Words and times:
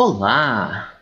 Olá! 0.00 0.92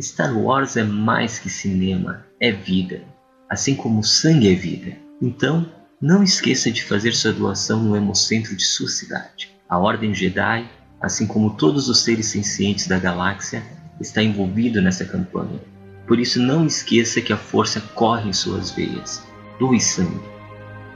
Star 0.00 0.38
Wars 0.38 0.76
é 0.76 0.84
mais 0.84 1.40
que 1.40 1.50
cinema, 1.50 2.24
é 2.38 2.52
vida, 2.52 3.02
assim 3.50 3.74
como 3.74 4.04
sangue 4.04 4.48
é 4.48 4.54
vida. 4.54 4.96
Então, 5.20 5.68
não 6.00 6.22
esqueça 6.22 6.70
de 6.70 6.84
fazer 6.84 7.14
sua 7.14 7.32
doação 7.32 7.82
no 7.82 7.96
Hemocentro 7.96 8.54
de 8.54 8.62
sua 8.62 8.88
cidade. 8.88 9.50
A 9.68 9.76
Ordem 9.76 10.14
Jedi, 10.14 10.70
assim 11.00 11.26
como 11.26 11.56
todos 11.56 11.88
os 11.88 12.04
seres 12.04 12.26
sencientes 12.26 12.86
da 12.86 12.96
galáxia, 12.96 13.60
está 14.00 14.22
envolvido 14.22 14.80
nessa 14.80 15.04
campanha. 15.04 15.60
Por 16.06 16.20
isso, 16.20 16.40
não 16.40 16.64
esqueça 16.64 17.20
que 17.20 17.32
a 17.32 17.36
força 17.36 17.80
corre 17.80 18.28
em 18.28 18.32
suas 18.32 18.70
veias. 18.70 19.20
Doe 19.58 19.80
sangue, 19.80 20.22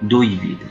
doe 0.01 0.37
vida. 0.37 0.67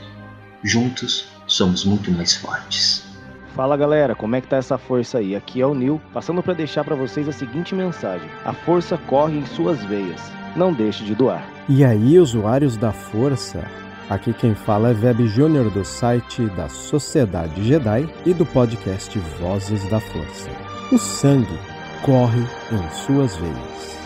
Juntos, 0.64 1.28
somos 1.46 1.84
muito 1.84 2.10
mais 2.10 2.32
fortes. 2.32 3.07
Fala 3.54 3.76
galera, 3.76 4.14
como 4.14 4.36
é 4.36 4.40
que 4.40 4.46
tá 4.46 4.56
essa 4.56 4.78
força 4.78 5.18
aí? 5.18 5.34
Aqui 5.34 5.60
é 5.60 5.66
o 5.66 5.74
Nil, 5.74 6.00
passando 6.12 6.42
para 6.42 6.54
deixar 6.54 6.84
para 6.84 6.94
vocês 6.94 7.28
a 7.28 7.32
seguinte 7.32 7.74
mensagem: 7.74 8.28
a 8.44 8.52
força 8.52 8.98
corre 9.06 9.38
em 9.38 9.46
suas 9.46 9.84
veias. 9.84 10.20
Não 10.54 10.72
deixe 10.72 11.04
de 11.04 11.14
doar. 11.14 11.44
E 11.68 11.84
aí, 11.84 12.18
usuários 12.18 12.76
da 12.76 12.92
força? 12.92 13.64
Aqui 14.08 14.32
quem 14.32 14.54
fala 14.54 14.90
é 14.90 14.94
Web 14.94 15.26
Júnior 15.28 15.70
do 15.70 15.84
site 15.84 16.46
da 16.56 16.68
Sociedade 16.68 17.62
Jedi 17.62 18.08
e 18.24 18.32
do 18.32 18.46
podcast 18.46 19.18
Vozes 19.38 19.86
da 19.90 20.00
Força. 20.00 20.50
O 20.90 20.98
sangue 20.98 21.58
corre 22.02 22.40
em 22.40 22.90
suas 22.90 23.36
veias. 23.36 23.98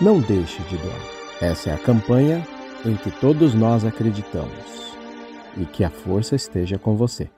Não 0.00 0.20
deixe 0.20 0.62
de 0.62 0.76
doar. 0.78 1.00
Essa 1.42 1.70
é 1.70 1.74
a 1.74 1.78
campanha 1.78 2.46
em 2.84 2.96
que 2.96 3.10
todos 3.10 3.52
nós 3.52 3.84
acreditamos. 3.84 4.96
E 5.56 5.66
que 5.66 5.84
a 5.84 5.90
força 5.90 6.34
esteja 6.34 6.78
com 6.78 6.96
você 6.96 7.28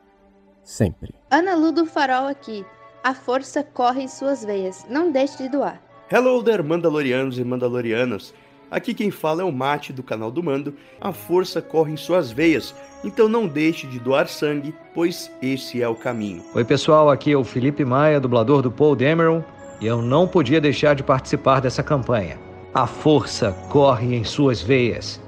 sempre. 0.69 1.15
Ana 1.31 1.55
Lu 1.55 1.73
do 1.73 1.87
Farol 1.87 2.27
aqui. 2.27 2.65
A 3.03 3.15
força 3.15 3.63
corre 3.63 4.03
em 4.03 4.09
suas 4.09 4.45
veias. 4.45 4.85
Não 4.89 5.11
deixe 5.11 5.39
de 5.39 5.49
doar. 5.49 5.81
Hello 6.11 6.43
there, 6.43 6.63
Mandalorianos 6.63 7.39
e 7.39 7.45
Mandalorianas. 7.45 8.35
Aqui 8.71 8.93
quem 8.93 9.11
fala 9.11 9.41
é 9.41 9.45
o 9.45 9.53
Mate 9.53 9.95
do 9.95 10.03
canal 10.03 10.31
do 10.31 10.43
Mando. 10.43 10.75
A 11.01 11.11
força 11.11 11.63
corre 11.63 11.93
em 11.93 11.97
suas 11.97 12.31
veias, 12.31 12.75
então 13.03 13.27
não 13.27 13.47
deixe 13.47 13.87
de 13.87 13.99
doar 13.99 14.29
sangue, 14.29 14.75
pois 14.95 15.31
esse 15.41 15.83
é 15.83 15.89
o 15.89 15.95
caminho. 15.95 16.45
Oi 16.55 16.65
pessoal, 16.65 17.11
aqui 17.11 17.33
é 17.33 17.37
o 17.37 17.45
Felipe 17.45 17.85
Maia, 17.85 18.21
dublador 18.21 18.61
do 18.61 18.71
Paul 18.71 18.95
Dameron, 18.95 19.43
e 19.81 19.87
eu 19.87 20.03
não 20.03 20.29
podia 20.29 20.61
deixar 20.61 20.95
de 20.95 21.03
participar 21.03 21.61
dessa 21.61 21.83
campanha. 21.83 22.39
A 22.75 22.87
força 22.87 23.53
corre 23.71 24.15
em 24.15 24.25
suas 24.25 24.61
veias. 24.61 25.19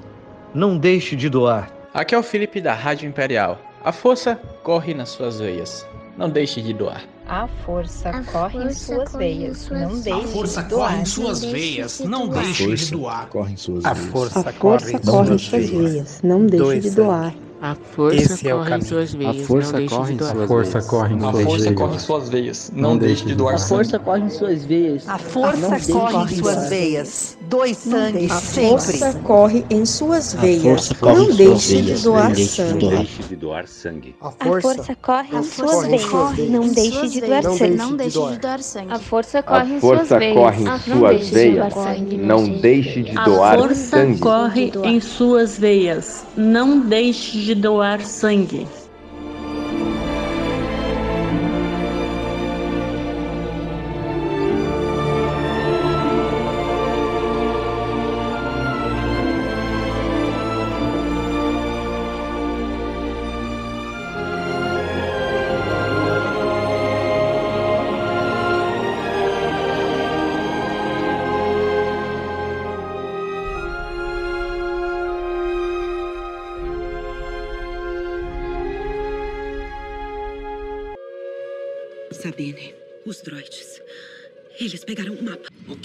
Não 0.53 0.77
deixe 0.77 1.15
de 1.15 1.27
doar. 1.27 1.71
Aqui 1.93 2.13
é 2.13 2.17
o 2.17 2.23
Felipe 2.23 2.61
da 2.61 2.73
Rádio 2.73 3.09
Imperial. 3.09 3.57
A 3.83 3.91
força 3.91 4.39
corre 4.61 4.93
nas 4.93 5.09
suas 5.09 5.39
veias. 5.39 5.87
Não 6.15 6.29
deixe 6.29 6.61
de 6.61 6.71
doar. 6.71 7.03
A 7.27 7.47
força 7.47 8.09
a 8.09 8.23
corre 8.23 8.59
força 8.59 8.67
em 8.67 8.73
suas 8.73 9.13
veias. 9.13 9.69
Não 9.69 9.99
deixe 9.99 10.21
de 10.21 10.21
doar. 10.21 10.21
A 10.21 10.27
força 10.27 10.63
corre 10.63 10.97
em 11.01 11.05
suas 11.05 11.43
veias. 11.43 11.99
Não 12.01 12.27
deixe 12.27 12.75
de 12.75 12.91
doar. 12.91 13.27
Corre 13.29 13.53
em 13.53 13.57
suas 13.57 13.83
veias. 13.83 13.97
A 13.97 14.11
força 14.11 14.53
corre 14.59 14.93
em 14.93 15.03
suas 15.37 15.49
veias. 15.49 16.21
Não 16.21 16.45
deixe 16.45 16.79
de 16.81 16.91
doar. 16.91 17.33
A 17.61 17.75
força 17.75 18.33
Esse 18.33 18.43
corre 18.49 18.71
é 18.71 18.77
em 18.77 18.81
suas 18.81 19.13
veias. 19.13 19.37
A 19.37 19.47
força 19.47 19.81
corre 19.87 20.13
em 20.13 20.17
suas 20.19 20.47
força 20.47 20.81
corre 20.81 21.13
em 21.13 21.19
suas 21.19 21.33
veias. 21.33 21.41
A 21.41 21.45
força 21.45 21.73
corre 21.73 21.95
em 21.95 21.99
suas 21.99 22.29
veias. 22.29 22.71
Não 22.75 22.97
deixe 22.97 23.25
de 23.25 23.35
doar. 23.35 23.55
A 23.55 23.59
força 23.59 23.99
corre 23.99 24.21
em 24.21 24.29
suas 24.29 24.65
veias. 24.65 25.09
A 25.09 25.17
força 25.17 25.93
corre 25.93 26.33
em 26.33 26.37
suas 26.37 26.69
veias. 26.69 27.37
Doe 27.51 27.75
sangue 27.75 28.29
sempre. 28.29 28.65
A 28.65 28.69
força 28.71 29.13
corre 29.19 29.65
em 29.69 29.85
suas 29.85 30.33
veias. 30.33 30.89
Não 31.01 31.35
deixe 31.35 31.81
de 31.81 31.93
doar 32.01 32.35
sangue. 32.35 32.85
Não 32.85 32.89
deixe 32.89 33.23
de 33.23 33.35
doar 33.35 33.67
sangue. 33.67 34.15
A 34.21 34.31
força 34.31 34.95
corre 34.95 35.37
em 35.37 35.43
suas 35.43 35.81
veias. 35.87 36.49
Não 36.49 36.67
deixe 36.67 37.07
de 37.09 37.21
doar 37.21 37.43
sangue. 37.43 37.75
Não 37.75 37.95
deixe 37.95 38.25
de 38.25 38.37
doar 38.39 38.63
sangue. 38.63 38.93
A 38.93 38.99
força 38.99 39.43
corre 39.43 39.73
em 39.75 39.79
suas 39.79 40.09
veias. 40.09 41.73
Não 42.17 42.47
deixe 42.47 43.03
de 43.03 43.13
doar 43.13 43.75
sangue. 43.75 44.13
A 44.15 44.17
força 44.17 44.17
corre 44.19 44.71
em 44.83 44.99
suas 44.99 45.59
veias. 45.59 46.25
Não 46.35 46.79
deixe 46.79 47.37
de 47.39 47.51
de 47.51 47.55
doar 47.55 48.01
sangue. 48.05 48.65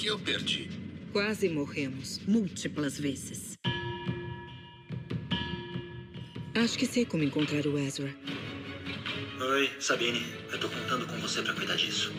Que 0.06 0.10
eu 0.12 0.18
perdi? 0.20 0.70
Quase 1.12 1.48
morremos. 1.48 2.20
Múltiplas 2.28 2.96
vezes. 2.96 3.58
Acho 6.54 6.78
que 6.78 6.86
sei 6.86 7.04
como 7.04 7.24
encontrar 7.24 7.66
o 7.66 7.76
Ezra. 7.76 8.14
Oi, 9.40 9.68
Sabine. 9.80 10.24
Eu 10.52 10.60
tô 10.60 10.68
contando 10.68 11.08
com 11.08 11.18
você 11.18 11.42
para 11.42 11.54
cuidar 11.54 11.74
disso. 11.74 12.12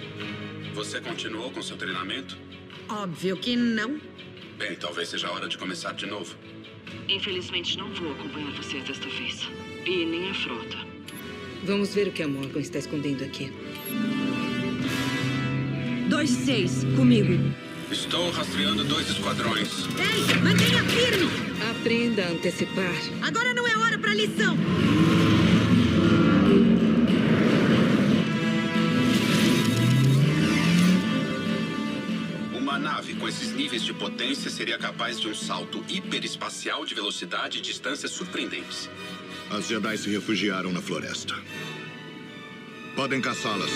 Você 0.74 1.00
continuou 1.00 1.50
com 1.50 1.62
seu 1.62 1.78
treinamento? 1.78 2.38
Óbvio 2.90 3.38
que 3.38 3.56
não. 3.56 4.02
Bem, 4.58 4.76
talvez 4.76 5.08
seja 5.08 5.30
a 5.30 5.32
hora 5.32 5.48
de 5.48 5.58
começar 5.58 5.94
de 5.94 6.08
novo. 6.08 6.36
Infelizmente, 7.08 7.78
não 7.78 7.94
vou 7.94 8.12
acompanhar 8.12 8.52
vocês 8.52 8.84
desta 8.84 9.08
vez. 9.08 9.48
E 9.86 10.06
nem 10.06 10.30
a 10.30 10.34
frota. 10.34 10.78
Vamos 11.64 11.96
ver 11.96 12.10
o 12.10 12.12
que 12.12 12.22
a 12.22 12.28
Morgan 12.28 12.60
está 12.60 12.80
escondendo 12.80 13.24
aqui. 13.24 13.50
Dois 16.10 16.30
seis, 16.30 16.84
comigo. 16.98 17.67
Estou 17.92 18.30
rastreando 18.32 18.84
dois 18.84 19.10
esquadrões. 19.10 19.70
Ei, 19.98 20.42
mantenha 20.42 20.84
firme! 20.84 21.30
Aprenda 21.72 22.26
a 22.26 22.32
antecipar. 22.32 22.94
Agora 23.22 23.54
não 23.54 23.66
é 23.66 23.78
hora 23.78 23.98
para 23.98 24.14
lição! 24.14 24.58
Uma 32.54 32.78
nave 32.78 33.14
com 33.16 33.26
esses 33.26 33.54
níveis 33.54 33.84
de 33.84 33.94
potência 33.94 34.52
seria 34.52 34.78
capaz 34.78 35.18
de 35.18 35.30
um 35.30 35.34
salto 35.34 35.82
hiperespacial 35.88 36.86
de 36.86 36.94
velocidade 36.94 37.60
e 37.60 37.62
distâncias 37.62 38.12
surpreendentes. 38.12 38.90
As 39.50 39.66
Jedi 39.66 39.98
se 39.98 40.10
refugiaram 40.10 40.74
na 40.74 40.82
floresta. 40.82 41.36
Podem 42.98 43.22
caçá-las. 43.22 43.72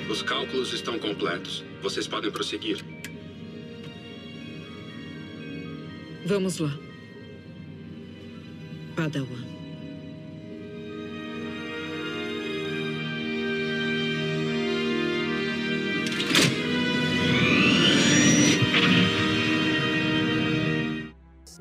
Os 0.09 0.21
cálculos 0.21 0.71
estão 0.71 0.97
completos. 0.97 1.65
Vocês 1.81 2.07
podem 2.07 2.31
prosseguir. 2.31 2.81
Vamos 6.25 6.59
lá. 6.59 6.88
Padawan. 8.99 9.45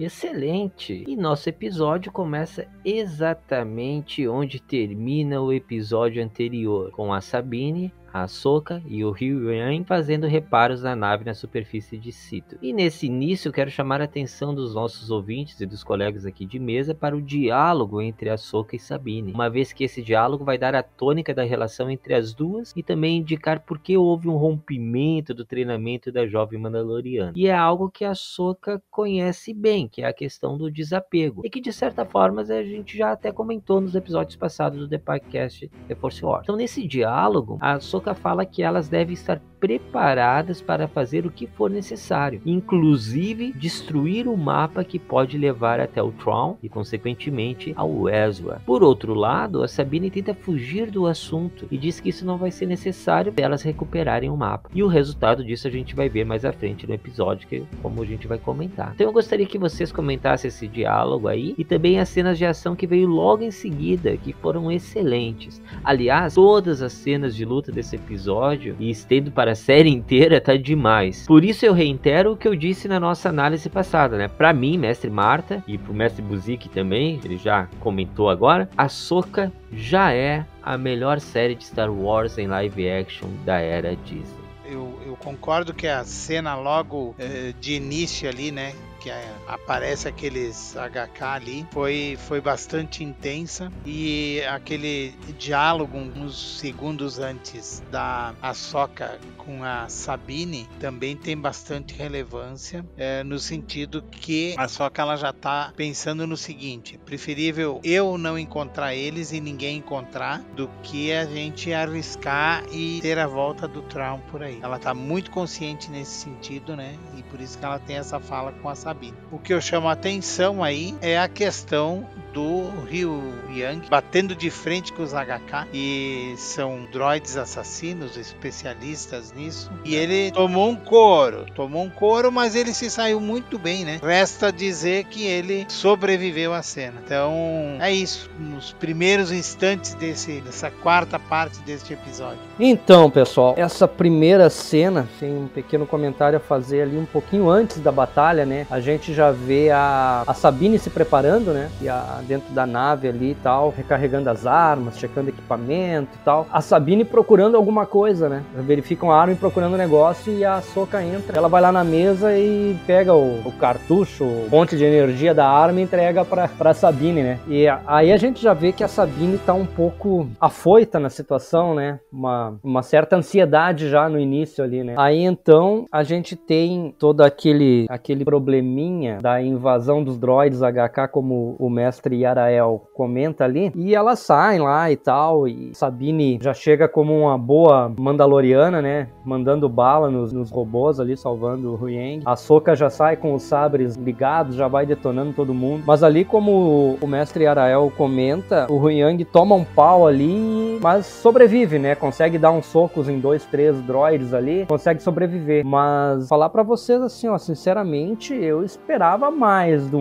Excelente! 0.00 1.04
E 1.06 1.14
nosso 1.14 1.48
episódio 1.48 2.10
começa 2.10 2.66
exatamente 2.84 4.26
onde 4.26 4.60
termina 4.60 5.40
o 5.40 5.52
episódio 5.52 6.24
anterior, 6.24 6.90
com 6.90 7.12
a 7.12 7.20
Sabine 7.20 7.92
Ahsoka 8.12 8.82
e 8.86 9.04
o 9.04 9.10
Ryu 9.10 9.52
Yan 9.52 9.84
fazendo 9.84 10.26
reparos 10.26 10.82
na 10.82 10.96
nave 10.96 11.24
na 11.24 11.34
superfície 11.34 11.98
de 11.98 12.10
Sito. 12.12 12.56
E 12.62 12.72
nesse 12.72 13.06
início 13.06 13.52
quero 13.52 13.70
chamar 13.70 14.00
a 14.00 14.04
atenção 14.04 14.54
dos 14.54 14.74
nossos 14.74 15.10
ouvintes 15.10 15.60
e 15.60 15.66
dos 15.66 15.84
colegas 15.84 16.24
aqui 16.24 16.46
de 16.46 16.58
mesa 16.58 16.94
para 16.94 17.16
o 17.16 17.22
diálogo 17.22 18.00
entre 18.00 18.30
Ahsoka 18.30 18.76
e 18.76 18.78
Sabine, 18.78 19.32
uma 19.32 19.50
vez 19.50 19.72
que 19.72 19.84
esse 19.84 20.02
diálogo 20.02 20.44
vai 20.44 20.58
dar 20.58 20.74
a 20.74 20.82
tônica 20.82 21.34
da 21.34 21.44
relação 21.44 21.90
entre 21.90 22.14
as 22.14 22.32
duas 22.32 22.72
e 22.76 22.82
também 22.82 23.18
indicar 23.18 23.60
por 23.60 23.78
que 23.78 23.96
houve 23.96 24.28
um 24.28 24.36
rompimento 24.36 25.34
do 25.34 25.44
treinamento 25.44 26.10
da 26.10 26.26
jovem 26.26 26.58
Mandaloriana. 26.58 27.32
E 27.36 27.46
é 27.46 27.54
algo 27.54 27.90
que 27.90 28.04
a 28.04 28.10
Ahsoka 28.10 28.82
conhece 28.90 29.52
bem, 29.52 29.88
que 29.88 30.02
é 30.02 30.06
a 30.06 30.12
questão 30.12 30.56
do 30.56 30.70
desapego, 30.70 31.42
e 31.44 31.50
que 31.50 31.60
de 31.60 31.72
certa 31.72 32.04
forma 32.04 32.42
a 32.42 32.62
gente 32.62 32.96
já 32.96 33.12
até 33.12 33.30
comentou 33.30 33.80
nos 33.80 33.94
episódios 33.94 34.36
passados 34.36 34.78
do 34.78 34.88
The 34.88 34.98
Podcast 34.98 35.70
The 35.86 35.94
Force 35.94 36.24
Wars. 36.24 36.44
Então 36.44 36.56
nesse 36.56 36.86
diálogo, 36.86 37.58
a 37.60 37.74
Ahsoka 37.74 37.97
Ahsoka 37.98 38.14
fala 38.14 38.46
que 38.46 38.62
elas 38.62 38.88
devem 38.88 39.14
estar 39.14 39.40
preparadas 39.58 40.60
para 40.60 40.88
fazer 40.88 41.26
o 41.26 41.30
que 41.30 41.46
for 41.46 41.70
necessário, 41.70 42.40
inclusive 42.44 43.52
destruir 43.52 44.28
o 44.28 44.36
mapa 44.36 44.84
que 44.84 44.98
pode 44.98 45.36
levar 45.36 45.80
até 45.80 46.02
o 46.02 46.12
Tron 46.12 46.56
e, 46.62 46.68
consequentemente, 46.68 47.72
ao 47.76 48.08
Ezra. 48.08 48.60
Por 48.64 48.82
outro 48.82 49.14
lado, 49.14 49.62
a 49.62 49.68
Sabine 49.68 50.10
tenta 50.10 50.34
fugir 50.34 50.90
do 50.90 51.06
assunto 51.06 51.66
e 51.70 51.76
diz 51.76 52.00
que 52.00 52.08
isso 52.08 52.24
não 52.24 52.38
vai 52.38 52.50
ser 52.50 52.66
necessário 52.66 53.32
para 53.32 53.44
elas 53.44 53.62
recuperarem 53.62 54.30
o 54.30 54.36
mapa. 54.36 54.70
E 54.74 54.82
o 54.82 54.88
resultado 54.88 55.44
disso 55.44 55.66
a 55.66 55.70
gente 55.70 55.94
vai 55.94 56.08
ver 56.08 56.24
mais 56.24 56.44
à 56.44 56.52
frente 56.52 56.86
no 56.86 56.94
episódio, 56.94 57.48
que 57.48 57.64
como 57.82 58.02
a 58.02 58.06
gente 58.06 58.26
vai 58.26 58.38
comentar. 58.38 58.92
Então 58.94 59.06
eu 59.06 59.12
gostaria 59.12 59.46
que 59.46 59.58
vocês 59.58 59.92
comentassem 59.92 60.48
esse 60.48 60.66
diálogo 60.66 61.28
aí 61.28 61.54
e 61.58 61.64
também 61.64 61.98
as 61.98 62.08
cenas 62.08 62.38
de 62.38 62.44
ação 62.44 62.76
que 62.76 62.86
veio 62.86 63.08
logo 63.08 63.42
em 63.42 63.50
seguida, 63.50 64.16
que 64.16 64.32
foram 64.32 64.70
excelentes. 64.70 65.60
Aliás, 65.82 66.34
todas 66.34 66.82
as 66.82 66.92
cenas 66.92 67.34
de 67.34 67.44
luta 67.44 67.72
desse 67.72 67.96
episódio 67.96 68.76
e 68.78 68.90
estendo 68.90 69.30
para 69.30 69.47
a 69.50 69.54
série 69.54 69.90
inteira 69.90 70.40
tá 70.40 70.56
demais. 70.56 71.26
Por 71.26 71.44
isso 71.44 71.64
eu 71.64 71.72
reitero 71.72 72.32
o 72.32 72.36
que 72.36 72.46
eu 72.46 72.54
disse 72.54 72.88
na 72.88 73.00
nossa 73.00 73.28
análise 73.28 73.68
passada, 73.68 74.16
né? 74.16 74.28
Para 74.28 74.52
mim, 74.52 74.78
mestre 74.78 75.10
Marta 75.10 75.62
e 75.66 75.76
pro 75.78 75.94
mestre 75.94 76.22
Buzik 76.22 76.68
também, 76.68 77.20
ele 77.24 77.36
já 77.36 77.68
comentou 77.80 78.28
agora, 78.28 78.68
a 78.76 78.88
Soca 78.88 79.52
já 79.72 80.12
é 80.12 80.44
a 80.62 80.76
melhor 80.76 81.20
série 81.20 81.54
de 81.54 81.64
Star 81.64 81.90
Wars 81.90 82.38
em 82.38 82.46
live 82.46 82.90
action 82.90 83.28
da 83.44 83.58
era 83.58 83.96
Disney. 83.96 84.38
Eu, 84.64 85.00
eu 85.06 85.16
concordo 85.16 85.72
que 85.72 85.86
a 85.86 86.04
cena 86.04 86.54
logo 86.54 87.14
eh, 87.18 87.54
de 87.58 87.74
início 87.74 88.28
ali, 88.28 88.50
né? 88.50 88.74
Que 89.00 89.10
aparece 89.46 90.08
aqueles 90.08 90.74
HK 90.74 91.22
ali 91.22 91.66
foi, 91.72 92.18
foi 92.26 92.40
bastante 92.40 93.02
intensa. 93.02 93.70
E 93.84 94.42
aquele 94.48 95.14
diálogo 95.38 95.98
uns 95.98 96.58
segundos 96.58 97.18
antes 97.18 97.82
da 97.90 98.34
Ahsoka 98.40 99.18
com 99.36 99.64
a 99.64 99.88
Sabine 99.88 100.68
também 100.78 101.16
tem 101.16 101.36
bastante 101.36 101.94
relevância 101.94 102.84
é, 102.96 103.22
no 103.22 103.38
sentido 103.38 104.02
que 104.02 104.54
a 104.56 104.64
Ahsoka 104.64 105.02
ela 105.02 105.16
já 105.16 105.30
está 105.30 105.72
pensando 105.76 106.26
no 106.26 106.36
seguinte 106.36 106.98
preferível 106.98 107.80
eu 107.82 108.18
não 108.18 108.38
encontrar 108.38 108.94
eles 108.94 109.32
e 109.32 109.40
ninguém 109.40 109.78
encontrar 109.78 110.40
do 110.54 110.68
que 110.82 111.12
a 111.12 111.24
gente 111.24 111.72
arriscar 111.72 112.64
e 112.72 113.00
ter 113.00 113.18
a 113.18 113.26
volta 113.26 113.66
do 113.66 113.82
Traum 113.82 114.20
por 114.30 114.42
aí. 114.42 114.58
Ela 114.62 114.76
está 114.76 114.92
muito 114.92 115.30
consciente 115.30 115.90
nesse 115.90 116.12
sentido 116.12 116.68
né? 116.76 116.96
E 117.16 117.22
por 117.24 117.40
isso 117.40 117.58
que 117.58 117.64
ela 117.64 117.78
tem 117.78 117.96
essa 117.96 118.20
fala 118.20 118.52
com 118.52 118.68
a 118.68 118.74
Sabine 118.74 118.87
Sabine. 118.88 119.14
O 119.30 119.38
que 119.38 119.52
eu 119.52 119.60
chamo 119.60 119.86
a 119.86 119.92
atenção 119.92 120.64
aí 120.64 120.96
é 121.02 121.18
a 121.18 121.28
questão 121.28 122.08
do 122.38 122.70
Ryu 122.88 123.20
Yang 123.52 123.88
batendo 123.90 124.32
de 124.36 124.48
frente 124.48 124.92
com 124.92 125.02
os 125.02 125.10
HK 125.10 125.66
e 125.74 126.34
são 126.36 126.86
droids 126.92 127.36
assassinos, 127.36 128.16
especialistas 128.16 129.32
nisso. 129.32 129.68
E 129.84 129.96
ele 129.96 130.30
tomou 130.30 130.68
um 130.68 130.76
couro, 130.76 131.46
tomou 131.56 131.82
um 131.82 131.90
couro, 131.90 132.30
mas 132.30 132.54
ele 132.54 132.72
se 132.72 132.88
saiu 132.88 133.20
muito 133.20 133.58
bem, 133.58 133.84
né? 133.84 133.98
Resta 134.00 134.52
dizer 134.52 135.04
que 135.04 135.26
ele 135.26 135.66
sobreviveu 135.68 136.54
à 136.54 136.62
cena. 136.62 137.00
Então 137.04 137.32
é 137.80 137.92
isso, 137.92 138.30
nos 138.38 138.72
primeiros 138.72 139.32
instantes 139.32 139.94
desse, 139.94 140.40
dessa 140.40 140.70
quarta 140.70 141.18
parte 141.18 141.58
deste 141.62 141.92
episódio. 141.92 142.38
Então, 142.60 143.10
pessoal, 143.10 143.54
essa 143.56 143.88
primeira 143.88 144.48
cena 144.48 145.08
tem 145.18 145.36
um 145.36 145.48
pequeno 145.48 145.86
comentário 145.86 146.36
a 146.36 146.40
fazer 146.40 146.82
ali 146.82 146.96
um 146.96 147.06
pouquinho 147.06 147.50
antes 147.50 147.80
da 147.80 147.90
batalha, 147.90 148.46
né? 148.46 148.64
A 148.70 148.78
gente 148.78 149.12
já 149.12 149.32
vê 149.32 149.70
a, 149.70 150.22
a 150.24 150.34
Sabine 150.34 150.78
se 150.78 150.90
preparando, 150.90 151.52
né? 151.52 151.68
E 151.80 151.88
a, 151.88 152.20
dentro 152.28 152.52
da 152.52 152.66
nave 152.66 153.08
ali 153.08 153.30
e 153.30 153.34
tal, 153.34 153.72
recarregando 153.74 154.28
as 154.28 154.46
armas, 154.46 154.98
checando 154.98 155.30
equipamento 155.30 156.10
e 156.14 156.24
tal. 156.24 156.46
A 156.52 156.60
Sabine 156.60 157.04
procurando 157.04 157.56
alguma 157.56 157.86
coisa, 157.86 158.28
né? 158.28 158.42
Verificam 158.54 159.10
a 159.10 159.20
arma 159.20 159.32
e 159.32 159.36
procurando 159.36 159.74
o 159.74 159.78
negócio 159.78 160.32
e 160.32 160.44
a 160.44 160.60
Soca 160.60 161.02
entra. 161.02 161.36
Ela 161.36 161.48
vai 161.48 161.62
lá 161.62 161.72
na 161.72 161.82
mesa 161.82 162.36
e 162.36 162.76
pega 162.86 163.14
o, 163.14 163.40
o 163.44 163.52
cartucho, 163.52 164.24
o 164.24 164.46
ponte 164.50 164.76
de 164.76 164.84
energia 164.84 165.34
da 165.34 165.48
arma 165.48 165.80
e 165.80 165.82
entrega 165.82 166.24
pra, 166.24 166.48
pra 166.48 166.74
Sabine, 166.74 167.22
né? 167.22 167.38
E 167.48 167.66
aí 167.86 168.12
a 168.12 168.16
gente 168.16 168.42
já 168.42 168.52
vê 168.52 168.72
que 168.72 168.84
a 168.84 168.88
Sabine 168.88 169.38
tá 169.38 169.54
um 169.54 169.66
pouco 169.66 170.28
afoita 170.40 170.98
na 171.00 171.08
situação, 171.08 171.74
né? 171.74 171.98
Uma, 172.12 172.58
uma 172.62 172.82
certa 172.82 173.16
ansiedade 173.16 173.88
já 173.88 174.08
no 174.08 174.18
início 174.18 174.62
ali, 174.62 174.84
né? 174.84 174.94
Aí 174.98 175.22
então 175.22 175.86
a 175.90 176.02
gente 176.02 176.36
tem 176.36 176.94
todo 176.98 177.22
aquele, 177.22 177.86
aquele 177.88 178.24
probleminha 178.24 179.18
da 179.20 179.40
invasão 179.40 180.02
dos 180.02 180.18
droids 180.18 180.60
HK, 180.60 181.08
como 181.10 181.56
o 181.58 181.70
mestre 181.70 182.07
Yarael 182.14 182.82
comenta 182.94 183.44
ali, 183.44 183.72
e 183.74 183.94
elas 183.94 184.20
saem 184.20 184.60
lá 184.60 184.90
e 184.90 184.96
tal, 184.96 185.46
e 185.46 185.74
Sabine 185.74 186.38
já 186.40 186.52
chega 186.52 186.88
como 186.88 187.16
uma 187.18 187.38
boa 187.38 187.92
Mandaloriana, 187.98 188.82
né? 188.82 189.08
Mandando 189.24 189.68
bala 189.68 190.10
nos, 190.10 190.32
nos 190.32 190.50
robôs 190.50 191.00
ali, 191.00 191.16
salvando 191.16 191.72
o 191.72 191.82
Huyang. 191.82 192.22
A 192.24 192.36
Soka 192.36 192.74
já 192.74 192.90
sai 192.90 193.16
com 193.16 193.34
os 193.34 193.42
sabres 193.42 193.96
ligados, 193.96 194.56
já 194.56 194.68
vai 194.68 194.86
detonando 194.86 195.32
todo 195.32 195.54
mundo. 195.54 195.84
Mas 195.86 196.02
ali, 196.02 196.24
como 196.24 196.98
o 197.00 197.06
mestre 197.06 197.44
Yarael 197.44 197.92
comenta, 197.96 198.66
o 198.70 198.76
Huyang 198.76 199.24
toma 199.24 199.54
um 199.54 199.64
pau 199.64 200.06
ali, 200.06 200.78
mas 200.80 201.06
sobrevive, 201.06 201.78
né? 201.78 201.94
Consegue 201.94 202.38
dar 202.38 202.50
uns 202.50 202.66
socos 202.66 203.08
em 203.08 203.18
dois, 203.18 203.44
três 203.44 203.80
droids 203.82 204.34
ali, 204.34 204.66
consegue 204.66 205.02
sobreviver. 205.02 205.64
Mas 205.64 206.28
falar 206.28 206.48
para 206.48 206.62
vocês 206.62 207.00
assim, 207.00 207.28
ó, 207.28 207.38
sinceramente, 207.38 208.34
eu 208.34 208.64
esperava 208.64 209.30
mais 209.30 209.88
do, 209.88 209.98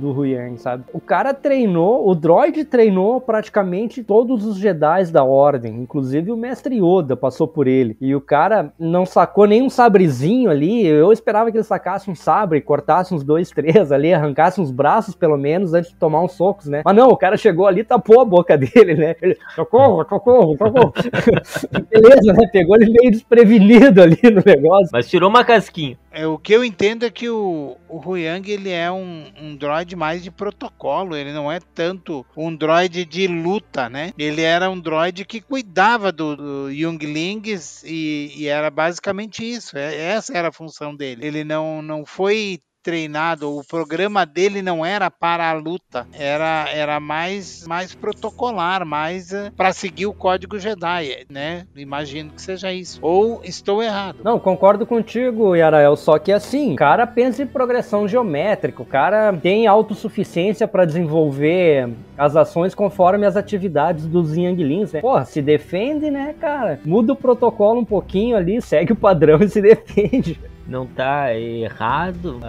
do 0.00 0.10
Huyang, 0.10 0.58
sabe? 0.58 0.84
O 0.92 1.00
cara 1.00 1.32
treinou, 1.46 2.08
o 2.08 2.12
droid 2.12 2.64
treinou 2.64 3.20
praticamente 3.20 4.02
todos 4.02 4.44
os 4.44 4.56
Jedi 4.56 5.04
da 5.12 5.22
Ordem, 5.22 5.76
inclusive 5.76 6.32
o 6.32 6.36
mestre 6.36 6.80
Yoda 6.80 7.16
passou 7.16 7.46
por 7.46 7.68
ele. 7.68 7.96
E 8.00 8.16
o 8.16 8.20
cara 8.20 8.72
não 8.76 9.06
sacou 9.06 9.46
nem 9.46 9.62
um 9.62 9.70
sabrezinho 9.70 10.50
ali. 10.50 10.84
Eu 10.84 11.12
esperava 11.12 11.52
que 11.52 11.56
ele 11.56 11.62
sacasse 11.62 12.10
um 12.10 12.16
sabre, 12.16 12.60
cortasse 12.60 13.14
uns 13.14 13.22
dois, 13.22 13.48
três 13.50 13.92
ali, 13.92 14.12
arrancasse 14.12 14.60
uns 14.60 14.72
braços 14.72 15.14
pelo 15.14 15.36
menos 15.36 15.72
antes 15.72 15.92
de 15.92 15.96
tomar 15.96 16.20
uns 16.20 16.32
socos, 16.32 16.66
né? 16.66 16.82
Mas 16.84 16.96
não, 16.96 17.10
o 17.10 17.16
cara 17.16 17.36
chegou 17.36 17.68
ali 17.68 17.82
e 17.82 17.84
tapou 17.84 18.20
a 18.20 18.24
boca 18.24 18.58
dele, 18.58 18.96
né? 18.96 19.14
Ele, 19.22 19.38
socorro, 19.54 20.04
socorro, 20.08 20.56
socorro. 20.56 20.92
Beleza, 21.88 22.32
né? 22.32 22.48
Pegou 22.52 22.74
ele 22.74 22.90
meio 22.90 23.12
desprevenido 23.12 24.02
ali 24.02 24.18
no 24.24 24.42
negócio. 24.44 24.88
Mas 24.92 25.08
tirou 25.08 25.30
uma 25.30 25.44
casquinha. 25.44 25.96
É, 26.16 26.26
o 26.26 26.38
que 26.38 26.54
eu 26.54 26.64
entendo 26.64 27.04
é 27.04 27.10
que 27.10 27.28
o, 27.28 27.76
o 27.90 27.98
Huyang 27.98 28.50
ele 28.50 28.70
é 28.70 28.90
um, 28.90 29.30
um 29.38 29.54
droid 29.54 29.94
mais 29.94 30.22
de 30.22 30.30
protocolo, 30.30 31.14
ele 31.14 31.30
não 31.30 31.52
é 31.52 31.60
tanto 31.74 32.24
um 32.34 32.56
droid 32.56 33.04
de 33.04 33.26
luta, 33.26 33.90
né? 33.90 34.14
Ele 34.16 34.40
era 34.40 34.70
um 34.70 34.80
droid 34.80 35.26
que 35.26 35.42
cuidava 35.42 36.10
do, 36.10 36.34
do 36.34 36.70
Younglings 36.70 37.82
e, 37.84 38.32
e 38.34 38.46
era 38.46 38.70
basicamente 38.70 39.44
isso. 39.44 39.76
É, 39.76 39.94
essa 39.94 40.32
era 40.32 40.48
a 40.48 40.52
função 40.52 40.96
dele. 40.96 41.26
Ele 41.26 41.44
não, 41.44 41.82
não 41.82 42.06
foi 42.06 42.60
treinado, 42.86 43.52
o 43.52 43.64
programa 43.64 44.24
dele 44.24 44.62
não 44.62 44.86
era 44.86 45.10
para 45.10 45.50
a 45.50 45.52
luta, 45.54 46.06
era, 46.12 46.68
era 46.72 47.00
mais, 47.00 47.66
mais 47.66 47.96
protocolar, 47.96 48.86
mais 48.86 49.32
uh, 49.32 49.50
para 49.56 49.72
seguir 49.72 50.06
o 50.06 50.14
código 50.14 50.56
Jedi, 50.56 51.26
né? 51.28 51.66
Imagino 51.74 52.30
que 52.30 52.40
seja 52.40 52.72
isso. 52.72 53.00
Ou 53.02 53.40
estou 53.42 53.82
errado? 53.82 54.18
Não, 54.22 54.38
concordo 54.38 54.86
contigo, 54.86 55.56
Yarael, 55.56 55.96
só 55.96 56.16
que 56.16 56.30
assim, 56.30 56.74
o 56.74 56.76
cara 56.76 57.08
pensa 57.08 57.42
em 57.42 57.46
progressão 57.48 58.06
geométrica, 58.06 58.80
o 58.80 58.86
cara 58.86 59.32
tem 59.32 59.66
autossuficiência 59.66 60.68
para 60.68 60.84
desenvolver 60.84 61.92
as 62.16 62.36
ações 62.36 62.72
conforme 62.72 63.26
as 63.26 63.36
atividades 63.36 64.06
dos 64.06 64.36
Yanglins, 64.36 64.92
né? 64.92 65.00
Porra, 65.00 65.24
se 65.24 65.42
defende, 65.42 66.08
né, 66.08 66.36
cara? 66.40 66.78
Muda 66.84 67.14
o 67.14 67.16
protocolo 67.16 67.80
um 67.80 67.84
pouquinho 67.84 68.36
ali, 68.36 68.62
segue 68.62 68.92
o 68.92 68.96
padrão 68.96 69.40
e 69.42 69.48
se 69.48 69.58
defende 69.60 70.38
não 70.68 70.86
tá 70.86 71.34
errado, 71.34 72.40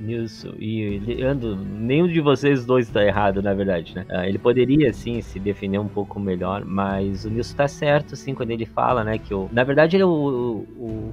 Nilson 0.00 0.54
e 0.58 0.98
Leandro, 0.98 1.56
nenhum 1.56 2.08
de 2.08 2.20
vocês 2.20 2.64
dois 2.64 2.86
está 2.86 3.04
errado, 3.04 3.42
na 3.42 3.54
verdade, 3.54 3.94
né? 3.94 4.06
Uh, 4.10 4.24
ele 4.24 4.38
poderia, 4.38 4.92
sim, 4.92 5.20
se 5.20 5.38
defender 5.38 5.78
um 5.78 5.88
pouco 5.88 6.18
melhor, 6.20 6.64
mas 6.64 7.24
o 7.24 7.30
Nilson 7.30 7.56
tá 7.56 7.68
certo, 7.68 8.14
assim, 8.14 8.34
quando 8.34 8.50
ele 8.50 8.66
fala, 8.66 9.04
né, 9.04 9.18
que 9.18 9.34
o, 9.34 9.48
na 9.52 9.64
verdade 9.64 9.96
ele, 9.96 10.02
é 10.02 10.06
o, 10.06 10.64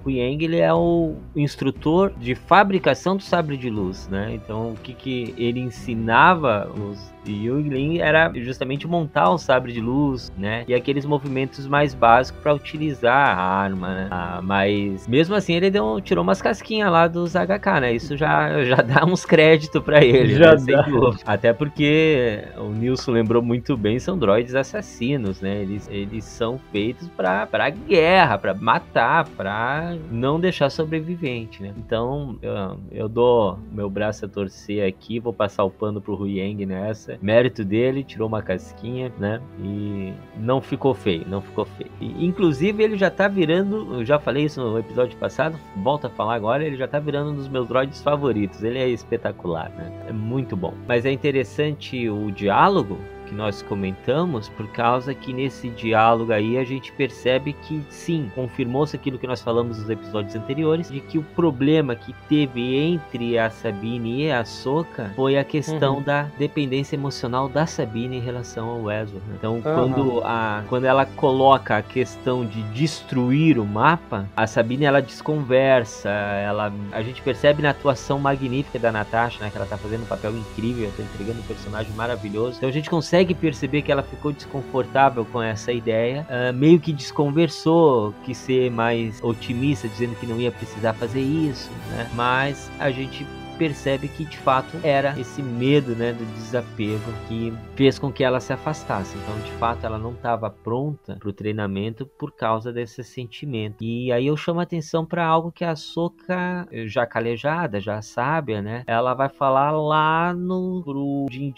Yang, 0.05 0.45
ele 0.45 0.59
é 0.59 0.73
o 0.73 1.15
instrutor 1.35 2.13
de 2.17 2.35
fabricação 2.35 3.17
do 3.17 3.23
sabre 3.23 3.57
de 3.57 3.69
luz, 3.69 4.07
né? 4.09 4.33
Então, 4.33 4.71
o 4.71 4.75
que 4.75 4.93
que 4.93 5.33
ele 5.37 5.59
ensinava 5.59 6.69
os 6.71 7.12
e 7.25 7.49
o 7.49 7.59
Lin 7.59 7.99
era 7.99 8.31
justamente 8.36 8.88
montar 8.88 9.31
um 9.33 9.38
sabre 9.38 9.71
de 9.71 9.79
luz, 9.79 10.31
né? 10.38 10.65
E 10.67 10.73
aqueles 10.73 11.05
movimentos 11.05 11.65
mais 11.67 11.93
básicos 11.93 12.41
para 12.41 12.53
utilizar 12.53 13.38
a 13.38 13.43
arma, 13.43 13.93
né? 13.93 14.07
Ah, 14.12 14.41
mas 14.43 15.07
mesmo 15.07 15.36
assim 15.36 15.53
ele 15.53 15.69
deu, 15.69 16.01
tirou 16.01 16.23
umas 16.23 16.41
casquinhas 16.41 16.91
lá 16.91 17.07
dos 17.07 17.33
HK, 17.33 17.79
né? 17.81 17.93
Isso 17.93 18.17
já, 18.17 18.63
já 18.63 18.77
dá 18.77 19.05
uns 19.05 19.25
créditos 19.25 19.81
para 19.81 20.03
ele, 20.03 20.36
já 20.36 20.55
né? 20.55 20.65
dá. 20.67 20.86
Até 21.25 21.53
porque 21.53 22.43
o 22.57 22.69
Nilson 22.69 23.12
lembrou 23.12 23.41
muito 23.41 23.77
bem, 23.77 23.99
são 23.99 24.17
droids 24.17 24.55
assassinos, 24.55 25.41
né? 25.41 25.62
Eles, 25.62 25.88
eles 25.89 26.25
são 26.25 26.59
feitos 26.71 27.07
para 27.09 27.47
para 27.47 27.69
guerra, 27.69 28.38
para 28.38 28.53
matar, 28.53 29.27
para 29.29 29.95
não 30.12 30.39
deixar 30.39 30.69
sobrevivente, 30.69 31.62
né? 31.62 31.73
Então 31.77 32.38
eu, 32.41 32.79
eu 32.91 33.09
dou 33.09 33.59
meu 33.71 33.89
braço 33.89 34.25
a 34.25 34.27
torcer 34.27 34.88
aqui, 34.88 35.19
vou 35.19 35.33
passar 35.33 35.63
o 35.63 35.71
pano 35.71 36.01
pro 36.01 36.15
Huyang 36.15 36.65
nessa 36.65 37.12
mérito 37.21 37.63
dele, 37.63 38.04
tirou 38.04 38.28
uma 38.28 38.41
casquinha, 38.41 39.12
né? 39.17 39.41
E 39.60 40.13
não 40.38 40.62
ficou 40.62 40.93
feio, 40.93 41.26
não 41.28 41.41
ficou 41.41 41.65
feio. 41.65 41.91
E, 41.99 42.26
inclusive, 42.26 42.84
ele 42.84 42.97
já 42.97 43.10
tá 43.10 43.28
virando, 43.28 43.95
eu 43.95 44.06
já 44.06 44.19
falei 44.19 44.45
isso 44.45 44.62
no 44.62 44.78
episódio 44.80 45.17
passado, 45.17 45.58
volta 45.78 46.08
a 46.08 46.10
falar 46.10 46.36
agora, 46.36 46.63
ele 46.63 46.78
já 46.78 46.88
tá 46.88 46.99
virando 46.99 47.32
um 47.32 47.36
dos 47.36 47.47
meus 47.47 47.67
droids 47.67 48.02
favoritos. 48.02 48.63
Ele 48.63 48.80
é 48.80 48.88
espetacular, 48.89 49.69
né? 49.71 49.91
É 50.08 50.13
muito 50.13 50.56
bom. 50.56 50.73
Mas 50.88 51.06
é 51.06 51.12
interessante 51.12 52.10
o 52.10 52.32
diálogo 52.32 52.97
que 53.23 53.33
nós 53.33 53.62
comentamos, 53.62 54.49
por 54.49 54.67
causa 54.67 55.13
que 55.13 55.33
nesse 55.33 55.69
diálogo 55.69 56.31
aí 56.31 56.57
a 56.57 56.63
gente 56.63 56.91
percebe 56.91 57.53
que 57.53 57.81
sim, 57.89 58.31
confirmou-se 58.36 58.95
aquilo 58.95 59.17
que 59.17 59.27
nós 59.27 59.41
falamos 59.41 59.79
nos 59.79 59.89
episódios 59.89 60.36
anteriores, 60.36 60.89
de 60.89 60.99
que 60.99 61.17
o 61.17 61.23
problema 61.23 61.95
que 61.95 62.13
teve 62.27 62.75
entre 62.75 63.38
a 63.38 63.49
Sabine 63.49 64.25
e 64.25 64.31
a 64.31 64.43
Soka 64.45 65.12
foi 65.15 65.38
a 65.38 65.43
questão 65.43 65.97
uhum. 65.97 66.03
da 66.03 66.23
dependência 66.38 66.95
emocional 66.95 67.47
da 67.47 67.65
Sabine 67.65 68.17
em 68.17 68.21
relação 68.21 68.69
ao 68.69 68.91
Ezra. 68.91 69.19
Né? 69.27 69.36
Então, 69.38 69.55
uhum. 69.55 69.62
quando, 69.62 70.21
a, 70.23 70.63
quando 70.67 70.86
ela 70.86 71.05
coloca 71.05 71.77
a 71.77 71.81
questão 71.81 72.45
de 72.45 72.62
destruir 72.73 73.57
o 73.57 73.65
mapa, 73.65 74.27
a 74.36 74.45
Sabine 74.45 74.86
ela 74.86 75.01
desconversa, 75.01 76.09
ela, 76.09 76.73
a 76.91 77.01
gente 77.01 77.21
percebe 77.21 77.62
na 77.62 77.69
atuação 77.69 78.19
magnífica 78.19 78.77
da 78.79 78.91
Natasha, 78.91 79.43
né, 79.43 79.49
que 79.49 79.57
ela 79.57 79.65
tá 79.65 79.77
fazendo 79.77 80.03
um 80.03 80.07
papel 80.07 80.36
incrível, 80.36 80.91
tá 80.95 81.03
entregando 81.03 81.39
um 81.39 81.43
personagem 81.43 81.93
maravilhoso. 81.93 82.57
Então 82.57 82.69
a 82.69 82.71
gente 82.71 82.89
consegue 82.89 83.22
consegue 83.23 83.33
perceber 83.33 83.81
que 83.81 83.91
ela 83.91 84.03
ficou 84.03 84.31
desconfortável 84.31 85.25
com 85.25 85.41
essa 85.41 85.71
ideia, 85.71 86.27
uh, 86.29 86.53
meio 86.53 86.79
que 86.79 86.91
desconversou, 86.91 88.13
que 88.23 88.36
ser 88.36 88.69
mais 88.69 89.23
otimista, 89.23 89.88
dizendo 89.88 90.15
que 90.15 90.27
não 90.27 90.39
ia 90.39 90.51
precisar 90.51 90.93
fazer 90.93 91.21
isso, 91.21 91.71
né? 91.89 92.09
Mas 92.13 92.69
a 92.79 92.91
gente 92.91 93.25
percebe 93.57 94.07
que 94.07 94.25
de 94.25 94.38
fato 94.38 94.77
era 94.83 95.17
esse 95.19 95.41
medo, 95.41 95.95
né, 95.95 96.12
do 96.12 96.25
desapego 96.33 97.13
que 97.27 97.53
fez 97.75 97.99
com 97.99 98.12
que 98.12 98.23
ela 98.23 98.39
se 98.39 98.51
afastasse. 98.51 99.15
Então, 99.17 99.39
de 99.39 99.51
fato, 99.53 99.86
ela 99.86 99.97
não 99.97 100.12
estava 100.12 100.49
pronta 100.49 101.15
para 101.17 101.29
o 101.29 101.33
treinamento 101.33 102.05
por 102.17 102.31
causa 102.31 102.73
desse 102.73 103.03
sentimento. 103.03 103.83
E 103.83 104.12
aí 104.12 104.27
eu 104.27 104.36
chamo 104.36 104.59
a 104.59 104.63
atenção 104.63 105.05
para 105.05 105.25
algo 105.25 105.51
que 105.51 105.63
a 105.63 105.75
Soka, 105.75 106.67
já 106.88 107.05
calejada, 107.05 107.79
já 107.79 108.01
sábia, 108.01 108.62
né, 108.62 108.83
ela 108.88 109.13
vai 109.13 109.29
falar 109.29 109.71
lá 109.71 110.33
no 110.33 110.81
pro 110.83 111.27
Din 111.29 111.53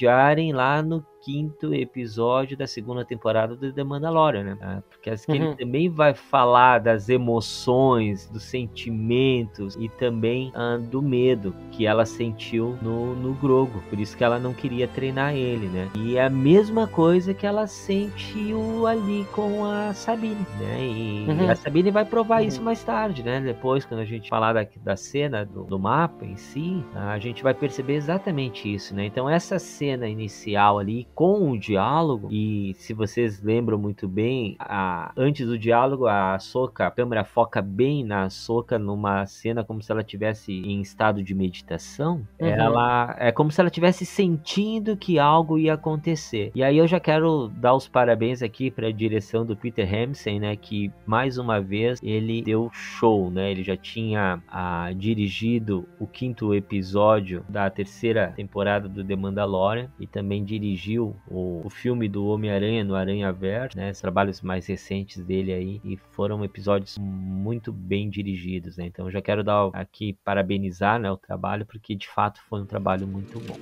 lá 0.52 0.82
no 0.82 1.02
quinto 1.26 1.74
episódio 1.74 2.56
da 2.56 2.68
segunda 2.68 3.04
temporada 3.04 3.56
do 3.56 3.74
The 3.74 3.84
Mandalorian, 3.84 4.44
né? 4.44 4.58
Ah, 4.62 4.84
porque 4.88 5.10
assim, 5.10 5.32
uhum. 5.32 5.36
ele 5.38 5.56
também 5.56 5.90
vai 5.90 6.14
falar 6.14 6.80
das 6.80 7.10
emoções, 7.10 8.30
dos 8.30 8.44
sentimentos 8.44 9.76
e 9.76 9.90
também 9.90 10.54
uh, 10.56 10.80
do 10.80 11.02
medo 11.02 11.56
que 11.72 11.88
ela 11.88 12.06
sentiu 12.06 12.78
no, 12.80 13.16
no 13.16 13.34
Grogo. 13.34 13.82
Por 13.90 14.00
isso 14.00 14.16
que 14.16 14.24
ela 14.24 14.38
não 14.38 14.54
queria 14.54 14.88
treinar 14.88 15.34
ele, 15.34 15.66
né? 15.68 15.90
E 15.96 16.16
é 16.16 16.26
a 16.26 16.30
mesma 16.30 16.86
coisa 16.86 17.34
que 17.34 17.48
ela 17.48 17.66
sentiu 17.66 18.86
ali 18.86 19.26
com 19.34 19.66
a 19.66 19.96
Sabine, 19.96 20.46
né? 20.60 20.80
E 20.80 21.26
uhum. 21.28 21.50
a 21.50 21.56
Sabine 21.56 21.90
vai 21.90 22.06
provar 22.06 22.42
uhum. 22.42 22.48
isso 22.48 22.62
mais 22.62 22.84
tarde, 22.84 23.24
né? 23.24 23.42
Depois, 23.42 23.84
quando 23.84 24.02
a 24.02 24.06
gente 24.06 24.30
falar 24.30 24.54
da, 24.54 24.68
da 24.84 24.96
cena 24.96 25.44
do, 25.44 25.64
do 25.64 25.80
mapa 25.80 26.24
em 26.24 26.36
si, 26.36 26.86
a 26.94 27.18
gente 27.18 27.42
vai 27.42 27.56
perceber 27.56 27.96
exatamente 27.96 28.72
isso, 28.72 28.94
né? 28.94 29.08
Então 29.08 29.28
essa 29.28 29.58
cena 29.58 30.08
inicial 30.08 30.78
ali 30.78 31.08
com 31.16 31.50
o 31.50 31.58
diálogo, 31.58 32.28
e 32.30 32.76
se 32.78 32.94
vocês 32.94 33.42
lembram 33.42 33.78
muito 33.78 34.06
bem, 34.06 34.58
a, 34.60 35.14
antes 35.16 35.48
do 35.48 35.58
diálogo, 35.58 36.08
a 36.08 36.38
Soka, 36.38 36.86
a 36.86 36.92
câmera 36.92 37.24
foca 37.24 37.62
bem 37.62 38.04
na 38.04 38.30
Soka 38.30 38.78
numa 38.78 39.26
cena 39.26 39.64
como 39.64 39.82
se 39.82 39.92
ela 39.92 40.04
tivesse 40.04 40.52
em 40.52 40.82
estado 40.82 41.24
de 41.24 41.34
meditação. 41.34 42.28
Uhum. 42.40 42.48
Ela 42.48 43.16
é 43.18 43.32
como 43.32 43.50
se 43.50 43.62
ela 43.62 43.70
tivesse 43.70 44.06
sentindo 44.06 44.98
que 44.98 45.18
algo 45.18 45.58
ia 45.58 45.76
acontecer. 45.76 46.52
E 46.54 46.62
aí 46.62 46.78
eu 46.78 46.88
já 46.88 47.00
quero 47.00 47.48
dar 47.48 47.74
os 47.74 47.88
parabéns 47.88 48.44
aqui 48.44 48.70
para 48.70 48.88
a 48.88 48.92
direção 48.92 49.46
do 49.46 49.56
Peter 49.56 49.88
Hamsen, 49.88 50.40
né, 50.40 50.56
que 50.56 50.92
mais 51.06 51.38
uma 51.38 51.62
vez 51.62 52.00
ele 52.04 52.42
deu 52.42 52.70
show, 52.74 53.32
né? 53.32 53.52
Ele 53.52 53.64
já 53.64 53.78
tinha 53.78 54.42
a, 54.50 54.92
dirigido 54.94 55.88
o 55.98 56.06
quinto 56.06 56.54
episódio 56.54 57.46
da 57.48 57.70
terceira 57.70 58.34
temporada 58.36 58.90
do 58.90 59.04
The 59.04 59.16
Mandalorian 59.16 59.90
e 60.00 60.06
também 60.06 60.44
dirigiu 60.44 61.05
viu 61.06 61.16
o, 61.28 61.62
o 61.66 61.70
filme 61.70 62.08
do 62.08 62.26
Homem-Aranha 62.26 62.84
no 62.84 62.96
Aranha 62.96 63.32
Verso, 63.32 63.78
né? 63.78 63.92
Os 63.92 64.00
trabalhos 64.00 64.42
mais 64.42 64.66
recentes 64.66 65.24
dele 65.24 65.54
aí 65.54 65.82
e 65.84 65.98
foram 66.12 66.44
episódios 66.44 66.98
muito 66.98 67.72
bem 67.72 68.10
dirigidos, 68.10 68.78
né? 68.78 68.86
Então 68.86 69.12
já 69.12 69.22
quero 69.22 69.44
dar 69.44 69.70
aqui 69.74 70.18
parabenizar, 70.24 71.00
né, 71.00 71.12
o 71.12 71.18
trabalho 71.18 71.66
porque 71.66 71.96
de 71.96 72.08
fato 72.08 72.40
foi 72.50 72.62
um 72.62 72.66
trabalho 72.66 73.08
muito 73.08 73.40
bom. 73.40 73.58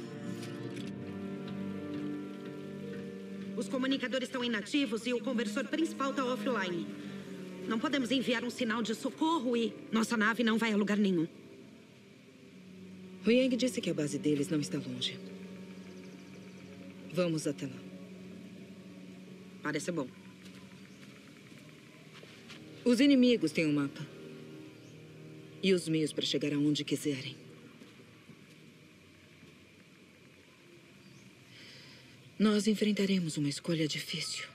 Os 3.58 3.68
comunicadores 3.70 4.28
estão 4.28 4.44
inativos 4.44 5.06
e 5.06 5.14
o 5.14 5.22
conversor 5.22 5.66
principal 5.66 6.12
está 6.12 6.26
offline. 6.26 6.88
Não 7.68 7.80
podemos 7.80 8.12
enviar 8.12 8.44
um 8.44 8.50
sinal 8.50 8.82
de 8.82 8.94
socorro 8.94 9.56
e 9.56 9.74
nossa 9.92 10.18
nave 10.18 10.44
não 10.44 10.58
vai 10.58 10.74
a 10.74 10.78
lugar 10.78 10.98
nenhum. 10.98 11.28
Yang 13.26 13.56
disse 13.56 13.80
que 13.80 13.90
a 13.90 13.94
base 13.94 14.20
deles 14.20 14.50
não 14.50 14.60
está 14.60 14.78
longe. 14.78 15.33
Vamos 17.14 17.46
até 17.46 17.68
lá. 17.68 17.80
Parece 19.62 19.92
bom. 19.92 20.08
Os 22.84 23.00
inimigos 23.00 23.52
têm 23.52 23.68
um 23.68 23.74
mapa. 23.74 24.06
E 25.62 25.74
os 25.74 25.88
meios 25.88 26.12
para 26.12 26.26
chegar 26.26 26.52
aonde 26.54 26.84
quiserem. 26.84 27.38
Nós 32.40 32.66
enfrentaremos 32.66 33.38
uma 33.38 33.48
escolha 33.48 33.88
difícil. 33.88 34.46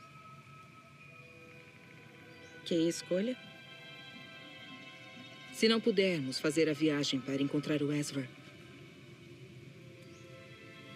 Que 2.64 2.74
escolha? 2.74 3.36
Se 5.52 5.68
não 5.68 5.80
pudermos 5.80 6.40
fazer 6.40 6.68
a 6.68 6.72
viagem 6.72 7.20
para 7.20 7.40
encontrar 7.40 7.82
o 7.82 7.92
Ezra, 7.92 8.28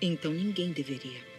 então 0.00 0.32
ninguém 0.32 0.72
deveria. 0.72 1.31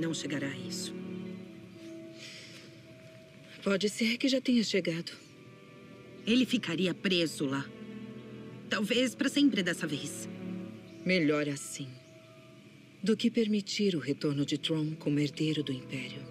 Não 0.00 0.14
chegará 0.14 0.46
a 0.48 0.56
isso. 0.56 0.94
Pode 3.62 3.90
ser 3.90 4.16
que 4.16 4.28
já 4.28 4.40
tenha 4.40 4.64
chegado. 4.64 5.12
Ele 6.26 6.46
ficaria 6.46 6.94
preso 6.94 7.44
lá. 7.44 7.68
Talvez 8.70 9.14
para 9.14 9.28
sempre 9.28 9.62
dessa 9.62 9.86
vez. 9.86 10.26
Melhor 11.04 11.46
assim. 11.50 11.86
Do 13.02 13.14
que 13.14 13.30
permitir 13.30 13.94
o 13.94 13.98
retorno 13.98 14.46
de 14.46 14.56
Tron 14.56 14.94
como 14.94 15.18
herdeiro 15.18 15.62
do 15.62 15.70
Império. 15.70 16.22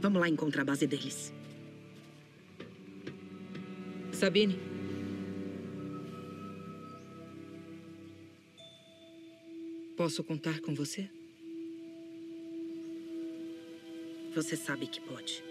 Vamos 0.00 0.18
lá 0.18 0.30
encontrar 0.30 0.62
a 0.62 0.64
base 0.64 0.86
deles. 0.86 1.30
Sabine. 4.24 4.58
Posso 9.98 10.24
contar 10.24 10.60
com 10.60 10.74
você? 10.74 11.10
Você 14.34 14.56
sabe 14.56 14.86
que 14.86 14.98
pode. 15.02 15.44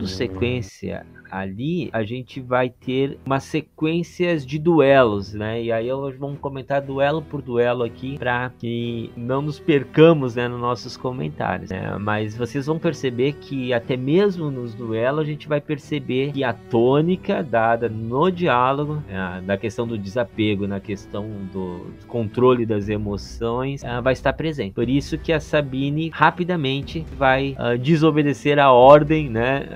Dando 0.00 0.08
sequência 0.08 1.04
ali 1.30 1.88
a 1.92 2.02
gente 2.02 2.40
vai 2.40 2.68
ter 2.68 3.18
umas 3.24 3.44
sequências 3.44 4.44
de 4.44 4.58
duelos, 4.58 5.32
né? 5.32 5.62
E 5.62 5.72
aí 5.72 5.90
hoje 5.92 6.18
vamos 6.18 6.38
comentar 6.40 6.82
duelo 6.82 7.22
por 7.22 7.40
duelo 7.40 7.82
aqui 7.84 8.18
para 8.18 8.50
que 8.58 9.10
não 9.16 9.40
nos 9.40 9.60
percamos, 9.60 10.34
né, 10.34 10.48
nos 10.48 10.60
nossos 10.60 10.96
comentários. 10.96 11.70
Né? 11.70 11.96
Mas 11.98 12.36
vocês 12.36 12.66
vão 12.66 12.78
perceber 12.78 13.34
que 13.34 13.72
até 13.72 13.96
mesmo 13.96 14.50
nos 14.50 14.74
duelos 14.74 15.20
a 15.20 15.24
gente 15.24 15.48
vai 15.48 15.60
perceber 15.60 16.32
que 16.32 16.42
a 16.42 16.52
tônica 16.52 17.42
dada 17.42 17.88
no 17.88 18.30
diálogo, 18.30 19.02
né, 19.08 19.42
da 19.44 19.56
questão 19.56 19.86
do 19.86 19.96
desapego, 19.96 20.66
na 20.66 20.80
questão 20.80 21.28
do 21.52 21.86
controle 22.06 22.66
das 22.66 22.88
emoções, 22.88 23.82
uh, 23.82 24.02
vai 24.02 24.12
estar 24.12 24.32
presente. 24.32 24.72
Por 24.72 24.88
isso 24.88 25.16
que 25.18 25.32
a 25.32 25.40
Sabine 25.40 26.10
rapidamente 26.12 27.04
vai 27.16 27.56
uh, 27.58 27.78
desobedecer 27.78 28.58
a 28.58 28.72
ordem, 28.72 29.28
né, 29.28 29.68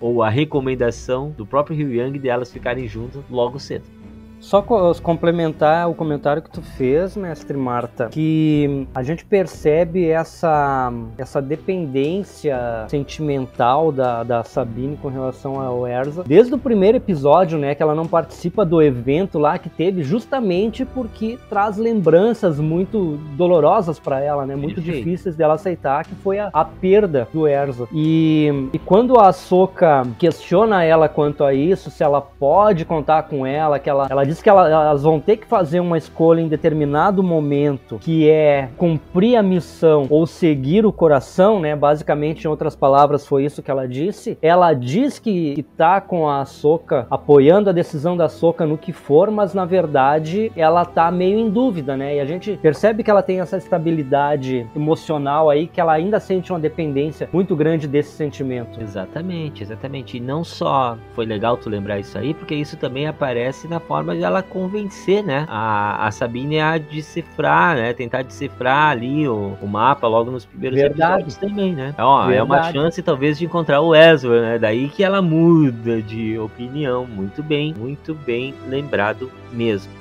ou 0.00 0.22
a 0.22 0.28
recomendação 0.28 1.30
do 1.30 1.46
próprio 1.46 1.76
Ryu 1.76 1.94
Yang 1.94 2.18
de 2.18 2.28
elas 2.28 2.52
ficarem 2.52 2.88
juntas 2.88 3.22
logo 3.30 3.58
cedo. 3.58 4.01
Só 4.42 4.60
complementar 5.02 5.88
o 5.88 5.94
comentário 5.94 6.42
que 6.42 6.50
tu 6.50 6.60
fez, 6.60 7.16
mestre 7.16 7.56
Marta, 7.56 8.08
que 8.08 8.88
a 8.92 9.02
gente 9.02 9.24
percebe 9.24 10.08
essa, 10.08 10.92
essa 11.16 11.40
dependência 11.40 12.84
sentimental 12.88 13.92
da, 13.92 14.24
da 14.24 14.42
Sabine 14.42 14.96
com 15.00 15.08
relação 15.08 15.60
ao 15.60 15.86
Erza. 15.86 16.24
Desde 16.26 16.52
o 16.52 16.58
primeiro 16.58 16.96
episódio, 16.96 17.56
né, 17.56 17.74
que 17.74 17.82
ela 17.82 17.94
não 17.94 18.06
participa 18.06 18.64
do 18.64 18.82
evento 18.82 19.38
lá 19.38 19.58
que 19.58 19.70
teve, 19.70 20.02
justamente 20.02 20.84
porque 20.84 21.38
traz 21.48 21.76
lembranças 21.76 22.58
muito 22.58 23.18
dolorosas 23.36 24.00
para 24.00 24.20
ela, 24.20 24.44
né, 24.44 24.56
muito 24.56 24.82
Perfeito. 24.82 25.04
difíceis 25.04 25.36
dela 25.36 25.54
aceitar, 25.54 26.04
que 26.04 26.16
foi 26.16 26.40
a, 26.40 26.50
a 26.52 26.64
perda 26.64 27.28
do 27.32 27.46
Erza. 27.46 27.86
E, 27.92 28.68
e 28.72 28.78
quando 28.80 29.20
a 29.20 29.32
Soka 29.32 30.02
questiona 30.18 30.82
ela 30.82 31.08
quanto 31.08 31.44
a 31.44 31.54
isso, 31.54 31.90
se 31.90 32.02
ela 32.02 32.20
pode 32.20 32.84
contar 32.84 33.22
com 33.22 33.46
ela, 33.46 33.78
que 33.78 33.88
ela, 33.88 34.08
ela 34.10 34.31
diz 34.32 34.42
que 34.42 34.48
ela, 34.48 34.68
elas 34.68 35.02
vão 35.02 35.20
ter 35.20 35.36
que 35.36 35.46
fazer 35.46 35.80
uma 35.80 35.98
escolha 35.98 36.40
em 36.40 36.48
determinado 36.48 37.22
momento, 37.22 37.98
que 37.98 38.28
é 38.28 38.68
cumprir 38.76 39.36
a 39.36 39.42
missão 39.42 40.06
ou 40.10 40.26
seguir 40.26 40.84
o 40.86 40.92
coração, 40.92 41.60
né? 41.60 41.76
Basicamente, 41.76 42.44
em 42.44 42.48
outras 42.48 42.74
palavras, 42.74 43.26
foi 43.26 43.44
isso 43.44 43.62
que 43.62 43.70
ela 43.70 43.86
disse. 43.86 44.38
Ela 44.40 44.72
diz 44.72 45.18
que, 45.18 45.54
que 45.54 45.62
tá 45.62 46.00
com 46.00 46.28
a 46.28 46.44
Soca 46.44 47.06
apoiando 47.10 47.70
a 47.70 47.72
decisão 47.72 48.16
da 48.16 48.28
Soca 48.28 48.66
no 48.66 48.78
que 48.78 48.92
for, 48.92 49.30
mas 49.30 49.54
na 49.54 49.64
verdade 49.64 50.50
ela 50.56 50.84
tá 50.84 51.10
meio 51.10 51.38
em 51.38 51.50
dúvida, 51.50 51.96
né? 51.96 52.16
E 52.16 52.20
a 52.20 52.24
gente 52.24 52.58
percebe 52.60 53.02
que 53.02 53.10
ela 53.10 53.22
tem 53.22 53.40
essa 53.40 53.56
estabilidade 53.56 54.66
emocional 54.74 55.50
aí, 55.50 55.66
que 55.66 55.80
ela 55.80 55.92
ainda 55.92 56.18
sente 56.18 56.52
uma 56.52 56.58
dependência 56.58 57.28
muito 57.32 57.54
grande 57.54 57.86
desse 57.86 58.12
sentimento. 58.12 58.80
Exatamente, 58.80 59.62
exatamente. 59.62 60.16
E 60.16 60.20
não 60.20 60.42
só 60.44 60.96
foi 61.14 61.26
legal 61.26 61.56
tu 61.56 61.68
lembrar 61.68 61.98
isso 61.98 62.16
aí, 62.16 62.32
porque 62.34 62.54
isso 62.54 62.76
também 62.76 63.06
aparece 63.06 63.68
na 63.68 63.80
forma 63.80 64.16
de 64.16 64.21
ela 64.22 64.42
convencer, 64.42 65.22
né, 65.22 65.46
a, 65.48 66.06
a 66.06 66.10
Sabine 66.10 66.60
a 66.60 66.78
decifrar, 66.78 67.76
né, 67.76 67.92
tentar 67.92 68.22
decifrar 68.22 68.90
ali 68.90 69.26
o, 69.28 69.56
o 69.60 69.66
mapa 69.66 70.06
logo 70.06 70.30
nos 70.30 70.44
primeiros 70.44 70.78
Verdade. 70.78 71.22
episódios 71.22 71.36
também, 71.36 71.72
né. 71.72 71.94
Ó, 71.98 72.30
é 72.30 72.42
uma 72.42 72.72
chance 72.72 73.02
talvez 73.02 73.38
de 73.38 73.44
encontrar 73.44 73.80
o 73.80 73.94
Ezra, 73.94 74.42
né, 74.42 74.58
daí 74.58 74.88
que 74.88 75.02
ela 75.02 75.20
muda 75.22 76.00
de 76.02 76.38
opinião. 76.38 77.06
Muito 77.06 77.42
bem, 77.42 77.74
muito 77.76 78.14
bem 78.14 78.54
lembrado 78.68 79.30
mesmo. 79.52 79.92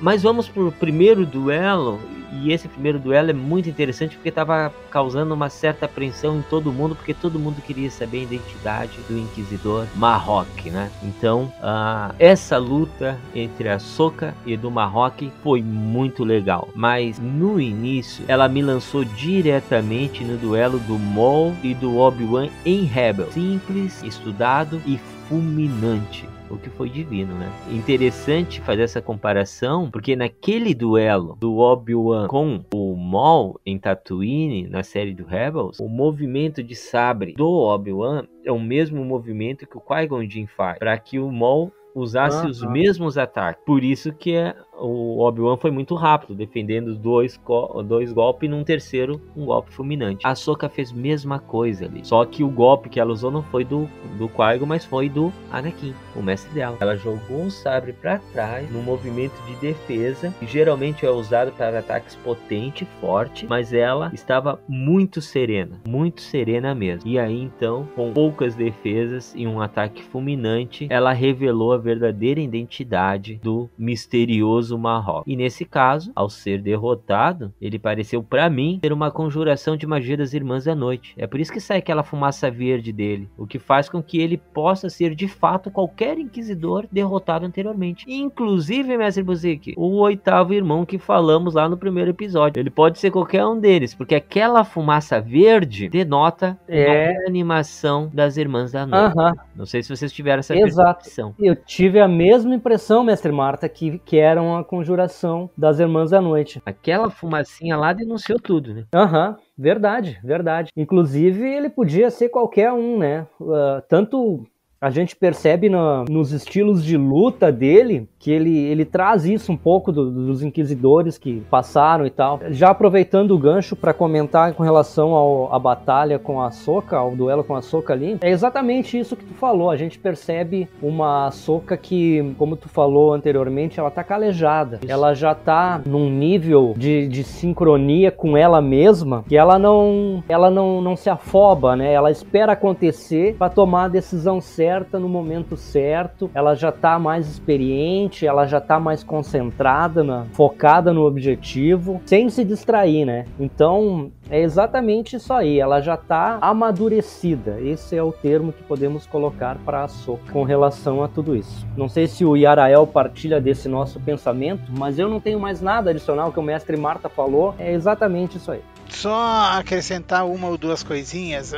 Mas 0.00 0.22
vamos 0.22 0.48
pro 0.48 0.72
primeiro 0.72 1.26
duelo 1.26 2.00
e 2.32 2.52
esse 2.52 2.68
primeiro 2.68 2.98
duelo 2.98 3.30
é 3.30 3.32
muito 3.32 3.68
interessante 3.68 4.16
porque 4.16 4.28
estava 4.28 4.72
causando 4.90 5.34
uma 5.34 5.48
certa 5.48 5.86
apreensão 5.86 6.38
em 6.38 6.42
todo 6.42 6.72
mundo, 6.72 6.94
porque 6.94 7.14
todo 7.14 7.38
mundo 7.38 7.62
queria 7.62 7.90
saber 7.90 8.20
a 8.20 8.22
identidade 8.22 8.98
do 9.08 9.18
Inquisidor 9.18 9.86
Marroque, 9.96 10.70
né? 10.70 10.90
Então, 11.02 11.52
uh, 11.60 12.14
essa 12.18 12.58
luta 12.58 13.18
entre 13.34 13.68
a 13.68 13.78
Soca 13.78 14.34
e 14.46 14.56
do 14.56 14.70
Marroque 14.70 15.32
foi 15.42 15.62
muito 15.62 16.24
legal. 16.24 16.68
Mas 16.74 17.18
no 17.18 17.60
início, 17.60 18.24
ela 18.28 18.48
me 18.48 18.62
lançou 18.62 19.04
diretamente 19.04 20.24
no 20.24 20.36
duelo 20.36 20.78
do 20.80 20.98
Maul 20.98 21.54
e 21.62 21.74
do 21.74 21.98
Obi-Wan 21.98 22.48
em 22.64 22.84
Rebel. 22.84 23.30
Simples, 23.32 24.02
estudado 24.02 24.80
e 24.86 24.98
fulminante 25.28 26.28
o 26.50 26.58
que 26.58 26.68
foi 26.70 26.88
divino, 26.88 27.34
né? 27.34 27.50
Interessante 27.70 28.60
fazer 28.60 28.82
essa 28.82 29.00
comparação, 29.00 29.90
porque 29.90 30.16
naquele 30.16 30.74
duelo 30.74 31.36
do 31.38 31.58
Obi-Wan 31.58 32.26
com 32.26 32.64
o 32.74 32.96
Maul 32.96 33.60
em 33.64 33.78
Tatooine, 33.78 34.68
na 34.68 34.82
série 34.82 35.14
do 35.14 35.24
Rebels, 35.24 35.78
o 35.80 35.88
movimento 35.88 36.62
de 36.62 36.74
sabre 36.74 37.34
do 37.34 37.48
Obi-Wan 37.48 38.24
é 38.44 38.52
o 38.52 38.60
mesmo 38.60 39.04
movimento 39.04 39.66
que 39.66 39.76
o 39.76 39.80
Qui-Gon 39.80 40.28
Jinn 40.28 40.46
faz, 40.46 40.78
para 40.78 40.98
que 40.98 41.18
o 41.18 41.30
Maul 41.30 41.72
usasse 41.94 42.46
os 42.46 42.62
mesmos 42.62 43.18
ataques. 43.18 43.62
Por 43.64 43.82
isso 43.82 44.12
que 44.12 44.34
é 44.34 44.54
o 44.80 45.20
Obi-Wan 45.20 45.56
foi 45.56 45.70
muito 45.70 45.94
rápido, 45.94 46.34
defendendo 46.34 46.94
dois, 46.94 47.38
dois 47.86 48.12
golpes 48.12 48.48
e 48.48 48.50
num 48.50 48.64
terceiro 48.64 49.20
um 49.36 49.46
golpe 49.46 49.72
fulminante. 49.72 50.26
A 50.26 50.34
Soka 50.34 50.68
fez 50.68 50.90
mesma 50.92 51.38
coisa 51.38 51.84
ali. 51.84 52.00
Só 52.04 52.24
que 52.24 52.42
o 52.42 52.48
golpe 52.48 52.88
que 52.88 52.98
ela 52.98 53.12
usou 53.12 53.30
não 53.30 53.42
foi 53.42 53.64
do, 53.64 53.88
do 54.18 54.28
Qui-Gon, 54.28 54.66
mas 54.66 54.84
foi 54.84 55.08
do 55.08 55.32
Anakin, 55.50 55.94
o 56.16 56.22
mestre 56.22 56.52
dela. 56.52 56.76
Ela 56.80 56.96
jogou 56.96 57.44
o 57.44 57.50
sabre 57.50 57.92
para 57.92 58.18
trás 58.32 58.70
no 58.70 58.82
movimento 58.82 59.34
de 59.46 59.54
defesa, 59.56 60.34
que 60.38 60.46
geralmente 60.46 61.04
é 61.04 61.10
usado 61.10 61.52
para 61.52 61.78
ataques 61.78 62.16
potente, 62.16 62.86
forte, 63.00 63.46
mas 63.46 63.72
ela 63.72 64.10
estava 64.14 64.60
muito 64.68 65.20
serena, 65.20 65.80
muito 65.86 66.22
serena 66.22 66.74
mesmo. 66.74 67.08
E 67.08 67.18
aí 67.18 67.40
então, 67.40 67.86
com 67.94 68.12
poucas 68.12 68.54
defesas 68.54 69.34
e 69.36 69.46
um 69.46 69.60
ataque 69.60 70.02
fulminante, 70.02 70.86
ela 70.90 71.12
revelou 71.12 71.72
a 71.72 71.78
verdadeira 71.78 72.40
identidade 72.40 73.40
do 73.42 73.68
misterioso 73.78 74.69
o 74.70 74.78
Marrok. 74.78 75.30
E 75.30 75.36
nesse 75.36 75.64
caso, 75.64 76.12
ao 76.14 76.28
ser 76.28 76.60
derrotado, 76.60 77.52
ele 77.60 77.78
pareceu 77.78 78.22
para 78.22 78.48
mim 78.48 78.78
ter 78.80 78.92
uma 78.92 79.10
conjuração 79.10 79.76
de 79.76 79.86
magia 79.86 80.16
das 80.16 80.34
Irmãs 80.34 80.64
da 80.64 80.74
Noite. 80.74 81.14
É 81.16 81.26
por 81.26 81.40
isso 81.40 81.52
que 81.52 81.60
sai 81.60 81.78
aquela 81.78 82.02
fumaça 82.02 82.50
verde 82.50 82.92
dele, 82.92 83.28
o 83.36 83.46
que 83.46 83.58
faz 83.58 83.88
com 83.88 84.02
que 84.02 84.20
ele 84.20 84.36
possa 84.36 84.88
ser 84.88 85.14
de 85.14 85.28
fato 85.28 85.70
qualquer 85.70 86.18
inquisidor 86.18 86.86
derrotado 86.90 87.46
anteriormente. 87.46 88.04
Inclusive, 88.08 88.96
mestre 88.96 89.22
Buzik, 89.22 89.74
o 89.76 89.98
oitavo 90.00 90.54
irmão 90.54 90.84
que 90.84 90.98
falamos 90.98 91.54
lá 91.54 91.68
no 91.68 91.76
primeiro 91.76 92.10
episódio. 92.10 92.60
Ele 92.60 92.70
pode 92.70 92.98
ser 92.98 93.10
qualquer 93.10 93.44
um 93.46 93.58
deles, 93.58 93.94
porque 93.94 94.14
aquela 94.14 94.64
fumaça 94.64 95.20
verde 95.20 95.88
denota 95.88 96.58
é. 96.68 97.10
a 97.10 97.28
animação 97.28 98.10
das 98.12 98.36
Irmãs 98.36 98.72
da 98.72 98.86
Noite. 98.86 99.16
Uhum. 99.16 99.32
Não 99.54 99.66
sei 99.66 99.82
se 99.82 99.94
vocês 99.94 100.12
tiveram 100.12 100.40
essa 100.40 100.56
Exato. 100.56 101.00
percepção. 101.00 101.34
Eu 101.38 101.54
tive 101.56 102.00
a 102.00 102.08
mesma 102.08 102.54
impressão, 102.54 103.04
mestre 103.04 103.32
Marta, 103.32 103.68
que, 103.68 103.98
que 104.00 104.18
eram 104.18 104.59
a 104.60 104.64
conjuração 104.64 105.50
das 105.56 105.78
Irmãs 105.80 106.10
da 106.10 106.20
Noite. 106.20 106.60
Aquela 106.64 107.10
fumacinha 107.10 107.76
lá 107.76 107.92
denunciou 107.92 108.38
tudo, 108.38 108.74
né? 108.74 108.84
Aham. 108.94 109.30
Uhum. 109.30 109.36
Verdade, 109.58 110.18
verdade. 110.24 110.70
Inclusive, 110.74 111.46
ele 111.46 111.68
podia 111.68 112.10
ser 112.10 112.30
qualquer 112.30 112.72
um, 112.72 112.98
né? 112.98 113.26
Uh, 113.38 113.82
tanto 113.88 114.46
a 114.80 114.88
gente 114.88 115.14
percebe 115.14 115.68
no, 115.68 116.06
nos 116.08 116.32
estilos 116.32 116.82
de 116.82 116.96
luta 116.96 117.52
dele 117.52 118.08
que 118.18 118.30
ele, 118.30 118.56
ele 118.56 118.86
traz 118.86 119.26
isso 119.26 119.52
um 119.52 119.56
pouco 119.56 119.92
do, 119.92 120.10
dos 120.10 120.42
inquisidores 120.42 121.18
que 121.18 121.42
passaram 121.50 122.06
e 122.06 122.10
tal. 122.10 122.40
Já 122.48 122.70
aproveitando 122.70 123.32
o 123.32 123.38
gancho 123.38 123.76
para 123.76 123.92
comentar 123.92 124.54
com 124.54 124.62
relação 124.62 125.52
à 125.52 125.58
batalha 125.58 126.18
com 126.18 126.40
a 126.40 126.50
Soca, 126.50 126.96
ao 126.96 127.14
duelo 127.14 127.44
com 127.44 127.54
a 127.54 127.60
Soca 127.60 127.92
ali, 127.92 128.16
é 128.22 128.30
exatamente 128.30 128.98
isso 128.98 129.16
que 129.16 129.24
tu 129.24 129.34
falou. 129.34 129.70
A 129.70 129.76
gente 129.76 129.98
percebe 129.98 130.66
uma 130.80 131.30
Soca 131.30 131.76
que, 131.76 132.34
como 132.38 132.56
tu 132.56 132.68
falou 132.68 133.12
anteriormente, 133.12 133.78
ela 133.78 133.90
tá 133.90 134.02
calejada. 134.02 134.80
Ela 134.88 135.12
já 135.12 135.34
tá 135.34 135.82
num 135.84 136.08
nível 136.08 136.72
de, 136.74 137.06
de 137.06 137.22
sincronia 137.22 138.10
com 138.10 138.34
ela 138.34 138.62
mesma 138.62 139.24
que 139.28 139.36
ela 139.36 139.58
não 139.58 140.24
ela 140.26 140.50
não, 140.50 140.80
não 140.80 140.96
se 140.96 141.10
afoba, 141.10 141.76
né? 141.76 141.92
Ela 141.92 142.10
espera 142.10 142.52
acontecer 142.52 143.34
para 143.38 143.50
tomar 143.50 143.84
a 143.84 143.88
decisão 143.88 144.40
certa 144.40 144.69
no 144.98 145.08
momento 145.08 145.56
certo. 145.56 146.30
Ela 146.34 146.54
já 146.54 146.70
tá 146.70 146.98
mais 146.98 147.28
experiente 147.28 148.20
ela 148.26 148.46
já 148.46 148.58
está 148.58 148.78
mais 148.78 149.02
concentrada, 149.02 150.02
na, 150.02 150.24
focada 150.32 150.92
no 150.92 151.04
objetivo, 151.04 152.00
sem 152.06 152.28
se 152.30 152.44
distrair, 152.44 153.04
né? 153.04 153.24
Então 153.38 154.10
é 154.28 154.40
exatamente 154.40 155.16
isso 155.16 155.32
aí, 155.32 155.58
ela 155.58 155.80
já 155.80 155.94
está 155.94 156.38
amadurecida. 156.40 157.60
Esse 157.60 157.96
é 157.96 158.02
o 158.02 158.12
termo 158.12 158.52
que 158.52 158.62
podemos 158.62 159.06
colocar 159.06 159.56
para 159.64 159.84
a 159.84 159.88
Soka 159.88 160.32
com 160.32 160.42
relação 160.42 161.02
a 161.02 161.08
tudo 161.08 161.34
isso. 161.34 161.66
Não 161.76 161.88
sei 161.88 162.06
se 162.06 162.24
o 162.24 162.36
Yarael 162.36 162.86
partilha 162.86 163.40
desse 163.40 163.68
nosso 163.68 163.98
pensamento, 164.00 164.70
mas 164.76 164.98
eu 164.98 165.08
não 165.08 165.20
tenho 165.20 165.40
mais 165.40 165.60
nada 165.60 165.90
adicional 165.90 166.32
que 166.32 166.38
o 166.38 166.42
mestre 166.42 166.76
Marta 166.76 167.08
falou. 167.08 167.54
É 167.58 167.72
exatamente 167.72 168.36
isso 168.36 168.52
aí. 168.52 168.60
Só 168.90 169.52
acrescentar 169.52 170.26
uma 170.26 170.48
ou 170.48 170.58
duas 170.58 170.82
coisinhas. 170.82 171.52
Uh, 171.52 171.56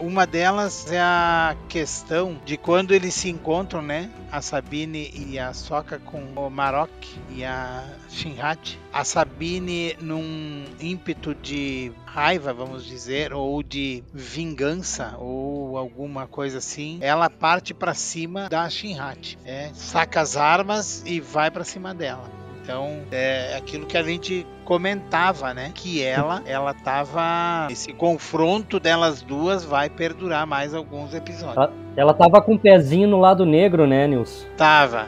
uma 0.00 0.26
delas 0.26 0.90
é 0.90 1.00
a 1.00 1.56
questão 1.68 2.40
de 2.44 2.56
quando 2.56 2.92
eles 2.92 3.14
se 3.14 3.28
encontram, 3.28 3.82
né? 3.82 4.10
A 4.30 4.40
Sabine 4.40 5.10
e 5.14 5.38
a 5.38 5.52
Soka 5.52 5.98
com 5.98 6.22
o 6.34 6.50
Marok 6.50 6.90
e 7.30 7.44
a 7.44 7.84
Shinhat. 8.08 8.78
A 8.92 9.04
Sabine, 9.04 9.96
num 10.00 10.64
ímpeto 10.80 11.34
de 11.34 11.92
raiva, 12.04 12.52
vamos 12.52 12.84
dizer, 12.84 13.32
ou 13.32 13.62
de 13.62 14.02
vingança, 14.12 15.14
ou 15.18 15.78
alguma 15.78 16.26
coisa 16.26 16.58
assim, 16.58 16.98
ela 17.00 17.30
parte 17.30 17.72
para 17.72 17.94
cima 17.94 18.48
da 18.48 18.68
Shinhat. 18.68 19.38
É, 19.44 19.70
saca 19.74 20.20
as 20.20 20.36
armas 20.36 21.02
e 21.06 21.20
vai 21.20 21.50
para 21.50 21.62
cima 21.62 21.94
dela. 21.94 22.40
Então, 22.62 23.00
é 23.10 23.56
aquilo 23.56 23.86
que 23.86 23.96
a 23.96 24.02
gente 24.02 24.46
comentava, 24.64 25.52
né? 25.54 25.72
Que 25.74 26.02
ela, 26.02 26.42
ela 26.46 26.74
tava. 26.74 27.66
Esse 27.70 27.92
confronto 27.92 28.78
delas 28.78 29.22
duas 29.22 29.64
vai 29.64 29.88
perdurar 29.88 30.46
mais 30.46 30.74
alguns 30.74 31.14
episódios. 31.14 31.56
Ela, 31.56 31.72
ela 31.96 32.14
tava 32.14 32.40
com 32.40 32.52
o 32.52 32.54
um 32.54 32.58
pezinho 32.58 33.08
no 33.08 33.18
lado 33.18 33.44
negro, 33.44 33.86
né, 33.86 34.06
Nils? 34.06 34.46
Tava. 34.56 35.06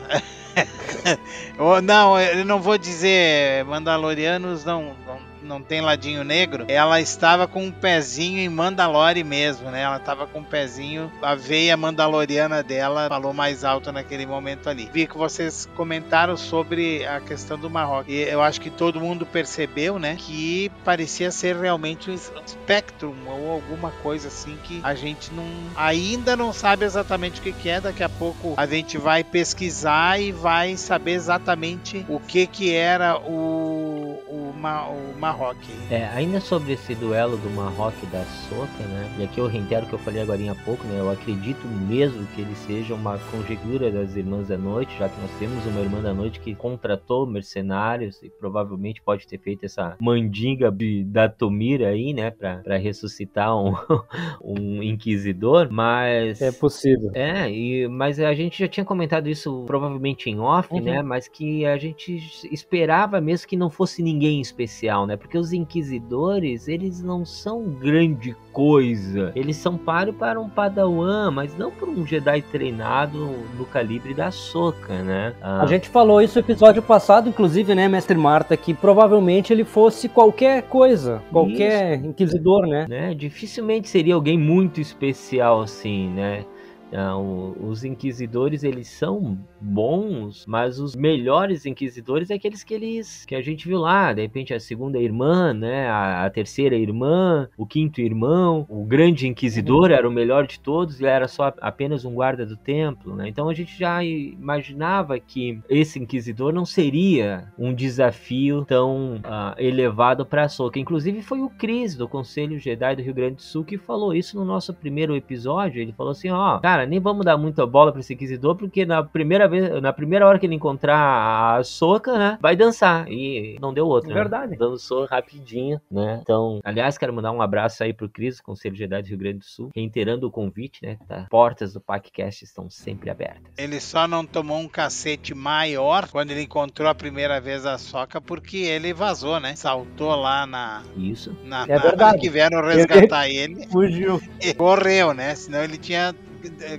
não, 1.82 2.20
eu 2.20 2.44
não 2.44 2.60
vou 2.60 2.76
dizer 2.76 3.64
Mandalorianos 3.64 4.64
não, 4.64 4.92
não 5.06 5.21
não 5.42 5.62
tem 5.62 5.81
ladinho 5.81 6.24
negro, 6.24 6.64
ela 6.68 7.00
estava 7.00 7.46
com 7.46 7.64
um 7.64 7.70
pezinho 7.70 8.38
em 8.38 8.48
Mandalore 8.48 9.22
mesmo, 9.24 9.70
né? 9.70 9.83
Ela 9.83 9.96
estava 9.96 10.26
com 10.26 10.40
um 10.40 10.44
pezinho, 10.44 11.11
a 11.20 11.35
veia 11.35 11.76
mandaloriana 11.76 12.62
dela 12.62 13.09
falou 13.09 13.33
mais 13.33 13.64
alto 13.64 13.92
naquele 13.92 14.26
momento 14.26 14.68
ali. 14.68 14.88
Vi 14.92 15.07
que 15.07 15.16
vocês 15.16 15.68
comentaram 15.74 16.37
sobre 16.37 17.05
a 17.07 17.20
questão 17.20 17.59
do 17.59 17.68
Marrocos. 17.68 18.12
E 18.12 18.20
eu 18.20 18.42
acho 18.42 18.61
que 18.61 18.70
todo 18.70 19.00
mundo 19.00 19.26
percebeu, 19.26 19.98
né? 19.98 20.16
Que 20.18 20.70
parecia 20.85 21.31
ser 21.31 21.57
realmente 21.57 22.11
um 22.11 22.16
Spectrum 22.16 23.14
ou 23.26 23.50
alguma 23.52 23.90
coisa 24.02 24.28
assim 24.28 24.57
que 24.62 24.81
a 24.83 24.94
gente 24.94 25.33
não 25.33 25.46
ainda 25.76 26.37
não 26.37 26.52
sabe 26.52 26.85
exatamente 26.85 27.40
o 27.40 27.42
que, 27.42 27.52
que 27.52 27.68
é. 27.68 27.81
Daqui 27.81 28.02
a 28.02 28.09
pouco 28.09 28.55
a 28.57 28.66
gente 28.66 28.98
vai 28.98 29.24
pesquisar 29.24 30.20
e 30.20 30.33
vai 30.33 30.76
saber 30.76 31.12
exatamente 31.12 32.05
o 32.09 32.20
que 32.20 32.46
que 32.46 32.74
era 32.74 33.18
o, 33.18 34.22
o, 34.28 34.55
o 34.55 35.18
Marrock. 35.33 35.59
É, 35.90 36.05
ainda 36.09 36.40
sobre 36.40 36.75
esse 36.75 36.95
duelo 36.95 37.38
do 37.38 37.49
Marrock 37.51 37.97
e 38.03 38.07
da 38.07 38.23
Soca, 38.25 38.85
né? 38.85 39.11
E 39.18 39.25
aqui 39.25 39.38
eu 39.38 39.47
reitero 39.47 39.87
o 39.87 39.88
que 39.88 39.95
eu 39.95 39.99
falei 39.99 40.21
agora 40.23 40.42
há 40.51 40.55
pouco, 40.55 40.85
né? 40.87 40.99
Eu 40.99 41.11
acredito 41.11 41.66
mesmo 41.66 42.27
que 42.35 42.42
ele 42.42 42.55
seja 42.55 42.95
uma 42.95 43.18
conjectura 43.31 43.90
das 43.90 44.14
Irmãs 44.14 44.49
da 44.49 44.59
Noite, 44.59 44.95
já 44.99 45.09
que 45.09 45.21
nós 45.21 45.31
temos 45.38 45.64
uma 45.66 45.81
Irmã 45.81 46.03
da 46.03 46.12
Noite 46.12 46.40
que 46.40 46.55
contratou 46.55 47.27
mercenários 47.27 48.23
e 48.23 48.29
provavelmente 48.29 49.01
pode 49.01 49.27
ter 49.27 49.38
feito 49.38 49.64
essa 49.64 49.97
mandinga 50.01 50.71
de, 50.71 51.05
da 51.05 51.29
Tomira 51.29 51.88
aí, 51.88 52.12
né? 52.12 52.31
Pra, 52.31 52.57
pra 52.57 52.77
ressuscitar 52.77 53.57
um, 53.57 53.73
um 54.42 54.83
inquisidor, 54.83 55.68
mas... 55.71 56.42
É 56.42 56.53
possível. 56.53 57.11
É, 57.14 57.51
e, 57.51 57.88
mas 57.88 58.21
a 58.21 58.35
gente 58.35 58.59
já 58.59 58.68
tinha 58.68 58.85
comentado 58.85 59.29
isso 59.29 59.64
provavelmente 59.66 60.29
em 60.29 60.38
off, 60.38 60.73
uhum. 60.73 60.81
né? 60.81 61.03
Mas 61.03 61.27
que 61.29 61.64
a 61.64 61.79
gente 61.79 62.16
esperava 62.53 63.21
mesmo 63.21 63.49
que 63.49 63.57
não 63.57 63.71
fosse 63.71 64.03
ninguém 64.03 64.40
especial, 64.40 65.07
né? 65.07 65.16
Porque 65.22 65.38
os 65.38 65.52
inquisidores, 65.52 66.68
eles 66.68 67.02
não 67.02 67.24
são 67.24 67.62
grande 67.62 68.37
coisa. 68.52 69.32
Eles 69.35 69.56
são 69.56 69.78
páreo 69.78 70.12
para 70.12 70.38
um 70.38 70.48
padawan, 70.48 71.30
mas 71.30 71.56
não 71.56 71.70
para 71.70 71.88
um 71.88 72.06
Jedi 72.06 72.42
treinado 72.42 73.30
no 73.56 73.64
calibre 73.64 74.12
da 74.12 74.30
Soca, 74.30 75.02
né? 75.02 75.35
Ah. 75.40 75.62
A 75.62 75.66
gente 75.66 75.88
falou 75.88 76.20
isso 76.20 76.38
no 76.38 76.44
episódio 76.44 76.82
passado, 76.82 77.28
inclusive, 77.28 77.74
né, 77.74 77.88
mestre 77.88 78.18
Marta, 78.18 78.56
que 78.56 78.74
provavelmente 78.74 79.52
ele 79.52 79.64
fosse 79.64 80.08
qualquer 80.08 80.64
coisa, 80.64 81.22
qualquer 81.30 81.98
isso. 81.98 82.06
inquisidor, 82.08 82.66
né? 82.66 82.87
né? 82.88 83.14
Dificilmente 83.14 83.88
seria 83.88 84.14
alguém 84.14 84.37
muito 84.37 84.80
especial 84.80 85.62
assim, 85.62 86.08
né? 86.11 86.44
Então, 86.92 87.57
os 87.59 87.85
inquisidores 87.85 88.62
eles 88.62 88.87
são 88.87 89.38
bons, 89.59 90.44
mas 90.46 90.78
os 90.78 90.94
melhores 90.94 91.64
inquisidores 91.64 92.28
é 92.28 92.35
aqueles 92.35 92.62
que 92.62 92.74
eles 92.74 93.24
que 93.24 93.35
a 93.35 93.40
gente 93.40 93.66
viu 93.66 93.78
lá, 93.78 94.12
de 94.12 94.20
repente 94.20 94.52
a 94.52 94.61
segunda 94.61 94.98
irmã, 94.98 95.55
né, 95.55 95.88
a, 95.88 96.26
a 96.26 96.31
terceira 96.31 96.76
irmã, 96.76 97.48
o 97.57 97.64
quinto 97.64 98.02
irmão, 98.02 98.66
o 98.68 98.85
grande 98.85 99.26
inquisidor 99.26 99.90
era 99.90 100.07
o 100.07 100.12
melhor 100.12 100.46
de 100.46 100.61
todos 100.61 101.00
e 101.00 101.07
era 101.07 101.26
só 101.26 101.55
apenas 101.62 102.05
um 102.05 102.12
guarda 102.12 102.44
do 102.44 102.59
templo, 102.59 103.16
né? 103.16 103.26
Então 103.26 103.48
a 103.48 103.55
gente 103.55 103.78
já 103.78 104.05
imaginava 104.05 105.18
que 105.18 105.61
esse 105.70 105.98
inquisidor 105.98 106.52
não 106.52 106.66
seria 106.66 107.50
um 107.59 107.72
desafio 107.72 108.66
tão 108.66 109.16
uh, 109.16 109.55
elevado 109.57 110.26
para 110.26 110.44
a 110.44 110.48
Soca. 110.48 110.78
Inclusive 110.78 111.22
foi 111.22 111.40
o 111.40 111.48
Cris 111.48 111.96
do 111.96 112.07
Conselho 112.07 112.59
Jedi 112.59 112.96
do 112.96 113.02
Rio 113.02 113.14
Grande 113.14 113.37
do 113.37 113.42
Sul 113.42 113.64
que 113.64 113.78
falou 113.78 114.12
isso 114.12 114.37
no 114.37 114.44
nosso 114.44 114.74
primeiro 114.74 115.16
episódio. 115.16 115.81
Ele 115.81 115.92
falou 115.92 116.12
assim, 116.12 116.28
ó, 116.28 116.57
oh, 116.57 116.61
cara 116.61 116.82
cara, 116.83 116.87
nem 116.87 117.01
vamos 117.01 117.25
dar 117.25 117.37
muita 117.37 117.66
bola 117.66 117.92
pra 117.92 118.01
esse 118.01 118.14
inquisidor, 118.14 118.57
porque 118.57 118.85
na 118.85 119.03
primeira 119.03 119.49
vez, 119.49 119.81
na 119.81 119.92
primeira 119.92 120.27
hora 120.27 120.38
que 120.38 120.47
ele 120.47 120.55
encontrar 120.55 121.59
a 121.59 121.64
Soca, 121.64 122.18
né, 122.18 122.38
vai 122.40 122.57
dançar. 122.57 123.09
E 123.09 123.57
não 123.61 123.73
deu 123.73 123.87
outra. 123.87 124.11
É 124.11 124.14
verdade. 124.14 124.53
Né? 124.53 124.57
Dançou 124.59 125.07
rapidinho, 125.07 125.81
né? 125.90 126.21
Então, 126.23 126.61
aliás, 126.64 126.99
quero 126.99 127.12
mandar 127.12 127.33
um 127.33 127.42
abraço 127.42 127.83
aí 127.83 127.92
pro 127.92 128.09
Cris, 128.09 128.40
Conselho 128.40 128.75
de 128.75 128.85
Idade 128.85 129.09
do 129.09 129.11
Rio 129.11 129.18
Grande 129.18 129.38
do 129.38 129.45
Sul, 129.45 129.71
reiterando 129.75 130.27
o 130.27 130.31
convite, 130.31 130.81
né? 130.83 130.99
Tá? 131.07 131.27
Portas 131.31 131.73
do 131.73 131.81
PACcast 131.81 132.45
estão 132.45 132.68
sempre 132.68 133.11
abertas. 133.11 133.42
Ele 133.57 133.81
só 133.81 134.07
não 134.07 134.25
tomou 134.25 134.59
um 134.59 134.68
cacete 134.68 135.35
maior 135.35 136.09
quando 136.09 136.31
ele 136.31 136.42
encontrou 136.42 136.88
a 136.88 136.95
primeira 136.95 137.40
vez 137.40 137.64
a 137.64 137.79
Soca, 137.79 138.21
porque 138.21 138.59
ele 138.59 138.92
vazou, 138.92 139.38
né? 139.40 139.55
Saltou 139.55 140.14
lá 140.14 140.47
na. 140.47 140.83
Isso. 140.97 141.37
Na 141.45 141.64
é 141.68 141.79
verdade. 141.79 142.18
que 142.18 142.29
vieram 142.29 142.62
resgatar 142.62 143.29
ele. 143.29 143.66
Fugiu. 143.68 144.21
E 144.42 144.55
correu, 144.55 145.14
né? 145.14 145.35
Senão 145.35 145.62
ele 145.62 145.79
tinha 145.79 146.14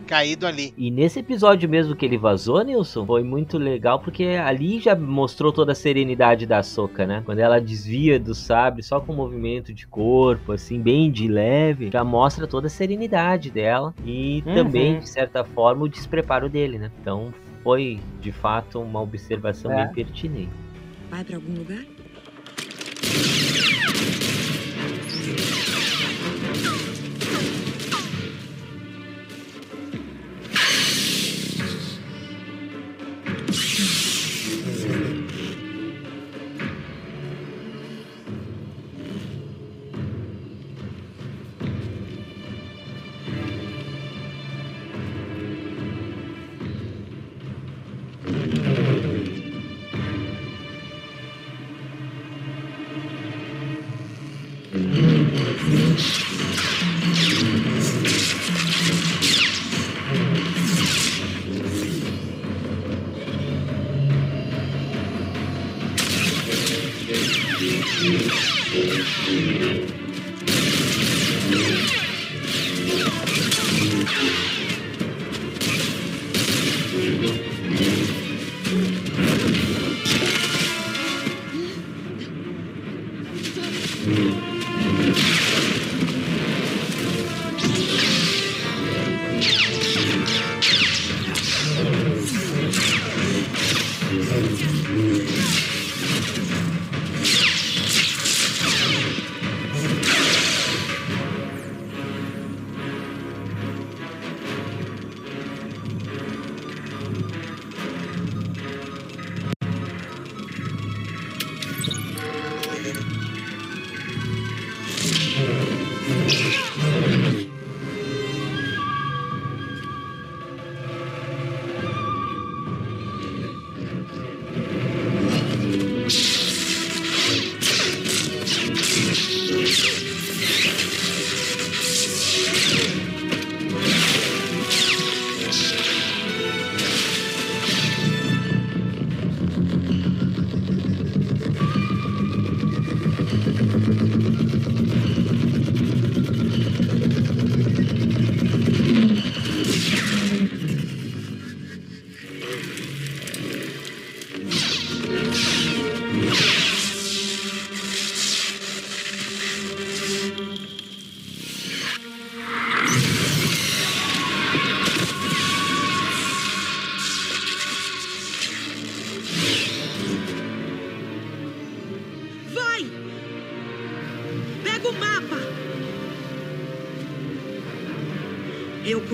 caído 0.07 0.45
ali. 0.45 0.73
E 0.77 0.89
nesse 0.91 1.19
episódio 1.19 1.69
mesmo 1.69 1.95
que 1.95 2.05
ele 2.05 2.17
vazou, 2.17 2.63
Nilson, 2.63 3.05
foi 3.05 3.23
muito 3.23 3.57
legal 3.57 3.99
porque 3.99 4.23
ali 4.23 4.79
já 4.79 4.95
mostrou 4.95 5.51
toda 5.51 5.71
a 5.71 5.75
serenidade 5.75 6.45
da 6.45 6.61
Soca, 6.63 7.05
né? 7.05 7.21
Quando 7.25 7.39
ela 7.39 7.59
desvia 7.59 8.19
do 8.19 8.33
sabre 8.33 8.83
só 8.83 8.99
com 8.99 9.13
movimento 9.13 9.73
de 9.73 9.87
corpo, 9.87 10.51
assim, 10.51 10.79
bem 10.79 11.11
de 11.11 11.27
leve, 11.27 11.89
já 11.91 12.03
mostra 12.03 12.47
toda 12.47 12.67
a 12.67 12.69
serenidade 12.69 13.49
dela 13.51 13.93
e 14.05 14.43
uhum. 14.45 14.53
também, 14.53 14.99
de 14.99 15.09
certa 15.09 15.43
forma, 15.43 15.83
o 15.83 15.89
despreparo 15.89 16.49
dele, 16.49 16.77
né? 16.77 16.91
Então 17.01 17.33
foi, 17.63 17.99
de 18.19 18.31
fato, 18.31 18.79
uma 18.79 19.01
observação 19.01 19.71
é. 19.71 19.85
bem 19.85 19.93
pertinente. 19.93 20.51
Vai 21.09 21.23
para 21.23 21.35
algum 21.35 21.53
lugar? 21.53 21.83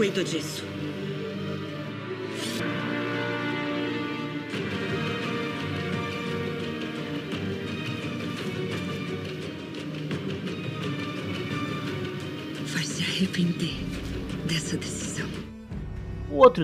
Todoci 0.09 0.48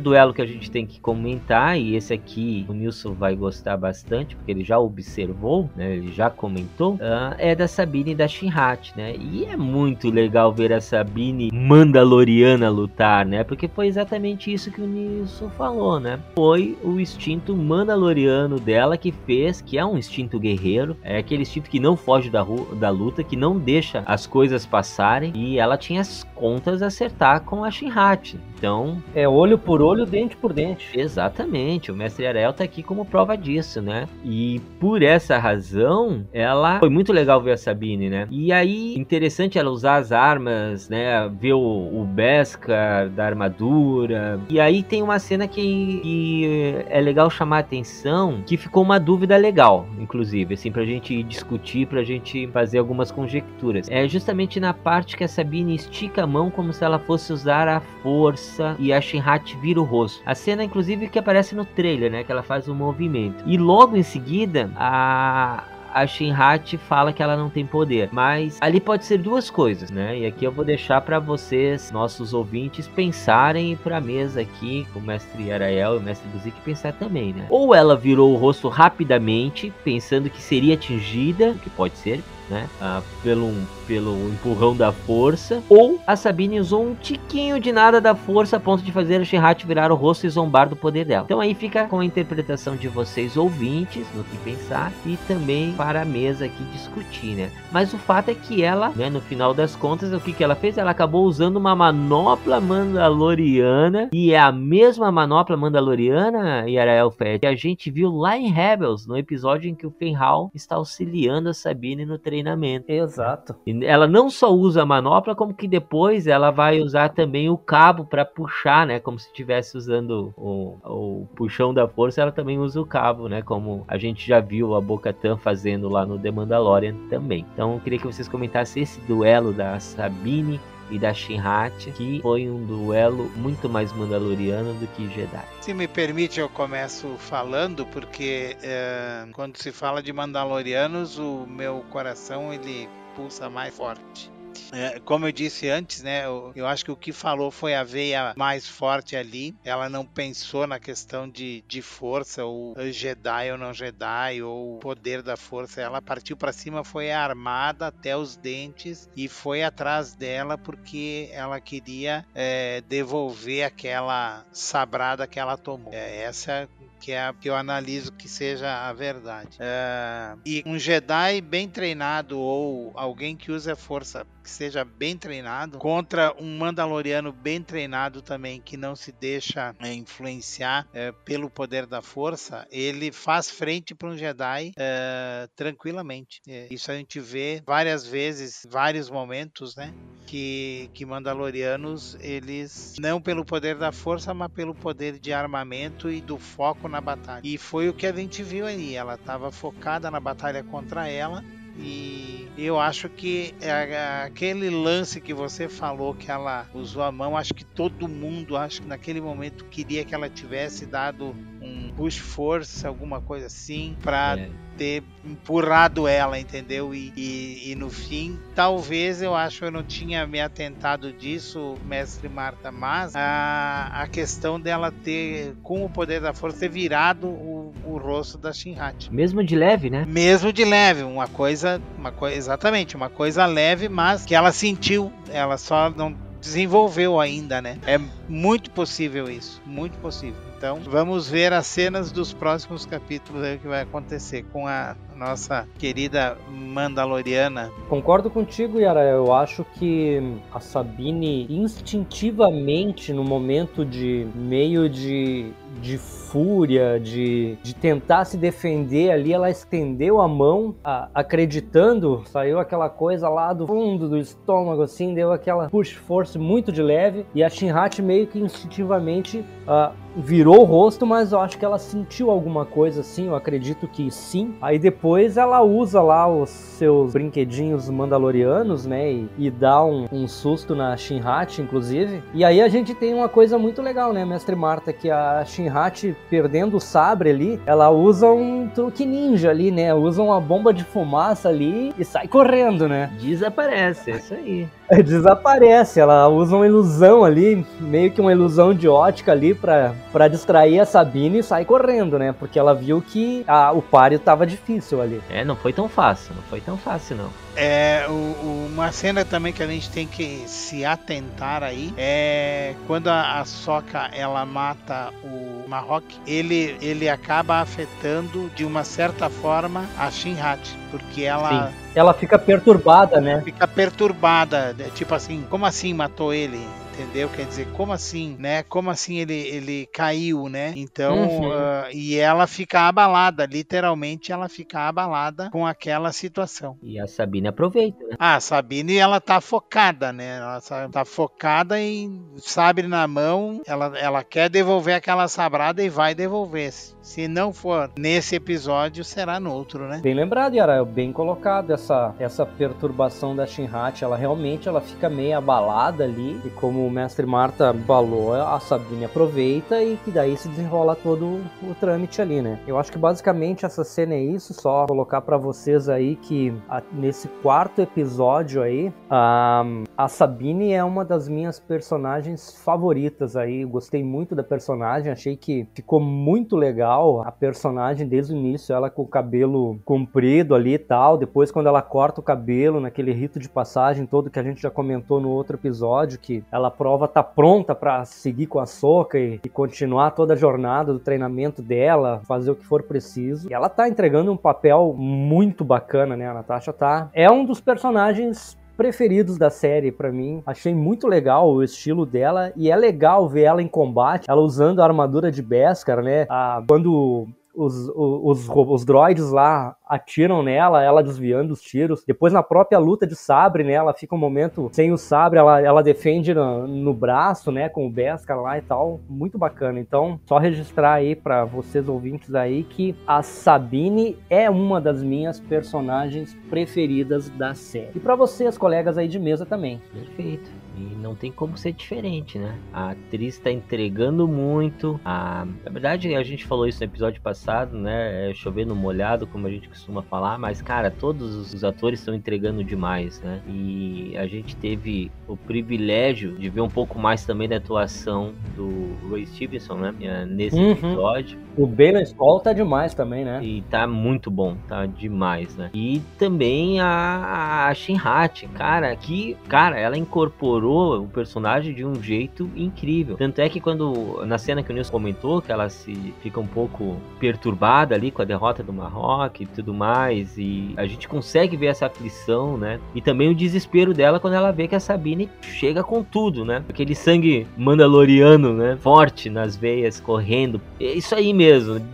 duelo 0.06 0.36
que 0.36 0.42
a 0.42 0.46
gente 0.46 0.70
tem 0.70 0.86
que 0.86 1.00
comentar, 1.00 1.80
e 1.80 1.96
esse 1.96 2.14
aqui 2.14 2.64
o 2.70 2.74
Nilson 2.74 3.14
vai 3.14 3.36
gostar 3.36 3.76
bastante, 3.76 4.36
porque 4.36 4.52
ele 4.52 4.64
já 4.64 4.78
observou, 4.78 5.68
né, 5.76 5.96
ele 5.96 6.12
já 6.12 6.30
comentou, 6.30 6.94
uh, 6.94 7.34
é 7.40 7.56
da 7.56 7.68
Sabine 7.68 8.12
e 8.12 8.16
da 8.16 8.28
Shinrat, 8.28 8.96
né? 8.96 9.16
E 9.16 9.46
é 9.46 9.58
muito 9.58 10.12
legal 10.12 10.54
ver 10.54 10.72
a 10.72 10.80
Sabine 10.80 11.50
Mandaloriana 11.52 12.70
lutar, 12.70 13.26
né? 13.26 13.44
Porque 13.44 13.68
foi 13.68 13.88
exatamente 13.88 14.54
isso 14.54 14.72
que 14.72 14.80
o 14.80 14.86
Nilson 14.86 15.50
falou, 15.50 16.00
né? 16.00 16.20
Foi 16.36 16.78
o 16.84 17.00
instinto 17.00 17.56
Mandaloriano 17.56 18.60
dela 18.60 18.98
que 18.98 19.12
fez, 19.12 19.60
que 19.60 19.78
é 19.78 19.86
um 19.86 19.98
instinto 19.98 20.40
guerreiro, 20.40 20.96
é 21.02 21.18
aquele 21.18 21.42
instinto 21.42 21.70
que 21.70 21.80
não 21.80 21.98
foge 21.98 22.30
da, 22.30 22.46
da 22.80 22.90
luta, 22.92 23.24
que 23.24 23.36
não 23.36 23.58
deixa 23.58 24.04
as 24.06 24.28
coisas 24.28 24.68
passarem, 24.68 25.32
e 25.34 25.58
ela 25.58 25.78
tinha 25.78 26.02
as 26.02 26.24
contas 26.36 26.84
a 26.84 26.88
acertar 26.88 27.42
com 27.42 27.64
a 27.64 27.72
Shinrat. 27.72 28.36
Então. 28.58 29.02
É 29.14 29.28
olho 29.28 29.58
por 29.58 29.82
olho, 29.82 29.95
dente 30.04 30.36
por 30.36 30.52
dente. 30.52 30.90
Exatamente. 31.00 31.92
O 31.92 31.96
mestre 31.96 32.26
Ariel 32.26 32.54
tá 32.54 32.64
aqui 32.64 32.82
como 32.82 33.06
prova 33.06 33.38
disso, 33.38 33.80
né? 33.82 34.08
E 34.24 34.60
por 34.80 35.04
essa 35.04 35.38
razão, 35.38 36.26
ela 36.34 36.80
foi 36.80 36.90
muito 36.90 37.14
legal 37.14 37.40
ver 37.40 37.52
a 37.52 37.58
Sabine, 37.58 38.10
né? 38.10 38.28
E 38.32 38.52
aí, 38.52 38.96
interessante 38.96 39.60
ela 39.60 39.70
usar 39.70 39.98
as 39.98 40.12
armas, 40.12 40.90
né? 40.90 41.30
Ver 41.40 41.54
o, 41.54 41.60
o 41.60 42.04
Beskar 42.04 43.10
da 43.10 43.26
armadura. 43.26 44.40
E 44.50 44.60
aí 44.60 44.82
tem 44.82 45.04
uma 45.04 45.20
cena 45.20 45.48
que, 45.48 46.00
que 46.02 46.76
é 46.90 47.00
legal 47.00 47.30
chamar 47.30 47.58
a 47.58 47.60
atenção, 47.60 48.42
que 48.46 48.58
ficou 48.58 48.82
uma 48.82 49.00
dúvida 49.00 49.38
legal, 49.38 49.88
inclusive, 50.00 50.56
assim, 50.56 50.72
pra 50.72 50.84
gente 50.86 51.22
discutir, 51.24 51.86
pra 51.88 52.04
gente 52.04 52.48
fazer 52.48 52.80
algumas 52.80 53.12
conjecturas. 53.12 53.88
É 53.90 54.08
justamente 54.08 54.60
na 54.60 54.74
parte 54.74 55.16
que 55.16 55.24
a 55.24 55.28
Sabine 55.28 55.76
estica 55.76 56.24
a 56.24 56.28
mão 56.28 56.50
como 56.50 56.74
se 56.74 56.84
ela 56.84 56.98
fosse 56.98 57.32
usar 57.32 57.68
a 57.68 57.80
força 57.80 58.76
e 58.80 58.92
a 58.94 59.02
Shinrat 59.02 59.56
vira 59.58 59.80
o 59.80 59.84
rosto. 59.86 60.22
A 60.26 60.36
cena, 60.36 60.64
inclusive, 60.64 61.08
que 61.08 61.20
aparece 61.20 61.56
no 61.56 61.66
trailer, 61.66 62.12
né? 62.12 62.24
Que 62.24 62.32
ela 62.32 62.44
faz 62.44 62.68
um 62.68 62.76
movimento. 62.76 63.44
E 63.46 63.58
logo 63.58 63.96
em 63.96 64.04
seguida, 64.04 64.70
a, 64.76 65.64
a 65.94 66.06
Shinhat 66.06 66.78
fala 66.78 67.14
que 67.14 67.24
ela 67.24 67.38
não 67.38 67.50
tem 67.50 67.66
poder. 67.66 68.10
Mas 68.12 68.58
ali 68.60 68.82
pode 68.82 69.06
ser 69.06 69.18
duas 69.18 69.50
coisas, 69.50 69.90
né? 69.90 70.20
E 70.20 70.26
aqui 70.26 70.44
eu 70.44 70.52
vou 70.52 70.66
deixar 70.66 71.00
para 71.00 71.20
vocês, 71.20 71.90
nossos 71.92 72.34
ouvintes, 72.34 72.86
pensarem 72.86 73.72
e 73.72 73.76
pra 73.78 74.02
mesa 74.02 74.42
aqui, 74.42 74.86
com 74.92 75.00
o 75.00 75.02
mestre 75.02 75.52
Arael 75.54 75.96
e 75.96 75.98
o 75.98 76.02
mestre 76.02 76.28
Buzik 76.30 76.60
pensar 76.62 76.92
também, 76.92 77.32
né? 77.32 77.46
Ou 77.50 77.74
ela 77.74 77.96
virou 77.96 78.34
o 78.34 78.36
rosto 78.36 78.68
rapidamente, 78.68 79.72
pensando 79.86 80.30
que 80.30 80.42
seria 80.42 80.74
atingida, 80.74 81.54
que 81.64 81.70
pode 81.70 81.96
ser, 81.98 82.22
né? 82.50 82.68
Ah, 82.82 83.02
pelo, 83.24 83.54
pelo 83.88 84.30
empurrão 84.30 84.76
da 84.76 84.92
força. 84.92 85.64
Ou 85.70 86.00
a 86.06 86.16
Sabine 86.16 86.60
usou 86.60 86.84
um 86.84 86.96
tiquinho 86.96 87.60
de 87.60 87.72
nada 87.72 88.02
da 88.02 88.16
força 88.16 88.58
a 88.58 88.60
ponto 88.60 88.84
de 88.84 88.92
fazer 88.92 89.22
a 89.22 89.26
Shinrat 89.26 89.66
virar 89.66 89.92
o 89.92 89.96
rosto 89.96 90.26
e 90.26 90.30
zombar 90.30 90.70
do 90.70 90.76
poder 90.76 91.06
dela. 91.06 91.26
Então 91.26 91.40
aí 91.40 91.54
fica 91.54 91.86
com 91.86 92.00
a 92.00 92.06
interpretação 92.06 92.76
de 92.76 92.88
vocês 92.88 93.38
ouvintes, 93.38 94.08
no 94.16 94.24
que 94.24 94.38
pensar, 94.38 94.92
e 95.06 95.18
também 95.28 95.74
para 95.74 96.02
a 96.02 96.06
mesa 96.06 96.46
aqui 96.46 96.64
discutir, 96.66 97.36
né? 97.36 97.52
Mas 97.72 97.94
o 97.94 97.98
fato 97.98 98.30
é 98.30 98.36
que 98.36 98.64
ela, 98.64 98.90
né, 98.96 99.10
no 99.10 99.22
final 99.22 99.54
das 99.54 99.76
contas, 99.76 100.14
o 100.14 100.20
que, 100.20 100.34
que 100.34 100.44
ela 100.44 100.56
fez? 100.56 100.78
Ela 100.78 100.92
acabou 100.92 101.26
usando 101.26 101.58
uma 101.58 101.76
manopla 101.76 102.60
mandaloriana, 102.60 104.10
e 104.14 104.32
é 104.32 104.40
a 104.40 104.52
mesma 104.52 105.12
manopla 105.12 105.58
mandaloriana, 105.58 106.70
Yarael 106.70 107.12
Fett, 107.12 107.40
que 107.40 107.48
a 107.48 107.56
gente 107.56 107.92
viu 107.92 108.12
lá 108.12 108.38
em 108.38 108.50
Rebels, 108.52 109.06
no 109.06 109.18
episódio 109.18 109.70
em 109.70 109.76
que 109.76 109.86
o 109.86 109.92
Fenhal 109.92 110.52
está 110.54 110.76
auxiliando 110.76 111.50
a 111.50 111.54
Sabine 111.54 112.06
no 112.06 112.18
treinamento. 112.18 112.92
Exato. 112.92 113.56
E 113.66 113.74
ela 113.84 114.08
não 114.08 114.30
só 114.30 114.52
usa 114.54 114.84
a 114.84 114.86
manopla, 114.86 115.36
como 115.36 115.54
que 115.54 115.68
depois 115.68 116.28
ela 116.28 116.52
vai 116.52 116.80
usar 116.80 117.10
também 117.10 117.50
o 117.50 117.58
cabo 117.58 118.06
para 118.06 118.26
puxar, 118.26 118.86
né? 118.86 119.00
Como 119.00 119.20
se 119.20 119.28
estivesse 119.28 119.78
usando 119.78 120.34
o, 120.38 120.78
o 120.84 121.28
puxão 121.36 121.74
da 121.74 121.88
força, 121.88 122.22
ela 122.22 122.32
também 122.32 122.60
usa 122.60 122.80
o 122.80 122.86
cabo, 122.86 123.28
né? 123.28 123.42
Como 123.42 123.84
a 123.88 123.98
gente 123.98 124.28
já 124.28 124.40
viu 124.40 124.76
a 124.76 124.82
Bo-Katan 124.82 125.38
fazendo 125.38 125.90
lá 125.90 126.06
no 126.06 126.20
The 126.20 126.32
Mandalorian 126.32 126.96
também. 127.10 127.46
Então 127.54 127.74
eu 127.74 127.80
queria 127.80 128.00
que 128.00 128.08
vocês 128.08 128.28
comentassem 128.28 128.84
esse 128.84 129.00
duelo 129.02 129.52
da 129.54 129.80
Sabine 129.80 130.60
e 130.90 131.00
da 131.00 131.14
Shinrat, 131.14 131.92
que 131.92 132.22
foi 132.22 132.50
um 132.50 132.64
duelo 132.66 133.32
muito 133.36 133.68
mais 133.68 133.92
mandaloriano 133.92 134.74
do 134.76 134.88
que 134.88 135.08
Jedi. 135.10 135.44
Se 135.62 135.74
me 135.74 135.88
permite, 135.88 136.40
eu 136.40 136.48
começo 136.50 137.08
falando, 137.18 137.86
porque 137.88 138.56
é, 138.62 139.26
quando 139.34 139.58
se 139.58 139.72
fala 139.72 140.02
de 140.02 140.14
Mandalorianos, 140.14 141.18
o 141.18 141.46
meu 141.48 141.84
coração 141.90 142.54
ele 142.54 142.88
pulsa 143.16 143.50
mais 143.50 143.76
forte. 143.76 144.36
É, 144.72 145.00
como 145.00 145.28
eu 145.28 145.32
disse 145.32 145.70
antes, 145.70 146.02
né, 146.02 146.26
eu, 146.26 146.52
eu, 146.56 146.68
acho 146.68 146.84
que 146.84 146.92
o 146.92 146.96
que 146.96 147.12
falou 147.12 147.52
foi 147.52 147.76
a 147.76 147.84
veia 147.84 148.34
mais 148.36 148.68
forte 148.68 149.16
ali. 149.16 149.56
Ela 149.64 149.90
não 149.90 150.06
pensou 150.06 150.66
na 150.66 150.80
questão 150.80 151.30
de, 151.30 151.64
de 151.68 151.82
força, 151.82 152.46
ou 152.46 152.76
Jedi 152.92 153.52
ou 153.52 153.58
não 153.58 153.74
Jedi, 153.74 154.42
ou 154.42 154.80
poder 154.80 155.22
da 155.22 155.38
força. 155.38 155.82
Ela 155.82 156.02
partiu 156.02 156.36
para 156.36 156.52
cima, 156.52 156.84
foi 156.84 157.12
armada 157.12 157.88
até 157.88 158.16
os 158.18 158.36
dentes 158.38 159.10
e 159.16 159.28
foi 159.28 159.64
atrás 159.64 160.16
dela 160.16 160.58
porque 160.58 161.30
ela 161.32 161.60
queria 161.60 162.26
é, 162.34 162.82
devolver 162.82 163.64
aquela 163.64 164.46
sabrada 164.52 165.28
que 165.28 165.40
ela 165.40 165.58
tomou. 165.58 165.94
É, 165.94 166.24
essa 166.24 166.68
que 167.06 167.12
é 167.12 167.24
a 167.24 167.34
que 167.34 167.48
eu 167.48 167.56
analiso 167.56 168.12
que 168.12 168.28
seja 168.28 168.90
a 168.90 168.92
verdade. 168.92 169.58
É, 169.60 170.36
e 170.44 170.64
um 170.66 170.80
Jedi 170.80 171.40
bem 171.40 171.70
treinado 171.70 172.40
ou 172.40 172.92
alguém 172.96 173.38
que 173.38 173.52
use 173.52 173.70
a 173.70 173.76
força 173.76 174.26
que 174.46 174.50
seja 174.50 174.86
bem 174.86 175.18
treinado 175.18 175.80
contra 175.80 176.36
um 176.40 176.58
Mandaloriano 176.60 177.32
bem 177.32 177.62
treinado 177.62 178.22
também 178.22 178.62
que 178.62 178.78
não 178.78 178.96
se 178.96 179.12
deixa 179.12 179.76
é, 179.80 179.92
influenciar 179.94 180.88
é, 180.94 181.12
pelo 181.12 181.50
poder 181.50 181.88
da 181.88 182.02
força, 182.02 182.68
ele 182.72 183.12
faz 183.12 183.50
frente 183.50 183.96
para 183.96 184.10
um 184.10 184.16
Jedi 184.16 184.72
é, 184.78 185.48
tranquilamente. 185.56 186.42
É, 186.48 186.68
isso 186.70 186.92
a 186.92 186.96
gente 186.96 187.20
vê 187.20 187.62
várias 187.66 188.06
vezes, 188.06 188.66
vários 188.70 189.10
momentos, 189.10 189.76
né? 189.76 189.94
Que, 190.28 190.90
que 190.94 191.06
Mandalorianos 191.06 192.18
eles 192.20 192.96
não 193.00 193.22
pelo 193.22 193.46
poder 193.46 193.76
da 193.76 193.92
força, 193.92 194.34
mas 194.34 194.52
pelo 194.52 194.74
poder 194.74 195.20
de 195.20 195.34
armamento 195.34 196.10
e 196.10 196.22
do 196.22 196.38
foco 196.38 196.88
na 196.88 196.95
batalha. 197.02 197.42
E 197.44 197.58
foi 197.58 197.90
o 197.90 197.94
que 197.94 198.06
a 198.08 198.12
gente 198.12 198.44
viu 198.44 198.66
aí. 198.66 198.96
Ela 198.96 199.16
estava 199.16 199.52
focada 199.52 200.10
na 200.10 200.20
batalha 200.20 200.64
contra 200.64 201.08
ela 201.08 201.44
e 201.78 202.48
eu 202.58 202.80
acho 202.80 203.10
que 203.10 203.54
é 203.60 204.24
aquele 204.24 204.70
lance 204.70 205.20
que 205.20 205.34
você 205.34 205.68
falou 205.68 206.14
que 206.14 206.32
ela 206.32 206.66
usou 206.74 207.04
a 207.04 207.12
mão, 207.12 207.36
acho 207.36 207.54
que 207.54 207.66
todo 207.66 208.08
mundo, 208.08 208.56
acho 208.56 208.82
que 208.82 208.88
naquele 208.88 209.20
momento 209.20 209.66
queria 209.66 210.06
que 210.06 210.16
ela 210.16 210.30
tivesse 210.30 210.86
dado 210.86 211.36
um 211.66 211.92
push 211.96 212.18
force, 212.18 212.86
alguma 212.86 213.20
coisa 213.22 213.48
assim, 213.48 213.96
para 214.02 214.38
é 214.38 214.50
ter 214.78 215.04
empurrado 215.24 216.08
ela, 216.08 216.40
entendeu? 216.40 216.94
E, 216.94 217.12
e, 217.16 217.72
e, 217.72 217.76
no 217.76 217.90
fim, 217.90 218.38
talvez 218.54 219.22
eu 219.22 219.34
acho 219.34 219.66
eu 219.66 219.72
não 219.72 219.84
tinha 219.84 220.28
me 220.28 220.40
atentado 220.40 221.12
disso, 221.12 221.76
mestre 221.86 222.30
Marta, 222.30 222.72
mas 222.72 223.16
a, 223.16 223.90
a 223.94 224.08
questão 224.08 224.60
dela 224.60 224.92
ter, 224.92 225.56
com 225.64 225.84
o 225.86 225.90
poder 225.90 226.22
da 226.22 226.34
força, 226.34 226.60
ter 226.60 226.70
virado 226.70 227.28
o, 227.28 227.74
o 227.86 227.98
rosto 227.98 228.38
da 228.38 228.52
Shinhat. 228.52 229.12
Mesmo 229.12 229.44
de 229.44 229.56
leve, 229.56 229.90
né? 229.90 230.06
Mesmo 230.08 230.52
de 230.52 230.66
leve, 230.66 231.04
uma 231.04 231.28
coisa, 231.28 231.82
uma 231.98 232.12
coisa, 232.12 232.36
exatamente, 232.36 232.96
uma 232.96 233.10
coisa 233.10 233.46
leve, 233.46 233.90
mas 233.90 234.26
que 234.26 234.36
ela 234.36 234.52
sentiu, 234.52 235.12
ela 235.32 235.58
só 235.58 235.90
não 235.90 236.16
desenvolveu 236.46 237.20
ainda, 237.20 237.60
né? 237.60 237.80
É 237.88 238.00
muito 238.28 238.72
possível 238.72 239.30
isso, 239.30 239.62
muito 239.66 239.98
possível. 240.00 240.40
Então, 240.58 240.80
vamos 240.86 241.30
ver 241.30 241.54
as 241.54 241.68
cenas 241.68 242.12
dos 242.12 242.34
próximos 242.34 242.86
capítulos 242.86 243.44
aí 243.44 243.58
que 243.58 243.68
vai 243.68 243.82
acontecer 243.82 244.44
com 244.52 244.68
a 244.68 244.96
nossa 245.16 245.68
querida 245.78 246.38
Mandaloriana. 246.50 247.72
Concordo 247.88 248.30
contigo, 248.30 248.80
Yara. 248.80 249.02
Eu 249.04 249.34
acho 249.34 249.66
que 249.76 250.22
a 250.54 250.60
Sabine 250.60 251.48
instintivamente, 251.50 253.14
no 253.14 253.24
momento 253.24 253.86
de 253.86 254.28
meio 254.36 254.90
de, 254.90 255.52
de 255.82 255.98
fúria, 255.98 257.00
de, 257.00 257.58
de 257.64 257.74
tentar 257.74 258.26
se 258.26 258.38
defender 258.38 259.12
ali, 259.12 259.32
ela 259.32 259.50
estendeu 259.50 260.20
a 260.22 260.28
mão, 260.28 260.76
a, 260.84 261.10
acreditando, 261.14 262.24
saiu 262.26 262.60
aquela 262.60 262.90
coisa 262.90 263.30
lá 263.30 263.54
do 263.54 263.66
fundo 263.68 264.10
do 264.10 264.18
estômago, 264.18 264.82
assim, 264.82 265.14
deu 265.14 265.32
aquela 265.32 265.70
push 265.70 265.94
force 265.94 266.38
muito 266.38 266.72
de 266.72 266.82
leve, 266.82 267.26
e 267.34 267.44
a 267.44 267.50
Shinrat 267.50 268.00
meio 268.02 268.15
que 268.24 268.40
instintivamente 268.40 269.40
uh, 269.68 270.05
virou 270.16 270.62
o 270.62 270.64
rosto, 270.64 271.06
mas 271.06 271.32
eu 271.32 271.40
acho 271.40 271.58
que 271.58 271.66
ela 271.66 271.78
sentiu 271.78 272.30
alguma 272.30 272.66
coisa 272.66 273.02
assim, 273.02 273.28
eu 273.28 273.36
acredito 273.36 273.88
que 273.88 274.10
sim. 274.12 274.56
Aí 274.62 274.80
depois 274.80 275.38
ela 275.38 275.62
usa 275.62 276.02
lá 276.02 276.28
os 276.28 276.50
seus 276.50 277.14
brinquedinhos 277.14 277.90
mandalorianos, 277.90 278.86
né, 278.86 279.12
e, 279.12 279.30
e 279.38 279.52
dá 279.52 279.84
um, 279.84 280.08
um, 280.12 280.28
susto 280.28 280.76
na 280.76 280.96
Shinrat, 280.98 281.60
inclusive. 281.60 282.24
E 282.34 282.44
aí 282.44 282.62
a 282.62 282.68
gente 282.68 282.94
tem 282.94 283.14
uma 283.14 283.30
coisa 283.30 283.58
muito 283.58 283.82
legal, 283.82 284.14
né, 284.14 284.26
mestre 284.26 284.56
Marta, 284.56 284.94
que 284.94 285.10
a 285.10 285.44
Shinrat 285.46 286.16
perdendo 286.30 286.78
o 286.78 286.82
sabre 286.82 287.30
ali, 287.30 287.60
ela 287.66 287.90
usa 287.90 288.28
um 288.28 288.68
truque 288.74 289.06
ninja 289.06 289.50
ali, 289.50 289.72
né, 289.72 289.94
usa 289.94 290.22
uma 290.22 290.40
bomba 290.40 290.74
de 290.74 290.84
fumaça 290.84 291.50
ali 291.50 291.94
e 291.98 292.06
sai 292.06 292.28
correndo, 292.28 292.88
né. 292.88 293.12
Desaparece, 293.20 294.12
é 294.12 294.16
isso 294.16 294.34
aí. 294.34 294.68
Desaparece, 295.04 296.00
ela 296.00 296.28
usa 296.28 296.56
uma 296.56 296.66
ilusão 296.66 297.24
ali, 297.24 297.66
meio 297.80 298.12
que 298.12 298.22
uma 298.22 298.32
ilusão 298.32 298.74
de 298.74 298.88
ótica 298.88 299.32
ali 299.32 299.54
pra, 299.54 299.94
pra 300.16 300.30
distrair 300.30 300.80
a 300.80 300.86
Sabine 300.86 301.40
e 301.40 301.44
sai 301.44 301.66
correndo, 301.66 302.18
né? 302.18 302.32
Porque 302.32 302.58
ela 302.58 302.74
viu 302.74 303.02
que 303.02 303.44
a, 303.46 303.74
o 303.74 303.82
páreo 303.82 304.18
tava 304.18 304.48
difícil 304.48 305.02
ali. 305.02 305.22
É, 305.30 305.44
não 305.44 305.58
foi 305.58 305.74
tão 305.74 305.90
fácil, 305.90 306.34
não 306.34 306.42
foi 306.44 306.62
tão 306.62 306.78
fácil 306.78 307.18
não. 307.18 307.45
É, 307.56 308.06
o, 308.10 308.68
uma 308.68 308.92
cena 308.92 309.24
também 309.24 309.54
que 309.54 309.64
a 309.64 309.68
gente 309.68 309.90
tem 309.90 310.06
que 310.06 310.44
se 310.48 310.84
atentar 310.84 311.64
aí 311.64 311.94
é 311.98 312.76
quando 312.88 313.08
a, 313.08 313.40
a 313.40 313.46
Soca 313.46 314.10
ela 314.14 314.46
mata 314.46 315.14
o 315.24 315.64
Marroque, 315.68 316.20
ele, 316.28 316.78
ele 316.82 317.10
acaba 317.10 317.60
afetando 317.60 318.50
de 318.56 318.64
uma 318.66 318.84
certa 318.84 319.30
forma 319.30 319.86
a 319.98 320.10
Shinrat, 320.12 320.62
porque 320.92 321.24
ela. 321.24 321.70
Sim. 321.70 321.76
Ela 321.96 322.14
fica 322.14 322.38
perturbada, 322.38 323.22
né? 323.22 323.42
Fica 323.42 323.68
perturbada, 323.68 324.76
tipo 324.94 325.16
assim, 325.16 325.46
como 325.50 325.66
assim 325.66 325.94
matou 325.94 326.34
ele? 326.34 326.60
entendeu? 326.96 327.30
Quer 327.30 327.46
dizer, 327.46 327.68
como 327.74 327.92
assim, 327.92 328.36
né? 328.40 328.64
Como 328.64 328.90
assim 328.90 329.18
ele, 329.18 329.34
ele 329.34 329.86
caiu, 329.88 330.48
né? 330.48 330.74
Então, 330.76 331.28
uhum. 331.28 331.50
uh, 331.50 331.92
e 331.94 332.16
ela 332.16 332.48
fica 332.48 332.88
abalada, 332.88 333.46
literalmente 333.46 334.32
ela 334.32 334.48
fica 334.48 334.88
abalada 334.88 335.50
com 335.52 335.66
aquela 335.68 336.12
situação. 336.12 336.78
E 336.82 337.00
a 337.00 337.08
Sabine 337.46 337.48
aproveita, 337.48 338.04
né? 338.06 338.16
Ah, 338.20 338.36
a 338.36 338.40
Sabine, 338.40 338.98
ela 338.98 339.20
tá 339.20 339.40
focada, 339.40 340.12
né? 340.12 340.38
Ela 340.38 340.62
tá 340.90 341.06
focada 341.06 341.80
em 341.80 342.26
sabre 342.38 342.88
na 342.88 343.08
mão, 343.08 343.62
ela, 343.66 343.98
ela 343.98 344.24
quer 344.24 344.50
devolver 344.50 344.96
aquela 344.96 345.28
sabrada 345.28 345.84
e 345.84 345.90
vai 345.90 346.16
devolver. 346.16 346.72
Se 347.02 347.28
não 347.28 347.54
for 347.54 347.92
nesse 347.98 348.36
episódio, 348.36 349.04
será 349.04 349.40
no 349.40 349.54
outro, 349.54 349.88
né? 349.88 350.00
Bem 350.02 350.14
lembrado, 350.14 350.56
Yara, 350.56 350.84
bem 350.84 351.12
colocado. 351.12 351.72
essa, 351.72 352.16
essa 352.20 352.46
perturbação 352.46 353.36
da 353.36 353.46
Shinhat. 353.46 354.04
Ela 354.04 354.18
realmente 354.18 354.68
ela 354.68 354.82
fica 354.82 355.10
meio 355.10 355.38
abalada 355.38 356.04
ali. 356.04 356.40
E 356.44 356.50
como 356.50 356.86
o 356.86 356.90
mestre 356.90 357.26
Marta 357.26 357.74
falou, 357.86 358.34
a 358.34 358.60
Sabine 358.60 359.06
aproveita 359.06 359.82
e 359.84 359.98
que 359.98 360.12
daí 360.12 360.36
se 360.36 360.48
desenrola 360.48 360.96
todo 360.96 361.42
o 361.62 361.76
trâmite 361.80 362.22
ali, 362.22 362.42
né? 362.42 362.60
Eu 362.68 362.80
acho 362.80 362.92
que 362.92 362.98
basicamente 362.98 363.66
essa 363.66 363.84
cena 363.84 364.16
é 364.16 364.22
isso. 364.22 364.54
Só 364.54 364.88
colocar 364.88 365.22
para 365.22 365.38
vocês 365.38 365.88
aí 365.88 366.16
que 366.16 366.54
a, 366.68 366.82
nesse 366.92 367.28
quarto 367.42 367.82
episódio 367.82 368.62
aí, 368.62 368.92
a, 369.10 369.64
a 369.98 370.08
Sabine 370.08 370.74
é 370.74 370.84
uma 370.84 371.06
das 371.06 371.30
minhas 371.30 371.60
personagens 371.60 372.56
favoritas 372.64 373.36
aí. 373.36 373.64
Gostei 373.64 374.04
muito 374.04 374.36
da 374.36 374.44
personagem, 374.44 375.12
achei 375.12 375.36
que 375.36 375.68
ficou 375.74 376.00
muito 376.00 376.56
legal 376.56 377.22
a 377.22 377.32
personagem 377.32 378.08
desde 378.08 378.34
o 378.34 378.38
início, 378.38 378.74
ela 378.74 378.90
com 378.90 379.04
o 379.04 379.08
cabelo 379.08 379.80
comprido 379.86 380.56
ali 380.56 380.74
e 380.74 380.80
tal. 380.80 381.18
Depois, 381.18 381.52
quando 381.52 381.68
ela 381.68 381.82
corta 381.82 382.20
o 382.20 382.24
cabelo, 382.24 382.80
naquele 382.80 383.14
rito 383.14 383.40
de 383.40 383.48
passagem 383.48 384.06
todo 384.06 384.30
que 384.30 384.40
a 384.40 384.44
gente 384.44 384.62
já 384.62 384.72
comentou 384.72 385.22
no 385.22 385.30
outro 385.30 385.56
episódio, 385.56 386.20
que 386.20 386.44
ela 386.52 386.72
prova 386.72 387.08
tá 387.08 387.22
pronta 387.22 387.76
para 387.76 388.06
seguir 388.06 388.48
com 388.48 388.60
a 388.60 388.66
Soca 388.66 389.20
e, 389.20 389.40
e, 389.44 389.50
continuar 389.50 390.12
toda 390.12 390.34
a 390.34 390.38
jornada 390.38 390.92
do 390.92 391.00
treinamento 391.00 391.62
dela, 391.62 392.22
fazer 392.28 392.52
o 392.52 392.56
que 392.56 392.66
for 392.66 392.84
preciso. 392.84 393.50
E 393.50 393.54
ela 393.54 393.70
tá 393.70 393.88
entregando 393.88 394.32
um 394.32 394.38
papel 394.38 394.96
muito 394.98 395.64
bacana, 395.64 396.18
né? 396.18 396.28
A 396.28 396.34
Natasha 396.34 396.74
tá. 396.74 397.10
É 397.14 397.25
um 397.30 397.46
dos 397.46 397.62
personagens 397.62 398.58
preferidos 398.76 399.38
da 399.38 399.50
série 399.50 399.92
para 399.92 400.12
mim. 400.12 400.44
Achei 400.46 400.76
muito 400.76 401.08
legal 401.08 401.50
o 401.50 401.64
estilo 401.64 402.06
dela 402.06 402.52
e 402.56 402.70
é 402.70 402.76
legal 402.76 403.28
ver 403.28 403.44
ela 403.44 403.62
em 403.62 403.68
combate, 403.68 404.30
ela 404.30 404.42
usando 404.42 404.82
a 404.82 404.86
armadura 404.86 405.32
de 405.32 405.42
Beskar, 405.42 406.02
né? 406.04 406.26
Ah, 406.30 406.62
quando 406.68 407.28
os, 407.56 407.90
os, 407.96 408.50
os, 408.50 408.86
droids 408.86 409.32
lá 409.32 409.76
atiram 409.88 410.44
nela, 410.44 410.84
ela 410.84 411.04
desviando 411.04 411.54
os 411.54 411.62
tiros. 411.62 412.04
Depois, 412.06 412.34
na 412.34 412.44
própria 412.44 412.80
luta 412.80 413.06
de 413.06 413.16
sabre, 413.16 413.64
né? 413.64 413.74
Ela 413.74 413.94
fica 413.94 414.16
um 414.16 414.18
momento 414.18 414.70
sem 414.72 414.92
o 414.92 414.98
sabre, 414.98 415.40
ela, 415.40 415.62
ela 415.62 415.84
defende 415.84 416.34
no, 416.34 416.68
no 416.68 416.94
braço, 416.94 417.52
né? 417.52 417.70
Com 417.70 417.88
o 417.88 417.90
Beskar 417.90 418.40
lá 418.40 418.58
e 418.58 418.62
tal. 418.62 419.00
Muito 419.08 419.38
bacana. 419.38 419.80
Então, 419.80 420.20
só 420.26 420.38
registrar 420.38 420.94
aí 420.94 421.16
para 421.16 421.46
vocês 421.46 421.88
ouvintes 421.88 422.34
aí 422.36 422.64
que 422.64 422.96
a 423.08 423.22
Sabine 423.22 424.18
é 424.30 424.50
uma 424.50 424.82
das 424.82 425.02
minhas 425.04 425.40
personagens 425.40 426.36
preferidas 426.50 427.30
da 427.30 427.54
série. 427.54 427.92
E 427.96 428.00
para 428.00 428.16
vocês, 428.16 428.58
colegas 428.58 428.98
aí 428.98 429.08
de 429.08 429.20
mesa 429.20 429.46
também. 429.46 429.82
Perfeito. 429.94 430.50
E 430.78 430.96
não 430.96 431.16
tem 431.16 431.32
como 431.32 431.58
ser 431.58 431.72
diferente, 431.72 432.38
né? 432.38 432.58
A 432.74 432.92
atriz 432.92 433.38
tá 433.38 433.50
entregando 433.50 434.28
muito. 434.28 435.00
A... 435.06 435.46
Na 435.64 435.72
verdade, 435.72 436.14
a 436.14 436.24
gente 436.24 436.46
falou 436.46 436.68
isso 436.68 436.80
no 436.80 436.86
episódio 436.86 437.22
passado, 437.22 437.78
né? 437.78 438.30
É 438.30 438.34
chovendo 438.34 438.76
molhado, 438.76 439.26
como 439.26 439.48
a 439.48 439.50
gente 439.50 439.70
costuma 439.76 440.02
falar. 440.02 440.38
Mas, 440.38 440.62
cara, 440.62 440.90
todos 440.90 441.54
os 441.54 441.64
atores 441.64 442.00
estão 442.00 442.14
entregando 442.14 442.64
demais, 442.64 443.22
né? 443.22 443.42
E 443.48 444.18
a 444.18 444.26
gente 444.26 444.56
teve 444.56 445.12
o 445.28 445.36
privilégio 445.38 446.34
de 446.38 446.50
ver 446.50 446.62
um 446.62 446.70
pouco 446.70 446.98
mais 446.98 447.26
também 447.26 447.48
da 447.48 447.58
atuação 447.58 448.34
do 448.56 448.96
Ray 449.10 449.26
Stevenson, 449.28 449.76
né? 449.76 449.94
É, 450.02 450.26
nesse 450.26 450.56
uhum. 450.56 450.72
episódio. 450.72 451.45
O 451.58 451.66
Bela 451.66 452.02
Skull 452.02 452.40
tá 452.42 452.52
demais 452.52 452.94
também, 452.94 453.24
né? 453.24 453.40
E 453.42 453.62
tá 453.70 453.88
muito 453.88 454.30
bom, 454.30 454.58
tá 454.68 454.86
demais, 454.86 455.56
né? 455.56 455.70
E 455.74 456.02
também 456.18 456.80
a, 456.82 457.68
a 457.68 457.74
Shinhat, 457.74 458.48
cara, 458.50 458.94
que, 458.96 459.38
cara, 459.48 459.80
ela 459.80 459.98
incorporou 459.98 461.02
o 461.02 461.08
personagem 461.08 461.74
de 461.74 461.86
um 461.86 462.02
jeito 462.02 462.50
incrível. 462.56 463.16
Tanto 463.16 463.40
é 463.40 463.48
que 463.48 463.62
quando, 463.62 464.26
na 464.26 464.38
cena 464.38 464.62
que 464.62 464.72
o 464.72 464.74
Nilson 464.74 464.92
comentou, 464.92 465.42
que 465.42 465.52
ela 465.52 465.70
se 465.70 466.14
fica 466.22 466.40
um 466.40 466.48
pouco 466.48 466.98
perturbada 467.20 467.96
ali 467.96 468.12
com 468.12 468.22
a 468.22 468.26
derrota 468.26 468.62
do 468.62 468.74
Marroque 468.74 469.44
e 469.44 469.48
tudo 469.48 469.74
mais, 469.74 470.38
e 470.38 470.74
a 470.76 470.86
gente 470.86 471.08
consegue 471.08 471.56
ver 471.56 471.68
essa 471.68 471.86
aflição, 471.86 472.58
né? 472.58 472.80
E 472.94 473.02
também 473.02 473.30
o 473.30 473.36
desespero 473.36 473.94
dela 473.94 474.20
quando 474.20 474.34
ela 474.34 474.52
vê 474.52 474.68
que 474.68 474.76
a 474.76 474.80
Sabine 474.80 475.30
chega 475.42 475.84
com 475.84 476.04
tudo, 476.04 476.44
né? 476.44 476.64
Aquele 476.68 476.96
sangue 476.96 477.48
mandaloriano, 477.58 478.54
né? 478.54 478.78
Forte 478.82 479.30
nas 479.30 479.56
veias, 479.56 480.00
correndo. 480.00 480.60
É 480.80 480.94
isso 480.94 481.16
aí 481.16 481.34
mesmo, 481.34 481.45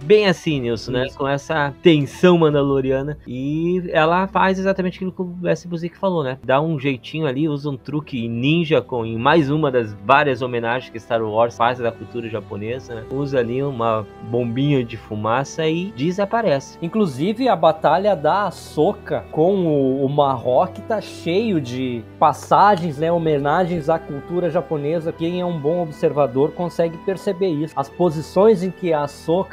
bem 0.04 0.28
assim, 0.28 0.60
Nilson, 0.60 0.92
né? 0.92 1.08
Com 1.16 1.28
essa 1.28 1.74
tensão 1.82 2.38
mandaloriana. 2.38 3.18
E 3.28 3.84
ela 3.92 4.28
faz 4.28 4.60
exatamente 4.60 4.96
aquilo 4.96 5.12
que 5.12 5.22
o 5.22 5.48
S. 5.48 5.68
Buzik 5.68 5.98
falou, 5.98 6.24
né? 6.24 6.38
Dá 6.44 6.62
um 6.62 6.80
jeitinho 6.80 7.26
ali, 7.26 7.48
usa 7.48 7.70
um 7.70 7.78
truque 7.78 8.28
ninja 8.28 8.82
com 8.82 9.06
em 9.06 9.18
mais 9.18 9.50
uma 9.50 9.72
das 9.72 9.94
várias 10.06 10.42
homenagens 10.42 10.92
que 10.92 11.00
Star 11.00 11.22
Wars 11.22 11.56
faz 11.56 11.80
da 11.80 11.92
cultura 11.92 12.30
japonesa, 12.30 12.96
né? 12.96 13.04
usa 13.12 13.40
ali 13.40 13.62
uma 13.62 14.06
bombinha 14.30 14.84
de 14.84 14.98
fumaça 14.98 15.68
e 15.68 15.92
desaparece. 15.96 16.78
Inclusive 16.82 17.48
a 17.48 17.56
batalha 17.56 18.16
da 18.16 18.48
Ahsoka 18.48 19.26
com 19.32 19.66
o, 19.66 20.06
o 20.06 20.10
Marrock 20.10 20.82
tá 20.82 21.02
cheio 21.02 21.60
de 21.60 22.04
passagens, 22.20 22.98
né, 22.98 23.12
homenagens 23.12 23.90
à 23.90 24.00
cultura 24.00 24.50
japonesa. 24.50 25.12
Quem 25.12 25.42
é 25.42 25.46
um 25.46 25.60
bom 25.60 25.82
observador 25.82 26.52
consegue 26.52 26.98
perceber 27.00 27.50
isso. 27.50 27.74
As 27.76 27.90
posições 27.90 28.64
em 28.64 28.72
que 28.72 28.94
a 28.94 29.04